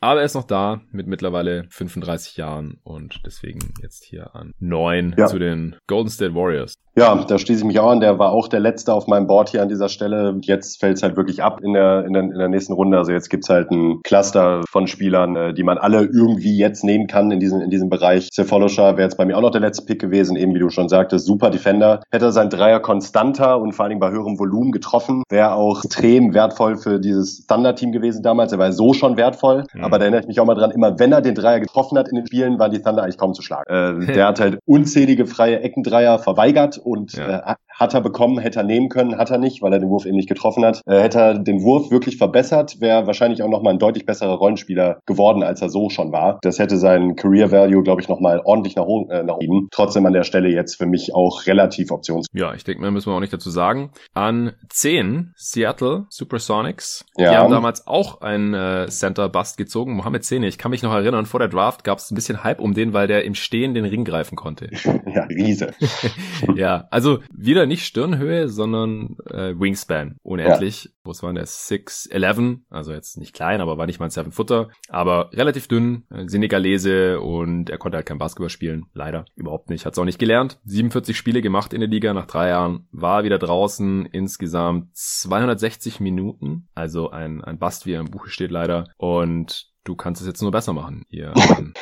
[0.00, 5.14] Aber er ist noch da mit mittlerweile 35 Jahren und deswegen jetzt hier an 9
[5.16, 5.26] ja.
[5.26, 6.74] zu den Golden State Warriors.
[6.96, 7.98] Ja, da schließe ich mich auch an.
[7.98, 10.38] Der war auch der letzte auf meinem Board hier an dieser Stelle.
[10.42, 12.96] Jetzt fällt es halt wirklich ab in der, in der, in der nächsten Runde.
[12.98, 17.08] Also jetzt gibt's halt ein Cluster von Spielern, äh, die man alle irgendwie jetzt nehmen
[17.08, 18.28] kann in diesem, in diesem Bereich.
[18.30, 20.88] Sefolosha wäre jetzt bei mir auch noch der letzte Pick gewesen, eben wie du schon
[20.88, 22.00] sagtest, super Defender.
[22.12, 25.84] Hätte er sein Dreier konstanter und vor allen Dingen bei höherem Volumen getroffen, wäre auch
[25.84, 28.52] extrem wertvoll für dieses Thunder-Team gewesen damals.
[28.52, 29.84] Er war so schon wertvoll, mhm.
[29.84, 32.08] aber da erinnere ich mich auch mal dran, immer wenn er den Dreier getroffen hat
[32.08, 34.02] in den Spielen, waren die Thunder eigentlich kaum zu schlagen.
[34.02, 37.38] Äh, der hat halt unzählige freie Eckendreier verweigert und ja.
[37.38, 40.06] äh, hat er bekommen, hätte er nehmen können, hat er nicht, weil er den Wurf
[40.06, 40.80] eben nicht getroffen hat.
[40.86, 45.00] Äh, hätte er den Wurf wirklich verbessert, wäre wahrscheinlich auch nochmal ein deutlich besserer Rollenspieler
[45.06, 46.38] geworden, als er so schon war.
[46.42, 49.68] Das hätte seinen Career Value, glaube ich, nochmal ordentlich nach, äh, nach oben.
[49.70, 52.26] Trotzdem an der Stelle jetzt für mich auch relativ options.
[52.32, 53.90] Ja, ich denke, mehr müssen wir auch nicht dazu sagen.
[54.14, 57.04] An 10 Seattle Supersonics.
[57.16, 57.30] Ja.
[57.30, 59.94] Die haben damals auch einen äh, Center Bust gezogen.
[59.94, 62.60] Mohamed Zene, ich kann mich noch erinnern, vor der Draft gab es ein bisschen Hype
[62.60, 64.70] um den, weil der im Stehen den Ring greifen konnte.
[64.84, 65.72] ja, Riese.
[66.54, 70.16] ja, also wieder nicht Stirnhöhe, sondern äh, Wingspan.
[70.22, 70.84] Unendlich.
[70.84, 70.90] Ja.
[71.04, 71.46] Was war der?
[71.46, 72.60] 6'11.
[72.70, 74.70] Also jetzt nicht klein, aber war nicht mal ein Seven Footer.
[74.88, 78.86] Aber relativ dünn, äh, Senegalese und er konnte halt kein Basketball spielen.
[78.92, 79.24] Leider.
[79.34, 79.86] Überhaupt nicht.
[79.86, 80.58] Hat's auch nicht gelernt.
[80.64, 82.88] 47 Spiele gemacht in der Liga nach drei Jahren.
[82.92, 84.06] War wieder draußen.
[84.06, 86.68] Insgesamt 260 Minuten.
[86.74, 88.88] Also ein, ein Bast, wie er im Buche steht leider.
[88.96, 91.32] Und du kannst es jetzt nur besser machen, hier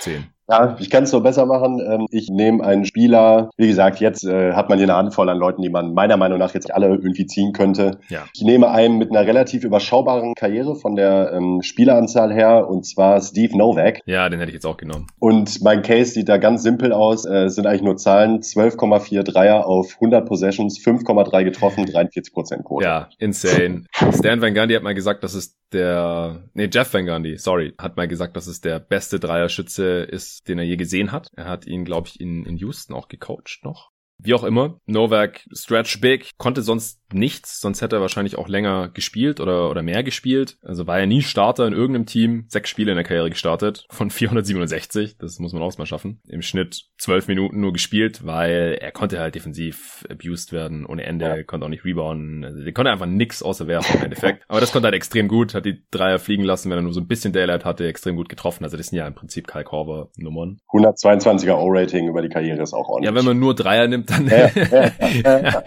[0.01, 0.27] 10.
[0.53, 1.81] Ja, ich kann es so besser machen.
[1.81, 5.39] Ähm, ich nehme einen Spieler, wie gesagt, jetzt äh, hat man hier eine Handvoll an
[5.39, 7.99] Leuten, die man meiner Meinung nach jetzt alle irgendwie ziehen könnte.
[8.11, 8.27] Ja.
[8.35, 13.23] Ich nehme einen mit einer relativ überschaubaren Karriere von der ähm, Spieleranzahl her und zwar
[13.23, 14.01] Steve Novak.
[14.05, 15.07] Ja, den hätte ich jetzt auch genommen.
[15.19, 17.24] Und mein Case sieht da ganz simpel aus.
[17.24, 18.41] Äh, es sind eigentlich nur Zahlen.
[18.41, 22.85] 12,4 Dreier auf 100 Possessions, 5,3 getroffen, 43 Prozent Quote.
[22.85, 23.85] Ja, insane.
[24.12, 27.97] Stan Van Gundy hat mal gesagt, dass es der, nee, Jeff Van Gundy, sorry, hat
[27.97, 31.28] mal gesagt, dass es der beste Dreierschütze ist, den er je gesehen hat.
[31.35, 33.91] Er hat ihn, glaube ich, in, in Houston auch gecoacht noch.
[34.24, 38.89] Wie auch immer, Novak stretch big, konnte sonst nichts, sonst hätte er wahrscheinlich auch länger
[38.89, 40.59] gespielt oder, oder mehr gespielt.
[40.62, 44.11] Also war er nie Starter in irgendeinem Team, sechs Spiele in der Karriere gestartet von
[44.23, 46.20] 467, das muss man auch mal schaffen.
[46.28, 51.27] Im Schnitt zwölf Minuten nur gespielt, weil er konnte halt defensiv abused werden ohne Ende,
[51.27, 51.43] ja.
[51.43, 54.44] konnte auch nicht rebounden, also der konnte einfach nix außer werfen im Endeffekt.
[54.49, 57.01] Aber das konnte halt extrem gut, hat die Dreier fliegen lassen, wenn er nur so
[57.01, 58.65] ein bisschen Daylight hatte, extrem gut getroffen.
[58.65, 60.59] Also das sind ja im Prinzip Kyle Korver Nummern.
[60.70, 63.11] 122er O-Rating über die Karriere ist auch ordentlich.
[63.11, 64.28] Ja, wenn man nur Dreier nimmt, dann.
[64.28, 65.62] Ja,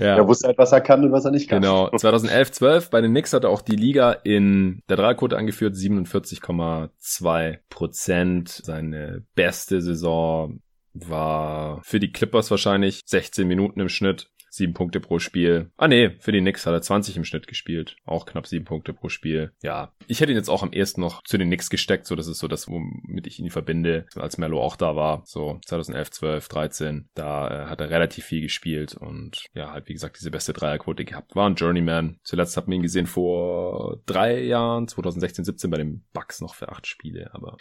[0.00, 0.16] ja.
[0.16, 1.62] Er wusste halt, was er kann und was er nicht kann.
[1.62, 1.90] Genau.
[1.96, 7.58] 2011, 12 bei den Knicks hat er auch die Liga in der Dreierquote angeführt, 47,2
[7.68, 8.48] Prozent.
[8.48, 10.60] Seine beste Saison
[10.92, 14.30] war für die Clippers wahrscheinlich 16 Minuten im Schnitt
[14.60, 15.70] sieben Punkte pro Spiel.
[15.76, 17.96] Ah nee, für die Knicks hat er 20 im Schnitt gespielt.
[18.04, 19.52] Auch knapp sieben Punkte pro Spiel.
[19.62, 22.06] Ja, ich hätte ihn jetzt auch am ehesten noch zu den Knicks gesteckt.
[22.06, 25.22] So, das ist so das, womit ich ihn verbinde, als Mello auch da war.
[25.24, 27.08] So 2011, 12, 13.
[27.14, 31.04] Da äh, hat er relativ viel gespielt und ja, halt wie gesagt diese beste Dreierquote
[31.04, 31.34] gehabt.
[31.34, 32.18] War ein Journeyman.
[32.22, 36.68] Zuletzt hat man ihn gesehen vor drei Jahren, 2016, 17 bei den Bucks noch für
[36.68, 37.30] acht Spiele.
[37.32, 37.56] Aber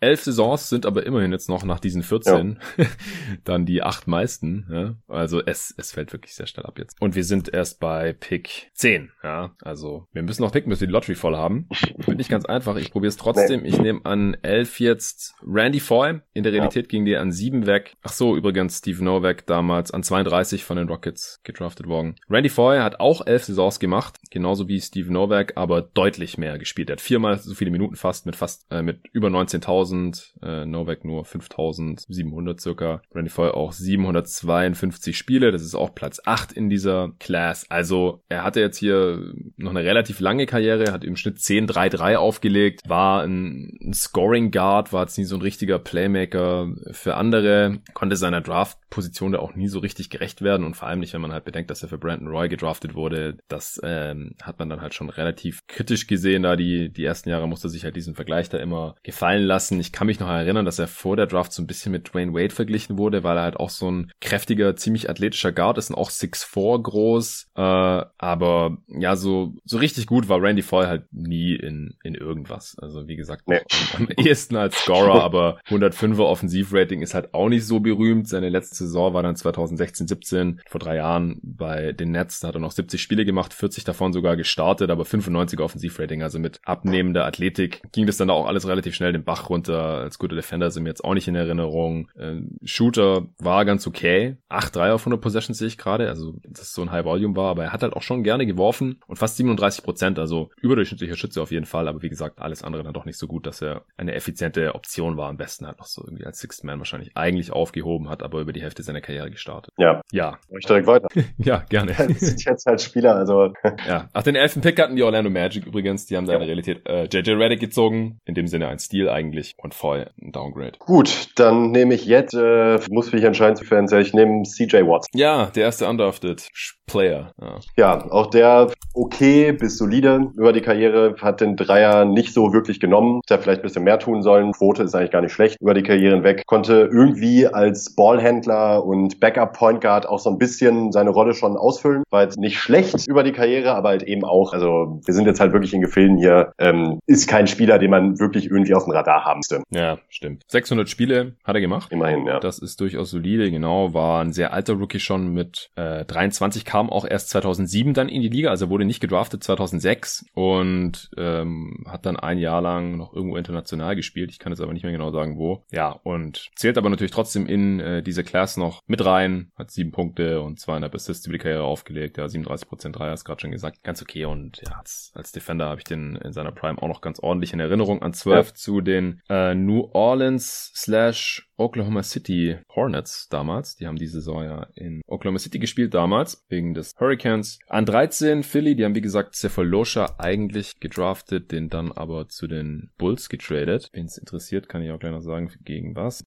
[0.00, 2.86] Elf Saisons sind aber immerhin jetzt noch nach diesen 14 ja.
[3.44, 4.66] dann die acht meisten.
[4.70, 4.94] Ja?
[5.08, 7.00] Also es, es fällt wirklich sehr schnell ab jetzt.
[7.00, 9.10] Und wir sind erst bei Pick 10.
[9.22, 9.54] Ja?
[9.62, 11.68] Also wir müssen noch picken, bis wir die Lottery voll haben.
[11.96, 12.76] Wird nicht ganz einfach.
[12.76, 13.62] Ich probiere es trotzdem.
[13.62, 13.68] Nee.
[13.68, 16.20] Ich nehme an 11 jetzt Randy Foy.
[16.32, 16.88] In der Realität ja.
[16.88, 17.94] ging die an 7 weg.
[18.02, 22.16] Ach so, übrigens Steve Novak damals an 32 von den Rockets gedraftet worden.
[22.30, 24.16] Randy Foy hat auch 11 Saisons gemacht.
[24.30, 26.90] Genauso wie Steve Novak, aber deutlich mehr gespielt.
[26.90, 30.66] Er hat viermal so viele Minuten fast mit fast äh, mit über 19.000 5000, äh,
[30.66, 33.02] Novak nur 5700 circa.
[33.14, 37.66] Randy Foy auch 752 Spiele, das ist auch Platz 8 in dieser Class.
[37.68, 42.82] Also er hatte jetzt hier noch eine relativ lange Karriere, hat im Schnitt 10-3-3 aufgelegt,
[42.86, 48.16] war ein, ein Scoring Guard, war jetzt nie so ein richtiger Playmaker für andere, konnte
[48.16, 48.40] seiner
[48.88, 51.44] Draft-Position da auch nie so richtig gerecht werden und vor allem nicht, wenn man halt
[51.44, 53.38] bedenkt, dass er für Brandon Roy gedraftet wurde.
[53.48, 57.48] Das ähm, hat man dann halt schon relativ kritisch gesehen, da die, die ersten Jahre
[57.48, 60.78] musste sich halt diesen Vergleich da immer gefallen lassen ich kann mich noch erinnern, dass
[60.78, 63.56] er vor der Draft so ein bisschen mit Dwayne Wade verglichen wurde, weil er halt
[63.56, 67.50] auch so ein kräftiger, ziemlich athletischer Guard ist und auch 6'4 groß.
[67.54, 72.76] Äh, aber ja, so, so richtig gut war Randy Foy halt nie in, in irgendwas.
[72.80, 73.60] Also wie gesagt, nee.
[73.96, 78.28] am ehesten als Scorer, aber 105er Offensivrating ist halt auch nicht so berühmt.
[78.28, 78.48] Seine
[78.78, 82.40] Saison war dann 2016, 17, vor drei Jahren bei den Nets.
[82.40, 86.22] Da hat er noch 70 Spiele gemacht, 40 davon sogar gestartet, aber 95er Offensivrating.
[86.22, 90.18] Also mit abnehmender Athletik ging das dann auch alles relativ schnell den Bach runter als
[90.18, 92.10] guter Defender sind mir jetzt auch nicht in Erinnerung.
[92.18, 94.36] Ähm, Shooter war ganz okay.
[94.50, 97.64] 8-3 auf 100 Possessions sehe ich gerade, also das so ein High Volume war, aber
[97.64, 101.50] er hat halt auch schon gerne geworfen und fast 37 Prozent, also überdurchschnittlicher Schütze auf
[101.50, 104.14] jeden Fall, aber wie gesagt, alles andere dann doch nicht so gut, dass er eine
[104.14, 105.28] effiziente Option war.
[105.28, 108.52] Am besten halt noch so irgendwie als Sixth Man wahrscheinlich eigentlich aufgehoben hat, aber über
[108.52, 109.72] die Hälfte seiner Karriere gestartet.
[109.78, 110.02] Ja.
[110.12, 110.38] Ja.
[110.58, 111.08] Ich direkt weiter.
[111.38, 111.94] ja, gerne.
[112.08, 113.52] Das sind jetzt halt Spieler, also.
[113.86, 114.08] ja.
[114.12, 116.38] Ach, den elften Pick hatten die Orlando Magic übrigens, die haben da ja.
[116.38, 120.10] in der Realität äh, JJ Reddick gezogen, in dem Sinne ein Stil eigentlich und voll
[120.20, 120.72] ein Downgrade.
[120.78, 125.06] Gut, dann nehme ich jetzt, äh, muss mich entscheiden zu Fans, ich nehme CJ Watts.
[125.14, 126.48] Ja, der erste undrafted
[126.88, 127.32] Player.
[127.40, 127.58] Ja.
[127.76, 132.80] ja, auch der okay bis solide über die Karriere, hat den Dreier nicht so wirklich
[132.80, 134.52] genommen, hätte vielleicht ein bisschen mehr tun sollen.
[134.52, 136.42] Quote ist eigentlich gar nicht schlecht über die Karrieren weg.
[136.46, 141.56] Konnte irgendwie als Ballhändler und Backup Point Guard auch so ein bisschen seine Rolle schon
[141.56, 142.04] ausfüllen.
[142.10, 145.40] War jetzt nicht schlecht über die Karriere, aber halt eben auch, also wir sind jetzt
[145.40, 148.92] halt wirklich in Gefilden hier, ähm, ist kein Spieler, den man wirklich irgendwie auf dem
[148.92, 149.62] Radar haben müsste.
[149.70, 150.44] Ja, stimmt.
[150.48, 151.90] 600 Spiele hat er gemacht.
[151.90, 152.40] Immerhin, ja.
[152.40, 153.94] Das ist durchaus solide, genau.
[153.94, 158.22] War ein sehr alter Rookie schon mit äh, 23, kam auch erst 2007 dann in
[158.22, 163.14] die Liga, also wurde nicht gedraftet 2006 und ähm, hat dann ein Jahr lang noch
[163.14, 164.30] irgendwo international gespielt.
[164.30, 165.62] Ich kann jetzt aber nicht mehr genau sagen, wo.
[165.70, 169.50] Ja, und zählt aber natürlich trotzdem in äh, diese Class noch mit rein.
[169.56, 172.16] Hat sieben Punkte und zweieinhalb Assists über die Karriere aufgelegt.
[172.16, 173.82] Ja, 37% Dreier, ist gerade schon gesagt.
[173.82, 177.00] Ganz okay und ja, als, als Defender habe ich den in seiner Prime auch noch
[177.00, 178.54] ganz ordentlich in Erinnerung an 12 ja.
[178.54, 183.76] zu den äh, New Orleans slash Oklahoma City Hornets damals.
[183.76, 187.58] Die haben die Saison ja in Oklahoma City gespielt damals, wegen des Hurricanes.
[187.66, 192.90] An 13 Philly, die haben wie gesagt Cephalosha eigentlich gedraftet, den dann aber zu den
[192.96, 193.88] Bulls getradet.
[193.92, 196.24] Wenn es interessiert, kann ich auch gleich noch sagen, gegen was.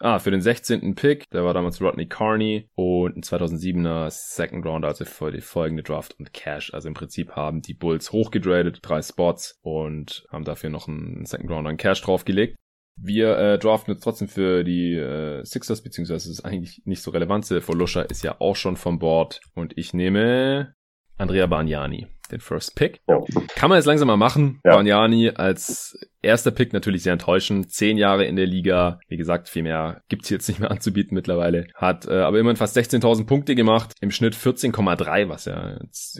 [0.00, 0.94] Ah, für den 16.
[0.94, 5.82] Pick, der war damals Rodney Carney und ein 2007er Second Round, also für die folgende
[5.82, 6.72] Draft und Cash.
[6.72, 11.50] Also im Prinzip haben die Bulls hochgedradet, drei Spots und haben dafür noch einen Second
[11.50, 12.56] Round an Cash draufgelegt.
[13.00, 17.48] Wir äh, draften jetzt trotzdem für die äh, Sixers, beziehungsweise ist eigentlich nicht so relevant.
[17.48, 19.40] Lusha ist ja auch schon vom Board.
[19.54, 20.74] Und ich nehme
[21.16, 23.00] Andrea Bagnani, den First Pick.
[23.08, 23.20] Ja.
[23.54, 24.60] Kann man jetzt langsam mal machen.
[24.64, 24.76] Ja.
[24.76, 27.70] Bagnani als Erster Pick natürlich sehr enttäuschend.
[27.70, 28.98] Zehn Jahre in der Liga.
[29.08, 31.66] Wie gesagt, viel mehr gibt's jetzt nicht mehr anzubieten mittlerweile.
[31.74, 33.94] Hat äh, aber immerhin fast 16.000 Punkte gemacht.
[34.00, 35.78] Im Schnitt 14,3, was ja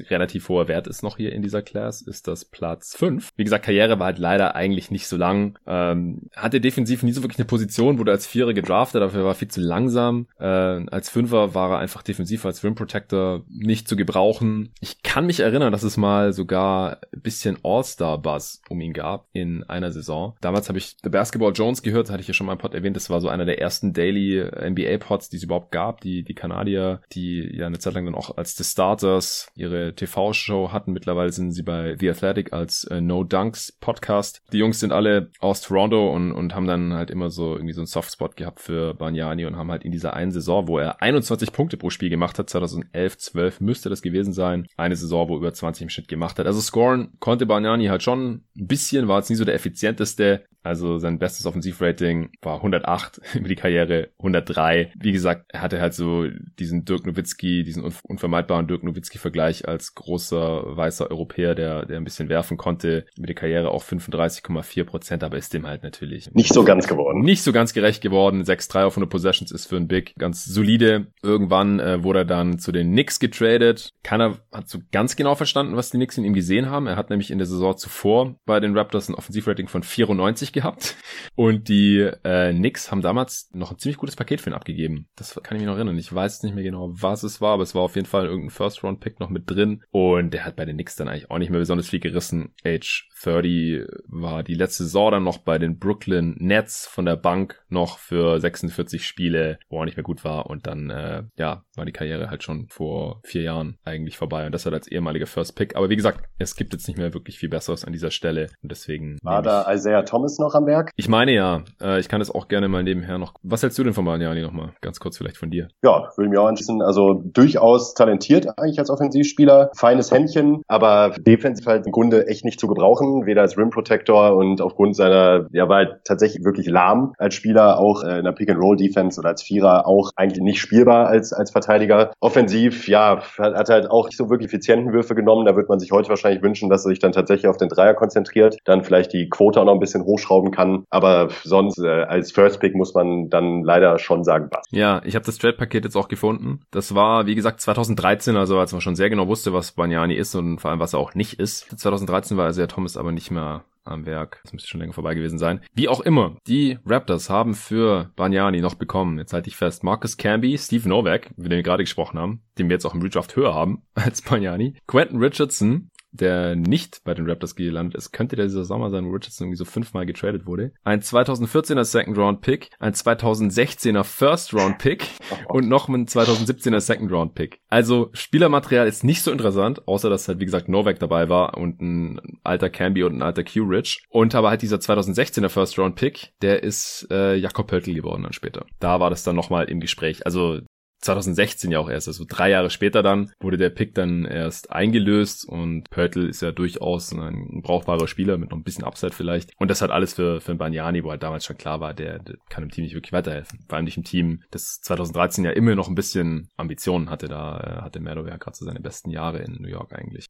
[0.08, 2.02] relativ hoher Wert ist noch hier in dieser Class.
[2.02, 3.30] Ist das Platz 5.
[3.36, 5.58] Wie gesagt, Karriere war halt leider eigentlich nicht so lang.
[5.66, 9.48] Ähm, hatte defensiv nie so wirklich eine Position, wurde als Vierer gedraftet, dafür war viel
[9.48, 10.28] zu langsam.
[10.38, 14.70] Äh, als Fünfer war er einfach defensiv als Rim Protector nicht zu gebrauchen.
[14.80, 19.64] Ich kann mich erinnern, dass es mal sogar ein bisschen All-Star-Buzz um ihn gab in
[19.64, 20.34] einer einer Saison.
[20.40, 22.96] Damals habe ich The Basketball Jones gehört, hatte ich ja schon mal im Pod erwähnt,
[22.96, 26.34] das war so einer der ersten Daily NBA Pods, die es überhaupt gab, die, die
[26.34, 30.92] Kanadier, die ja eine Zeit lang dann auch als The Starters ihre TV-Show hatten.
[30.92, 34.42] Mittlerweile sind sie bei The Athletic als äh, No Dunks Podcast.
[34.52, 37.80] Die Jungs sind alle aus Toronto und, und haben dann halt immer so irgendwie so
[37.80, 41.52] einen Softspot gehabt für Banyani und haben halt in dieser einen Saison, wo er 21
[41.52, 45.38] Punkte pro Spiel gemacht hat, 2011, 12 müsste das gewesen sein, eine Saison, wo er
[45.38, 46.46] über 20 im Schnitt gemacht hat.
[46.46, 50.98] Also scoren konnte Banyani halt schon ein bisschen, war jetzt nie so der effizienteste, also
[50.98, 54.92] sein bestes Offensivrating war 108 über die Karriere, 103.
[54.98, 56.26] Wie gesagt, er hatte halt so
[56.58, 62.28] diesen Dirk Nowitzki, diesen unvermeidbaren Dirk Nowitzki-Vergleich als großer weißer Europäer, der, der ein bisschen
[62.28, 63.06] werfen konnte.
[63.16, 67.22] Über die Karriere auch 35,4 Prozent, aber ist dem halt natürlich nicht so ganz geworden.
[67.22, 68.42] Nicht so ganz gerecht geworden.
[68.42, 71.06] 6-3 auf 100 Possessions ist für ein Big ganz solide.
[71.22, 73.90] Irgendwann äh, wurde er dann zu den Knicks getradet.
[74.02, 76.86] Keiner hat so ganz genau verstanden, was die Knicks in ihm gesehen haben.
[76.86, 80.96] Er hat nämlich in der Saison zuvor bei den Raptors ein Offensivrating von 94 gehabt.
[81.34, 85.08] Und die äh, Knicks haben damals noch ein ziemlich gutes Paket für ihn abgegeben.
[85.16, 85.98] Das kann ich mich noch erinnern.
[85.98, 88.50] Ich weiß nicht mehr genau, was es war, aber es war auf jeden Fall irgendein
[88.50, 89.82] First-Round-Pick noch mit drin.
[89.90, 92.54] Und der hat bei den Knicks dann eigentlich auch nicht mehr besonders viel gerissen.
[92.64, 97.62] Age 30 war die letzte Saison dann noch bei den Brooklyn Nets von der Bank
[97.68, 100.46] noch für 46 Spiele, wo er nicht mehr gut war.
[100.46, 104.46] Und dann, äh, ja, war die Karriere halt schon vor vier Jahren eigentlich vorbei.
[104.46, 105.76] Und das halt als ehemaliger First Pick.
[105.76, 108.48] Aber wie gesagt, es gibt jetzt nicht mehr wirklich viel Besseres an dieser Stelle.
[108.62, 109.18] Und deswegen.
[109.22, 110.90] War da Isaiah Thomas noch am Werk?
[110.96, 111.62] Ich meine ja.
[111.80, 113.34] Äh, ich kann es auch gerne mal nebenher noch.
[113.42, 114.72] Was hältst du denn von Mariani nochmal?
[114.80, 115.68] Ganz kurz vielleicht von dir.
[115.82, 116.82] Ja, würde mich auch anschließen.
[116.82, 119.70] Also durchaus talentiert eigentlich als Offensivspieler.
[119.76, 123.26] Feines Händchen, aber defensiv halt im Grunde echt nicht zu gebrauchen.
[123.26, 127.78] Weder als Rim Protector und aufgrund seiner, ja, war halt tatsächlich wirklich lahm als Spieler,
[127.78, 131.06] auch äh, in der Pick and Roll Defense oder als Vierer auch eigentlich nicht spielbar
[131.08, 132.12] als, als Verteidiger.
[132.20, 135.46] Offensiv, ja, hat halt auch nicht so wirklich effizienten Würfe genommen.
[135.46, 137.94] Da wird man sich heute wahrscheinlich wünschen, dass er sich dann tatsächlich auf den Dreier
[137.94, 140.84] konzentriert, dann vielleicht die Quote auch noch ein bisschen hochschrauben kann.
[140.90, 144.64] Aber sonst äh, als First Pick muss man dann leider schon sagen, was.
[144.70, 146.60] Ja, ich habe das Trade-Paket jetzt auch gefunden.
[146.70, 150.34] Das war, wie gesagt, 2013, also als man schon sehr genau wusste, was Banyani ist
[150.34, 151.78] und vor allem, was er auch nicht ist.
[151.78, 154.40] 2013 war also ja Thomas aber nicht mehr am Werk.
[154.42, 155.60] Das müsste schon länger vorbei gewesen sein.
[155.74, 160.16] Wie auch immer, die Raptors haben für Banyani noch bekommen, jetzt halte ich fest, Marcus
[160.16, 163.34] Camby, Steve Novak, über den wir gerade gesprochen haben, den wir jetzt auch im Redraft
[163.36, 168.46] höher haben als Banyani, Quentin Richardson, der nicht bei den Raptors gelandet ist, könnte der
[168.46, 170.72] dieser Sommer sein, wo Richardson irgendwie so fünfmal getradet wurde.
[170.84, 175.06] Ein 2014er Second Round Pick, ein 2016er First Round Pick
[175.48, 177.60] und noch ein 2017er Second Round Pick.
[177.68, 181.80] Also Spielermaterial ist nicht so interessant, außer dass halt wie gesagt Novak dabei war und
[181.80, 184.04] ein alter Camby und ein alter Q-Rich.
[184.08, 188.32] Und aber halt dieser 2016er First Round Pick, der ist äh, Jakob Pöltl geworden dann
[188.32, 188.66] später.
[188.80, 190.24] Da war das dann nochmal im Gespräch.
[190.26, 190.60] Also
[191.00, 195.48] 2016 ja auch erst, also drei Jahre später dann wurde der Pick dann erst eingelöst
[195.48, 199.70] und Pörtl ist ja durchaus ein brauchbarer Spieler mit noch ein bisschen Upside vielleicht und
[199.70, 202.64] das hat alles für, für Banyani, wo halt damals schon klar war, der, der kann
[202.64, 203.60] dem Team nicht wirklich weiterhelfen.
[203.68, 207.58] Vor allem nicht im Team, das 2013 ja immer noch ein bisschen Ambitionen hatte, da
[207.58, 210.26] äh, hatte Merdo ja gerade so seine besten Jahre in New York eigentlich.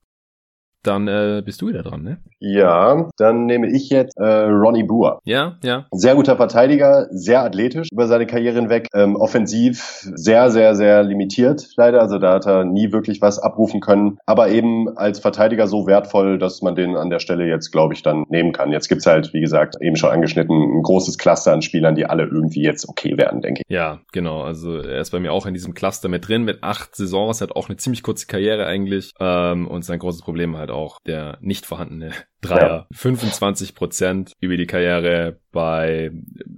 [0.82, 2.18] Dann äh, bist du wieder dran, ne?
[2.40, 5.20] Ja, dann nehme ich jetzt äh, Ronnie Brewer.
[5.24, 5.86] Ja, ja.
[5.90, 8.86] Sehr guter Verteidiger, sehr athletisch über seine Karriere hinweg.
[8.94, 12.00] Ähm, offensiv sehr, sehr, sehr limitiert leider.
[12.00, 14.18] Also da hat er nie wirklich was abrufen können.
[14.24, 18.02] Aber eben als Verteidiger so wertvoll, dass man den an der Stelle jetzt, glaube ich,
[18.02, 18.70] dann nehmen kann.
[18.70, 22.24] Jetzt gibt's halt, wie gesagt, eben schon angeschnitten, ein großes Cluster an Spielern, die alle
[22.24, 23.74] irgendwie jetzt okay werden, denke ich.
[23.74, 24.42] Ja, genau.
[24.42, 27.56] Also er ist bei mir auch in diesem Cluster mit drin, mit acht Saisons, hat
[27.56, 29.12] auch eine ziemlich kurze Karriere eigentlich.
[29.18, 32.86] Ähm, und sein großes Problem halt auch der nicht vorhandene Dreier.
[32.90, 32.96] Ja.
[32.96, 36.12] 25 Prozent über die Karriere bei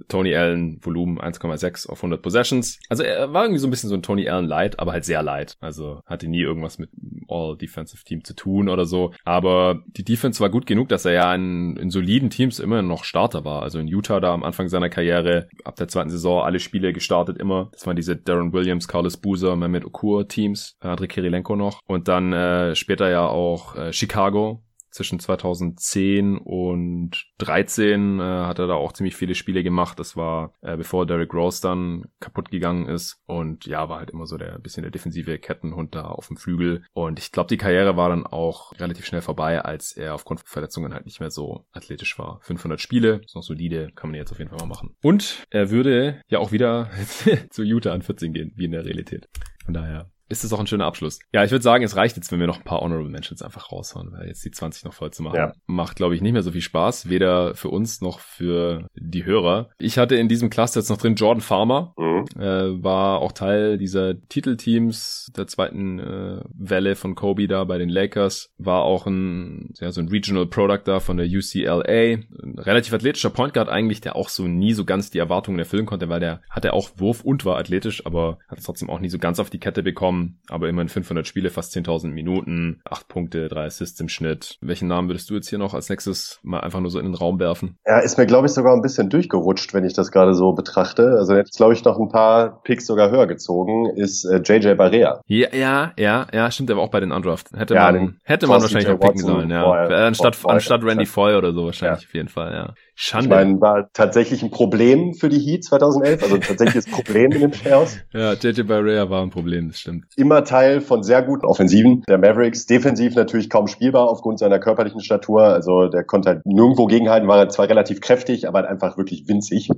[0.09, 2.79] Tony Allen Volumen 1,6 auf 100 Possessions.
[2.87, 5.23] Also er war irgendwie so ein bisschen so ein Tony Allen Light, aber halt sehr
[5.23, 5.57] light.
[5.59, 6.91] Also hatte nie irgendwas mit
[7.27, 9.11] All Defensive Team zu tun oder so.
[9.25, 13.03] Aber die Defense war gut genug, dass er ja in, in soliden Teams immer noch
[13.03, 13.63] Starter war.
[13.63, 17.39] Also in Utah da am Anfang seiner Karriere, ab der zweiten Saison alle Spiele gestartet
[17.39, 17.69] immer.
[17.71, 21.79] Das waren diese Darren Williams, Carlos Boozer, Mehmet Okur Teams, André Kirilenko noch.
[21.87, 24.61] Und dann äh, später ja auch äh, Chicago
[24.91, 29.99] zwischen 2010 und 13 äh, hat er da auch ziemlich viele Spiele gemacht.
[29.99, 34.25] Das war äh, bevor Derrick Rose dann kaputt gegangen ist und ja, war halt immer
[34.25, 37.97] so der bisschen der defensive Kettenhund da auf dem Flügel und ich glaube, die Karriere
[37.97, 41.65] war dann auch relativ schnell vorbei, als er aufgrund von Verletzungen halt nicht mehr so
[41.71, 42.39] athletisch war.
[42.41, 44.95] 500 Spiele, ist noch solide, kann man jetzt auf jeden Fall mal machen.
[45.01, 46.89] Und er würde ja auch wieder
[47.49, 49.29] zu Utah an 14 gehen, wie in der Realität.
[49.65, 51.19] Von daher ist das auch ein schöner Abschluss.
[51.33, 53.71] Ja, ich würde sagen, es reicht jetzt, wenn wir noch ein paar Honorable Mentions einfach
[53.71, 55.53] raushauen, weil jetzt die 20 noch voll zu machen, ja.
[55.65, 59.69] macht, glaube ich, nicht mehr so viel Spaß, weder für uns noch für die Hörer.
[59.77, 61.93] Ich hatte in diesem Cluster jetzt noch drin Jordan Farmer.
[61.97, 62.41] Mhm mhm.
[62.41, 67.89] äh, war auch Teil dieser Titelteams der zweiten äh, Welle von Kobe da bei den
[67.89, 72.93] Lakers, war auch ein, ja, so ein Regional Product da von der UCLA, ein relativ
[72.93, 76.19] athletischer Point Guard eigentlich, der auch so nie so ganz die Erwartungen erfüllen konnte, weil
[76.19, 79.39] der hatte auch Wurf und war athletisch, aber hat es trotzdem auch nie so ganz
[79.39, 83.99] auf die Kette bekommen, aber immerhin 500 Spiele, fast 10.000 Minuten, 8 Punkte, 3 Assists
[83.99, 84.57] im Schnitt.
[84.61, 87.15] Welchen Namen würdest du jetzt hier noch als nächstes mal einfach nur so in den
[87.15, 87.77] Raum werfen?
[87.85, 91.15] Ja, ist mir glaube ich sogar ein bisschen durchgerutscht, wenn ich das gerade so betrachte.
[91.17, 95.21] Also jetzt glaube ich noch ein paar Picks sogar höher gezogen, ist äh, JJ Barrea.
[95.27, 97.51] Ja, ja, ja, ja, stimmt, aber auch bei den Undraft.
[97.55, 99.63] Hätte ja, man, hätte man wahrscheinlich auch picken sollen, ja.
[99.63, 102.07] Vorher, anstatt, anstatt Randy Foy oder so wahrscheinlich ja.
[102.07, 102.73] auf jeden Fall, ja.
[103.03, 103.25] Schande.
[103.25, 107.41] Ich meine, war tatsächlich ein Problem für die Heat 2011, also tatsächlich das Problem in
[107.41, 107.97] den Playoffs.
[108.13, 110.05] Ja, JJ Barrea war ein Problem, das stimmt.
[110.17, 112.67] Immer Teil von sehr guten Offensiven der Mavericks.
[112.67, 115.45] Defensiv natürlich kaum spielbar aufgrund seiner körperlichen Statur.
[115.45, 119.69] Also der konnte halt nirgendwo gegenhalten, war zwar relativ kräftig, aber halt einfach wirklich winzig.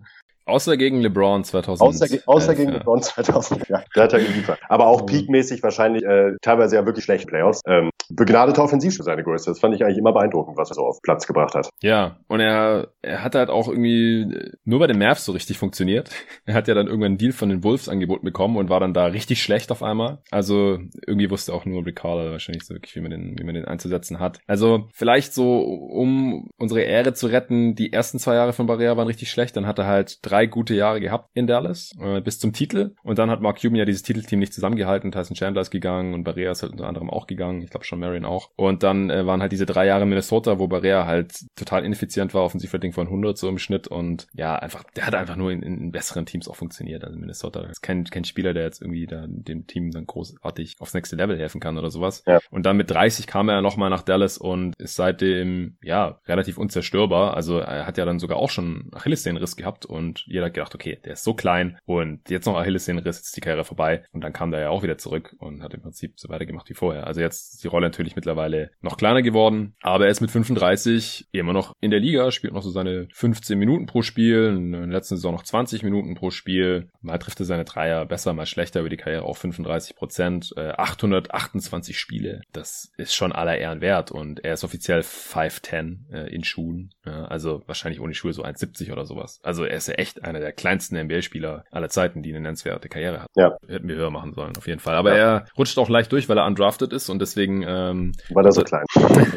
[0.45, 1.81] Außer gegen LeBron 2000.
[1.81, 2.77] Außer, außer gegen ja.
[2.77, 3.83] LeBron 2000, ja.
[3.95, 4.59] Der hat er geliefert.
[4.67, 7.61] Aber auch peakmäßig wahrscheinlich äh, teilweise ja wirklich schlechte Playoffs.
[7.67, 9.49] Ähm, begnadeter Offensiv für seine Größe.
[9.49, 11.69] Das fand ich eigentlich immer beeindruckend, was er so auf Platz gebracht hat.
[11.81, 16.09] Ja, und er, er hat halt auch irgendwie nur bei den Mavs so richtig funktioniert.
[16.45, 18.93] Er hat ja dann irgendwann einen Deal von den Wolves angeboten bekommen und war dann
[18.93, 20.19] da richtig schlecht auf einmal.
[20.29, 23.63] Also irgendwie wusste auch nur Ricardo wahrscheinlich so wirklich, wie man den, wie man den
[23.63, 24.39] einzusetzen hat.
[24.45, 29.07] Also vielleicht so, um unsere Ehre zu retten, die ersten zwei Jahre von Barrea waren
[29.07, 29.55] richtig schlecht.
[29.55, 32.95] Dann hat er halt drei gute Jahre gehabt in Dallas äh, bis zum Titel.
[33.03, 35.11] Und dann hat Mark Cuban ja dieses Titelteam nicht zusammengehalten.
[35.11, 37.61] Tyson Chandler ist gegangen und Barrea ist halt unter anderem auch gegangen.
[37.61, 38.49] Ich glaube schon Marion auch.
[38.55, 42.43] Und dann äh, waren halt diese drei Jahre Minnesota, wo Barrea halt total ineffizient war,
[42.43, 43.87] Offensivrating von 100 so im Schnitt.
[43.87, 47.03] Und ja, einfach, der hat einfach nur in, in besseren Teams auch funktioniert.
[47.03, 50.93] Also Minnesota ist kein, kein Spieler, der jetzt irgendwie da dem Team dann großartig aufs
[50.93, 52.23] nächste Level helfen kann oder sowas.
[52.27, 52.39] Ja.
[52.49, 57.35] Und dann mit 30 kam er nochmal nach Dallas und ist seitdem, ja, relativ unzerstörbar.
[57.35, 60.99] Also er hat ja dann sogar auch schon Achillessehnenriss gehabt und jeder hat gedacht, okay,
[61.03, 64.03] der ist so klein und jetzt noch Achillessehnenriss, jetzt die Karriere vorbei.
[64.11, 66.73] Und dann kam der ja auch wieder zurück und hat im Prinzip so weitergemacht wie
[66.73, 67.07] vorher.
[67.07, 71.27] Also jetzt ist die Rolle natürlich mittlerweile noch kleiner geworden, aber er ist mit 35
[71.31, 74.87] immer noch in der Liga, spielt noch so seine 15 Minuten pro Spiel, in der
[74.87, 76.89] letzten Saison noch 20 Minuten pro Spiel.
[77.01, 80.71] Mal trifft er seine Dreier besser, mal schlechter über die Karriere auf 35 Prozent, äh,
[80.71, 82.41] 828 Spiele.
[82.51, 87.63] Das ist schon aller Ehren wert und er ist offiziell 5'10 äh, in Schuhen, also
[87.65, 89.39] wahrscheinlich ohne Schuhe so 1,70 oder sowas.
[89.43, 93.21] Also er ist ja echt einer der kleinsten NBA-Spieler aller Zeiten, die eine nennenswerte Karriere
[93.21, 93.29] hat.
[93.35, 93.57] Ja.
[93.67, 94.95] Hätten wir höher machen sollen, auf jeden Fall.
[94.95, 95.37] Aber ja.
[95.37, 97.63] er rutscht auch leicht durch, weil er undrafted ist und deswegen...
[97.65, 98.85] Ähm, weil er so klein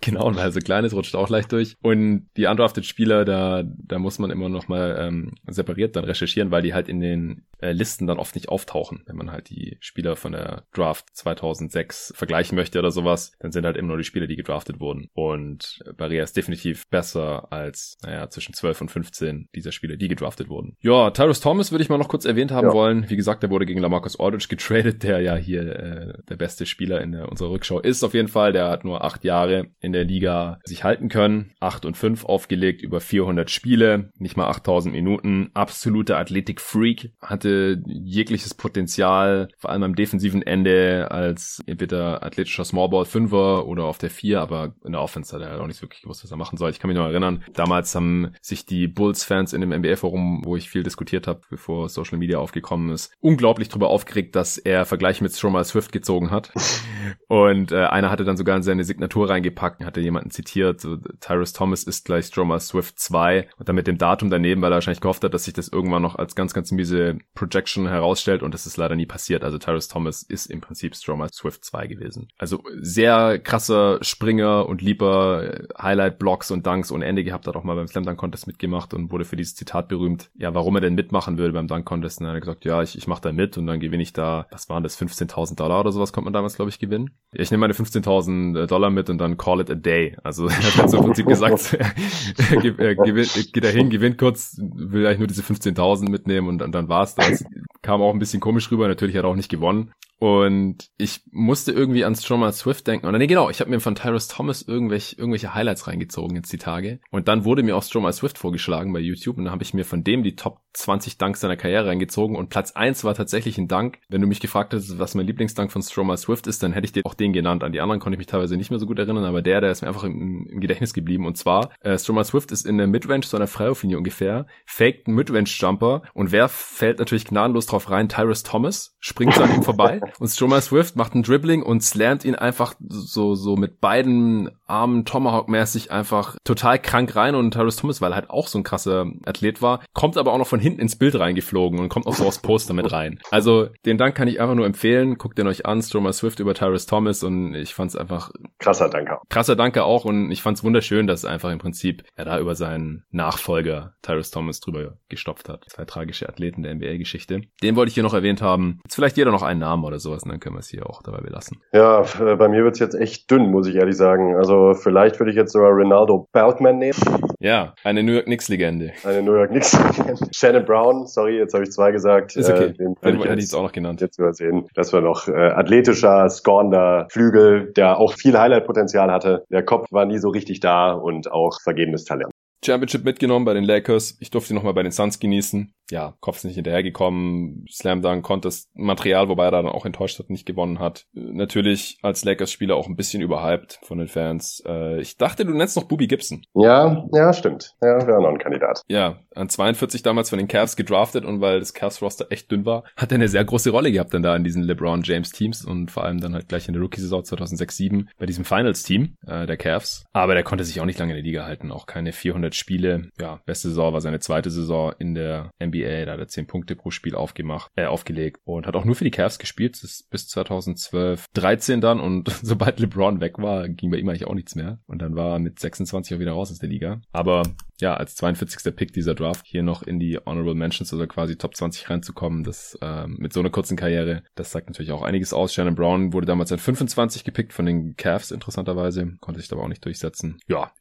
[0.00, 1.76] Genau, und weil er so klein ist, rutscht er auch leicht durch.
[1.82, 6.50] Und die undrafted Spieler, da, da muss man immer noch mal ähm, separiert dann recherchieren,
[6.50, 9.02] weil die halt in den äh, Listen dann oft nicht auftauchen.
[9.06, 13.64] Wenn man halt die Spieler von der Draft 2006 vergleichen möchte oder sowas, dann sind
[13.64, 15.08] halt immer nur die Spieler, die gedraftet wurden.
[15.14, 20.48] Und Barrier ist definitiv besser als, naja, zwischen 12 und 15 dieser Spieler, die gedraftet
[20.48, 20.76] wurden.
[20.80, 22.74] Ja, Tyrus Thomas würde ich mal noch kurz erwähnt haben ja.
[22.74, 23.08] wollen.
[23.08, 27.00] Wie gesagt, der wurde gegen Lamarcus Aldridge getradet, der ja hier äh, der beste Spieler
[27.00, 28.52] in der, unserer Rückschau ist auf jeden Fall.
[28.52, 31.52] Der hat nur acht Jahre in der Liga sich halten können.
[31.60, 35.50] Acht und fünf aufgelegt über 400 Spiele, nicht mal 8000 Minuten.
[35.54, 43.66] Absoluter Athletik-Freak, hatte jegliches Potenzial, vor allem am defensiven Ende als entweder athletischer Smallball Fünfer
[43.66, 46.30] oder auf der Vier, aber in der Offense hat er auch nicht wirklich gewusst, was
[46.30, 46.70] er machen soll.
[46.70, 50.70] Ich kann mich noch erinnern, damals haben sich die Bulls-Fans in dem NBA-Forum, wo ich
[50.70, 55.32] viel diskutiert habe, bevor Social Media aufgekommen ist, unglaublich darüber aufgeregt, dass er Vergleich mit
[55.32, 56.52] Stromal Swift gezogen hat.
[57.28, 61.52] Und äh, einer hatte dann sogar in seine Signatur reingepackt, hatte jemanden zitiert, so, Tyrus
[61.52, 65.00] Thomas ist gleich Stromal Swift 2 und dann mit dem Datum daneben, weil er wahrscheinlich
[65.00, 68.66] gehofft hat, dass sich das irgendwann noch als ganz, ganz miese Projection herausstellt und das
[68.66, 69.44] ist leider nie passiert.
[69.44, 72.28] Also Tyrus Thomas ist im Prinzip Stromal Swift 2 gewesen.
[72.38, 77.64] Also sehr krasser Springer und lieber äh, Highlight-Blocks und Dunks ohne Ende gehabt, hat auch
[77.64, 80.30] mal beim Slam Dunk Contest mitgemacht und wurde für dieses Zitat berühmt.
[80.36, 82.20] Ja, warum er denn mitmachen will beim Dunk Contest.
[82.20, 84.12] Und dann hat er gesagt, ja, ich, ich mache da mit und dann gewinne ich
[84.12, 87.10] da, was waren das, 15.000 Dollar oder sowas konnte man damals, glaube ich, gewinnen.
[87.32, 90.16] Ich nehme meine 15.000 Dollar mit und dann call it a day.
[90.22, 95.06] Also er hat so im Prinzip gesagt, er gewinnt, geht da hin, gewinnt kurz, will
[95.06, 97.44] eigentlich nur diese 15.000 mitnehmen und, und dann war's das.
[97.82, 99.92] Kam auch ein bisschen komisch rüber, natürlich hat er auch nicht gewonnen.
[100.22, 103.08] Und ich musste irgendwie an Stromal Swift denken.
[103.08, 106.58] Und nee, genau, ich habe mir von Tyrus Thomas irgendwelche, irgendwelche Highlights reingezogen jetzt die
[106.58, 107.00] Tage.
[107.10, 109.36] Und dann wurde mir auch Stromal Swift vorgeschlagen bei YouTube.
[109.36, 112.36] Und dann habe ich mir von dem die Top 20 Dunks seiner Karriere reingezogen.
[112.36, 113.98] Und Platz 1 war tatsächlich ein Dunk.
[114.08, 116.92] Wenn du mich gefragt hättest, was mein Lieblingsdunk von Stromal Swift ist, dann hätte ich
[116.92, 117.64] dir auch den genannt.
[117.64, 119.24] An die anderen konnte ich mich teilweise nicht mehr so gut erinnern.
[119.24, 121.26] Aber der, der ist mir einfach im, im Gedächtnis geblieben.
[121.26, 125.16] Und zwar, äh, Stromal Swift ist in der Midrange so einer Freiwurflinie ungefähr, faked einen
[125.16, 126.02] Midrange-Jumper.
[126.14, 128.08] Und wer fällt natürlich gnadenlos drauf rein?
[128.08, 130.00] Tyrus Thomas springt an ihm vorbei.
[130.18, 135.04] Und Stromer Swift macht ein Dribbling und slammt ihn einfach so, so mit beiden Armen
[135.04, 139.06] Tomahawk-mäßig einfach total krank rein und Tyrus Thomas, weil er halt auch so ein krasser
[139.24, 142.26] Athlet war, kommt aber auch noch von hinten ins Bild reingeflogen und kommt auch so
[142.26, 143.20] aufs Poster mit rein.
[143.30, 145.18] Also den Dank kann ich einfach nur empfehlen.
[145.18, 149.18] Guckt den euch an, Stromer Swift über Tyrus Thomas und ich fand's einfach krasser Danke.
[149.28, 153.04] Krasser Danke auch und ich fand's wunderschön, dass einfach im Prinzip er da über seinen
[153.10, 155.64] Nachfolger Tyrus Thomas drüber gestopft hat.
[155.68, 157.42] Zwei tragische Athleten der NBA-Geschichte.
[157.62, 158.80] Den wollte ich hier noch erwähnt haben.
[158.84, 161.02] Jetzt vielleicht jeder noch einen Namen oder sowas und dann können wir es hier auch
[161.02, 161.60] dabei belassen.
[161.72, 164.36] Ja, bei mir wird's jetzt echt dünn, muss ich ehrlich sagen.
[164.36, 166.98] Also vielleicht würde ich jetzt sogar Ronaldo Belkman nehmen.
[167.38, 168.92] Ja, eine New York Knicks-Legende.
[169.04, 170.14] Eine New York Knicks-Legende.
[170.32, 172.36] Shannon Brown, sorry, jetzt habe ich zwei gesagt.
[172.36, 172.66] Ist okay.
[172.66, 174.00] Äh, den hätte ich jetzt auch noch genannt.
[174.00, 174.66] Jetzt übersehen.
[174.74, 179.44] Das war noch äh, athletischer, scorender Flügel, der auch viel Highlight-Potenzial hatte.
[179.50, 182.31] Der Kopf war nie so richtig da und auch vergebenes Talent.
[182.64, 184.16] Championship mitgenommen bei den Lakers.
[184.20, 185.72] Ich durfte ihn nochmal bei den Suns genießen.
[185.90, 187.66] Ja, Kopf ist nicht hinterhergekommen.
[187.70, 191.06] Slam Dunk, Contest Material, wobei er dann auch enttäuscht hat, nicht gewonnen hat.
[191.12, 194.62] Natürlich als Lakers-Spieler auch ein bisschen überhyped von den Fans.
[194.66, 196.46] Äh, ich dachte, du nennst noch Booby Gibson.
[196.54, 197.74] Ja, ja, stimmt.
[197.82, 198.82] Ja, wäre noch ein Kandidat.
[198.88, 202.84] Ja, an 42 damals von den Cavs gedraftet und weil das Cavs-Roster echt dünn war,
[202.96, 206.04] hat er eine sehr große Rolle gehabt dann da in diesen LeBron James-Teams und vor
[206.04, 210.06] allem dann halt gleich in der Rookie-Saison 2006-7 bei diesem Finals-Team äh, der Cavs.
[210.12, 211.70] Aber der konnte sich auch nicht lange in der Liga halten.
[211.70, 213.08] Auch keine 400 Spiele.
[213.18, 216.06] Ja, beste Saison war seine zweite Saison in der NBA.
[216.06, 219.04] Da hat er 10 Punkte pro Spiel aufgemacht, äh, aufgelegt und hat auch nur für
[219.04, 219.80] die Cavs gespielt
[220.10, 221.26] bis 2012.
[221.34, 224.78] 13 dann und sobald LeBron weg war, ging bei ihm eigentlich auch nichts mehr.
[224.86, 227.00] Und dann war er mit 26 auch wieder raus aus der Liga.
[227.12, 227.42] Aber
[227.82, 228.74] ja, als 42.
[228.76, 232.78] Pick dieser Draft hier noch in die Honorable Mentions oder quasi Top 20 reinzukommen, das
[232.80, 235.52] äh, mit so einer kurzen Karriere, das sagt natürlich auch einiges aus.
[235.52, 239.68] Shannon Brown wurde damals an 25 gepickt von den Cavs, interessanterweise, konnte sich aber auch
[239.68, 240.38] nicht durchsetzen.
[240.46, 240.72] Ja,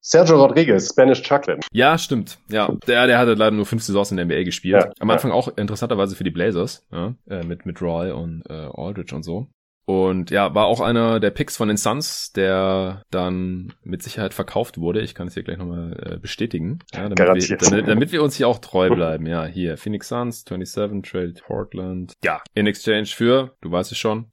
[0.00, 1.60] Sergio Rodriguez, Spanish Chocolate.
[1.72, 2.38] Ja, stimmt.
[2.50, 4.84] Ja, der, der hatte leider nur fünf Saisons in der NBA gespielt.
[4.84, 5.36] Ja, Am Anfang ja.
[5.36, 9.48] auch interessanterweise für die Blazers, ja, äh, mit, mit Roy und äh, Aldridge und so.
[9.88, 14.76] Und ja, war auch einer der Picks von den Suns, der dann mit Sicherheit verkauft
[14.76, 15.00] wurde.
[15.00, 16.80] Ich kann es hier gleich nochmal äh, bestätigen.
[16.92, 17.62] Ja, damit, Garantiert.
[17.62, 19.24] Wir, damit, damit wir uns hier auch treu bleiben.
[19.24, 22.12] Ja, hier Phoenix Suns, 27, Trade Portland.
[22.22, 24.30] Ja, in Exchange für, du weißt es schon.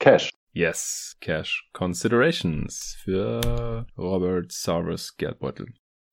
[0.00, 0.30] Cash.
[0.58, 5.66] Yes, Cash Considerations für Robert Sarvers Geldbeutel.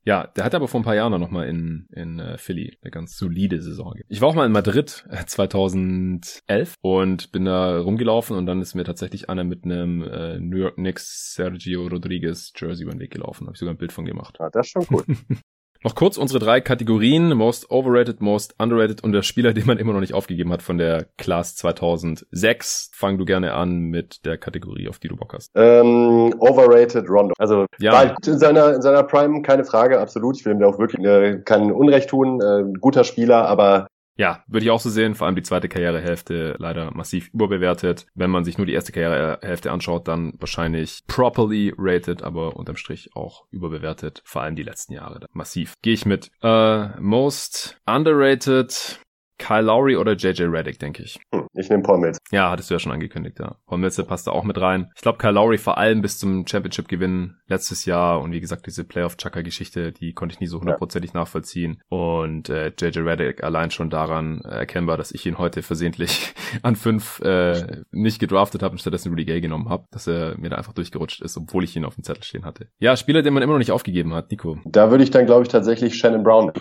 [0.03, 2.91] Ja, der hat aber vor ein paar Jahren noch mal in, in uh, Philly eine
[2.91, 3.95] ganz solide Saison.
[4.07, 8.75] Ich war auch mal in Madrid 2011 äh, und bin da rumgelaufen und dann ist
[8.75, 13.13] mir tatsächlich einer mit einem äh, New York Knicks Sergio Rodriguez Jersey über den Weg
[13.13, 13.47] gelaufen.
[13.47, 14.37] Habe ich sogar ein Bild von gemacht.
[14.39, 15.05] Ja, das ist schon cool.
[15.85, 17.37] Noch kurz unsere drei Kategorien.
[17.37, 20.79] Most overrated, most underrated und der Spieler, den man immer noch nicht aufgegeben hat von
[20.79, 22.89] der Class 2006.
[22.91, 25.51] Fang du gerne an mit der Kategorie, auf die du Bock hast.
[25.53, 27.35] Ähm, overrated Rondo.
[27.37, 28.15] Also ja.
[28.25, 30.39] in seiner, in seiner Prime keine Frage, absolut.
[30.39, 32.41] Ich will ihm da auch wirklich äh, kein Unrecht tun.
[32.41, 33.85] Äh, guter Spieler, aber
[34.17, 35.15] ja, würde ich auch so sehen.
[35.15, 38.05] Vor allem die zweite Karrierehälfte leider massiv überbewertet.
[38.13, 43.15] Wenn man sich nur die erste Karrierehälfte anschaut, dann wahrscheinlich properly rated, aber unterm Strich
[43.15, 44.21] auch überbewertet.
[44.25, 45.73] Vor allem die letzten Jahre massiv.
[45.81, 46.31] Gehe ich mit.
[46.41, 48.99] Äh, most underrated
[49.37, 51.19] Kyle Lowry oder JJ Reddick, denke ich.
[51.33, 52.17] Hm, ich nehme Paul Mills.
[52.31, 53.55] Ja, hattest du ja schon angekündigt, ja.
[53.65, 54.91] Paul Mills passt da auch mit rein.
[54.95, 58.83] Ich glaube, Kyle Lowry vor allem bis zum Championship-Gewinn letztes Jahr und wie gesagt, diese
[58.83, 61.19] Playoff-Chucker-Geschichte, die konnte ich nie so hundertprozentig ja.
[61.19, 61.81] nachvollziehen.
[61.89, 66.75] Und äh, JJ Reddick allein schon daran äh, erkennbar, dass ich ihn heute versehentlich an
[66.75, 70.57] fünf äh, nicht gedraftet habe und stattdessen Rudy Gay genommen habe, dass er mir da
[70.57, 72.67] einfach durchgerutscht ist, obwohl ich ihn auf dem Zettel stehen hatte.
[72.79, 74.57] Ja, Spieler, den man immer noch nicht aufgegeben hat, Nico.
[74.65, 76.51] Da würde ich dann, glaube ich, tatsächlich Shannon Brown.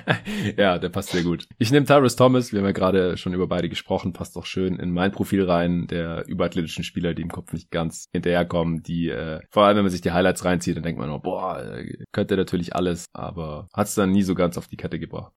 [0.56, 1.46] ja, der passt sehr gut.
[1.58, 4.78] Ich nehme Tyrus Thomas, wir haben ja gerade schon über beide gesprochen, passt doch schön
[4.78, 9.40] in mein Profil rein, der überathletischen Spieler, die im Kopf nicht ganz hinterherkommen, die, äh,
[9.48, 12.36] vor allem wenn man sich die Highlights reinzieht, dann denkt man nur, boah, äh, könnte
[12.36, 15.32] natürlich alles, aber hat es dann nie so ganz auf die Kette gebracht.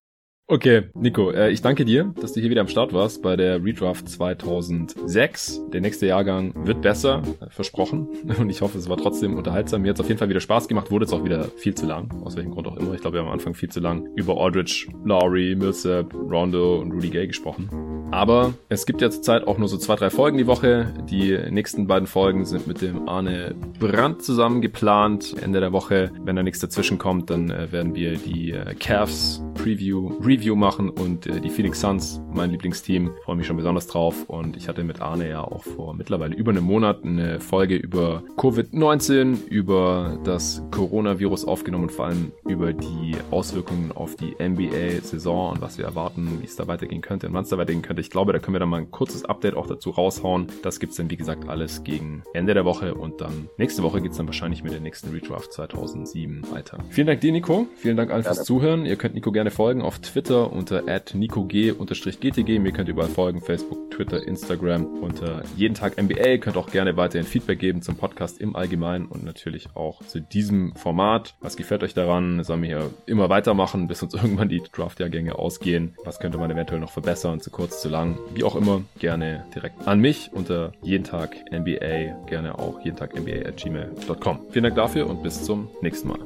[0.45, 3.63] Okay, Nico, äh, ich danke dir, dass du hier wieder am Start warst bei der
[3.63, 5.61] Redraft 2006.
[5.71, 8.09] Der nächste Jahrgang wird besser, äh, versprochen.
[8.37, 9.83] Und ich hoffe, es war trotzdem unterhaltsam.
[9.83, 11.85] Mir hat es auf jeden Fall wieder Spaß gemacht, wurde es auch wieder viel zu
[11.85, 12.11] lang.
[12.25, 12.93] Aus welchem Grund auch immer.
[12.93, 16.91] Ich glaube, wir haben am Anfang viel zu lang über Aldridge, Lowry, Millsap, Rondo und
[16.91, 17.69] Rudy Gay gesprochen.
[18.11, 20.93] Aber es gibt ja zurzeit auch nur so zwei, drei Folgen die Woche.
[21.09, 25.35] Die nächsten beiden Folgen sind mit dem Arne Brandt zusammen geplant.
[25.41, 29.41] Ende der Woche, wenn da nichts dazwischen kommt, dann äh, werden wir die äh, Cavs
[29.55, 34.27] Preview Review machen und äh, die Phoenix Suns, mein Lieblingsteam, freue mich schon besonders drauf.
[34.27, 38.23] Und ich hatte mit Arne ja auch vor mittlerweile über einem Monat eine Folge über
[38.37, 45.61] Covid-19, über das Coronavirus aufgenommen und vor allem über die Auswirkungen auf die NBA-Saison und
[45.61, 48.01] was wir erwarten, wie es da weitergehen könnte und wann es da weitergehen könnte.
[48.01, 50.47] Ich glaube, da können wir dann mal ein kurzes Update auch dazu raushauen.
[50.63, 54.17] Das gibt's dann, wie gesagt, alles gegen Ende der Woche und dann nächste Woche geht's
[54.17, 56.79] dann wahrscheinlich mit der nächsten Redraft 2007 weiter.
[56.89, 57.67] Vielen Dank dir, Nico.
[57.75, 58.87] Vielen Dank allen fürs Zuhören.
[58.87, 60.83] Ihr könnt Nico gerne folgen auf Twitter Twitter unter
[61.13, 62.59] @nicog_gtg.
[62.59, 66.37] Mir könnt ihr überall folgen, Facebook, Twitter, Instagram unter jeden Tag NBA.
[66.37, 70.75] Könnt auch gerne weiterhin Feedback geben zum Podcast im Allgemeinen und natürlich auch zu diesem
[70.75, 71.35] Format.
[71.41, 72.41] Was gefällt euch daran?
[72.45, 75.97] Sollen wir hier immer weitermachen, bis uns irgendwann die Draftjahrgänge ausgehen?
[76.05, 77.41] Was könnte man eventuell noch verbessern?
[77.41, 78.17] Zu kurz, zu lang?
[78.33, 83.13] Wie auch immer, gerne direkt an mich unter jeden Tag NBA, gerne auch jeden Tag
[83.19, 84.39] NBA at gmail.com.
[84.51, 86.19] Vielen Dank dafür und bis zum nächsten Mal.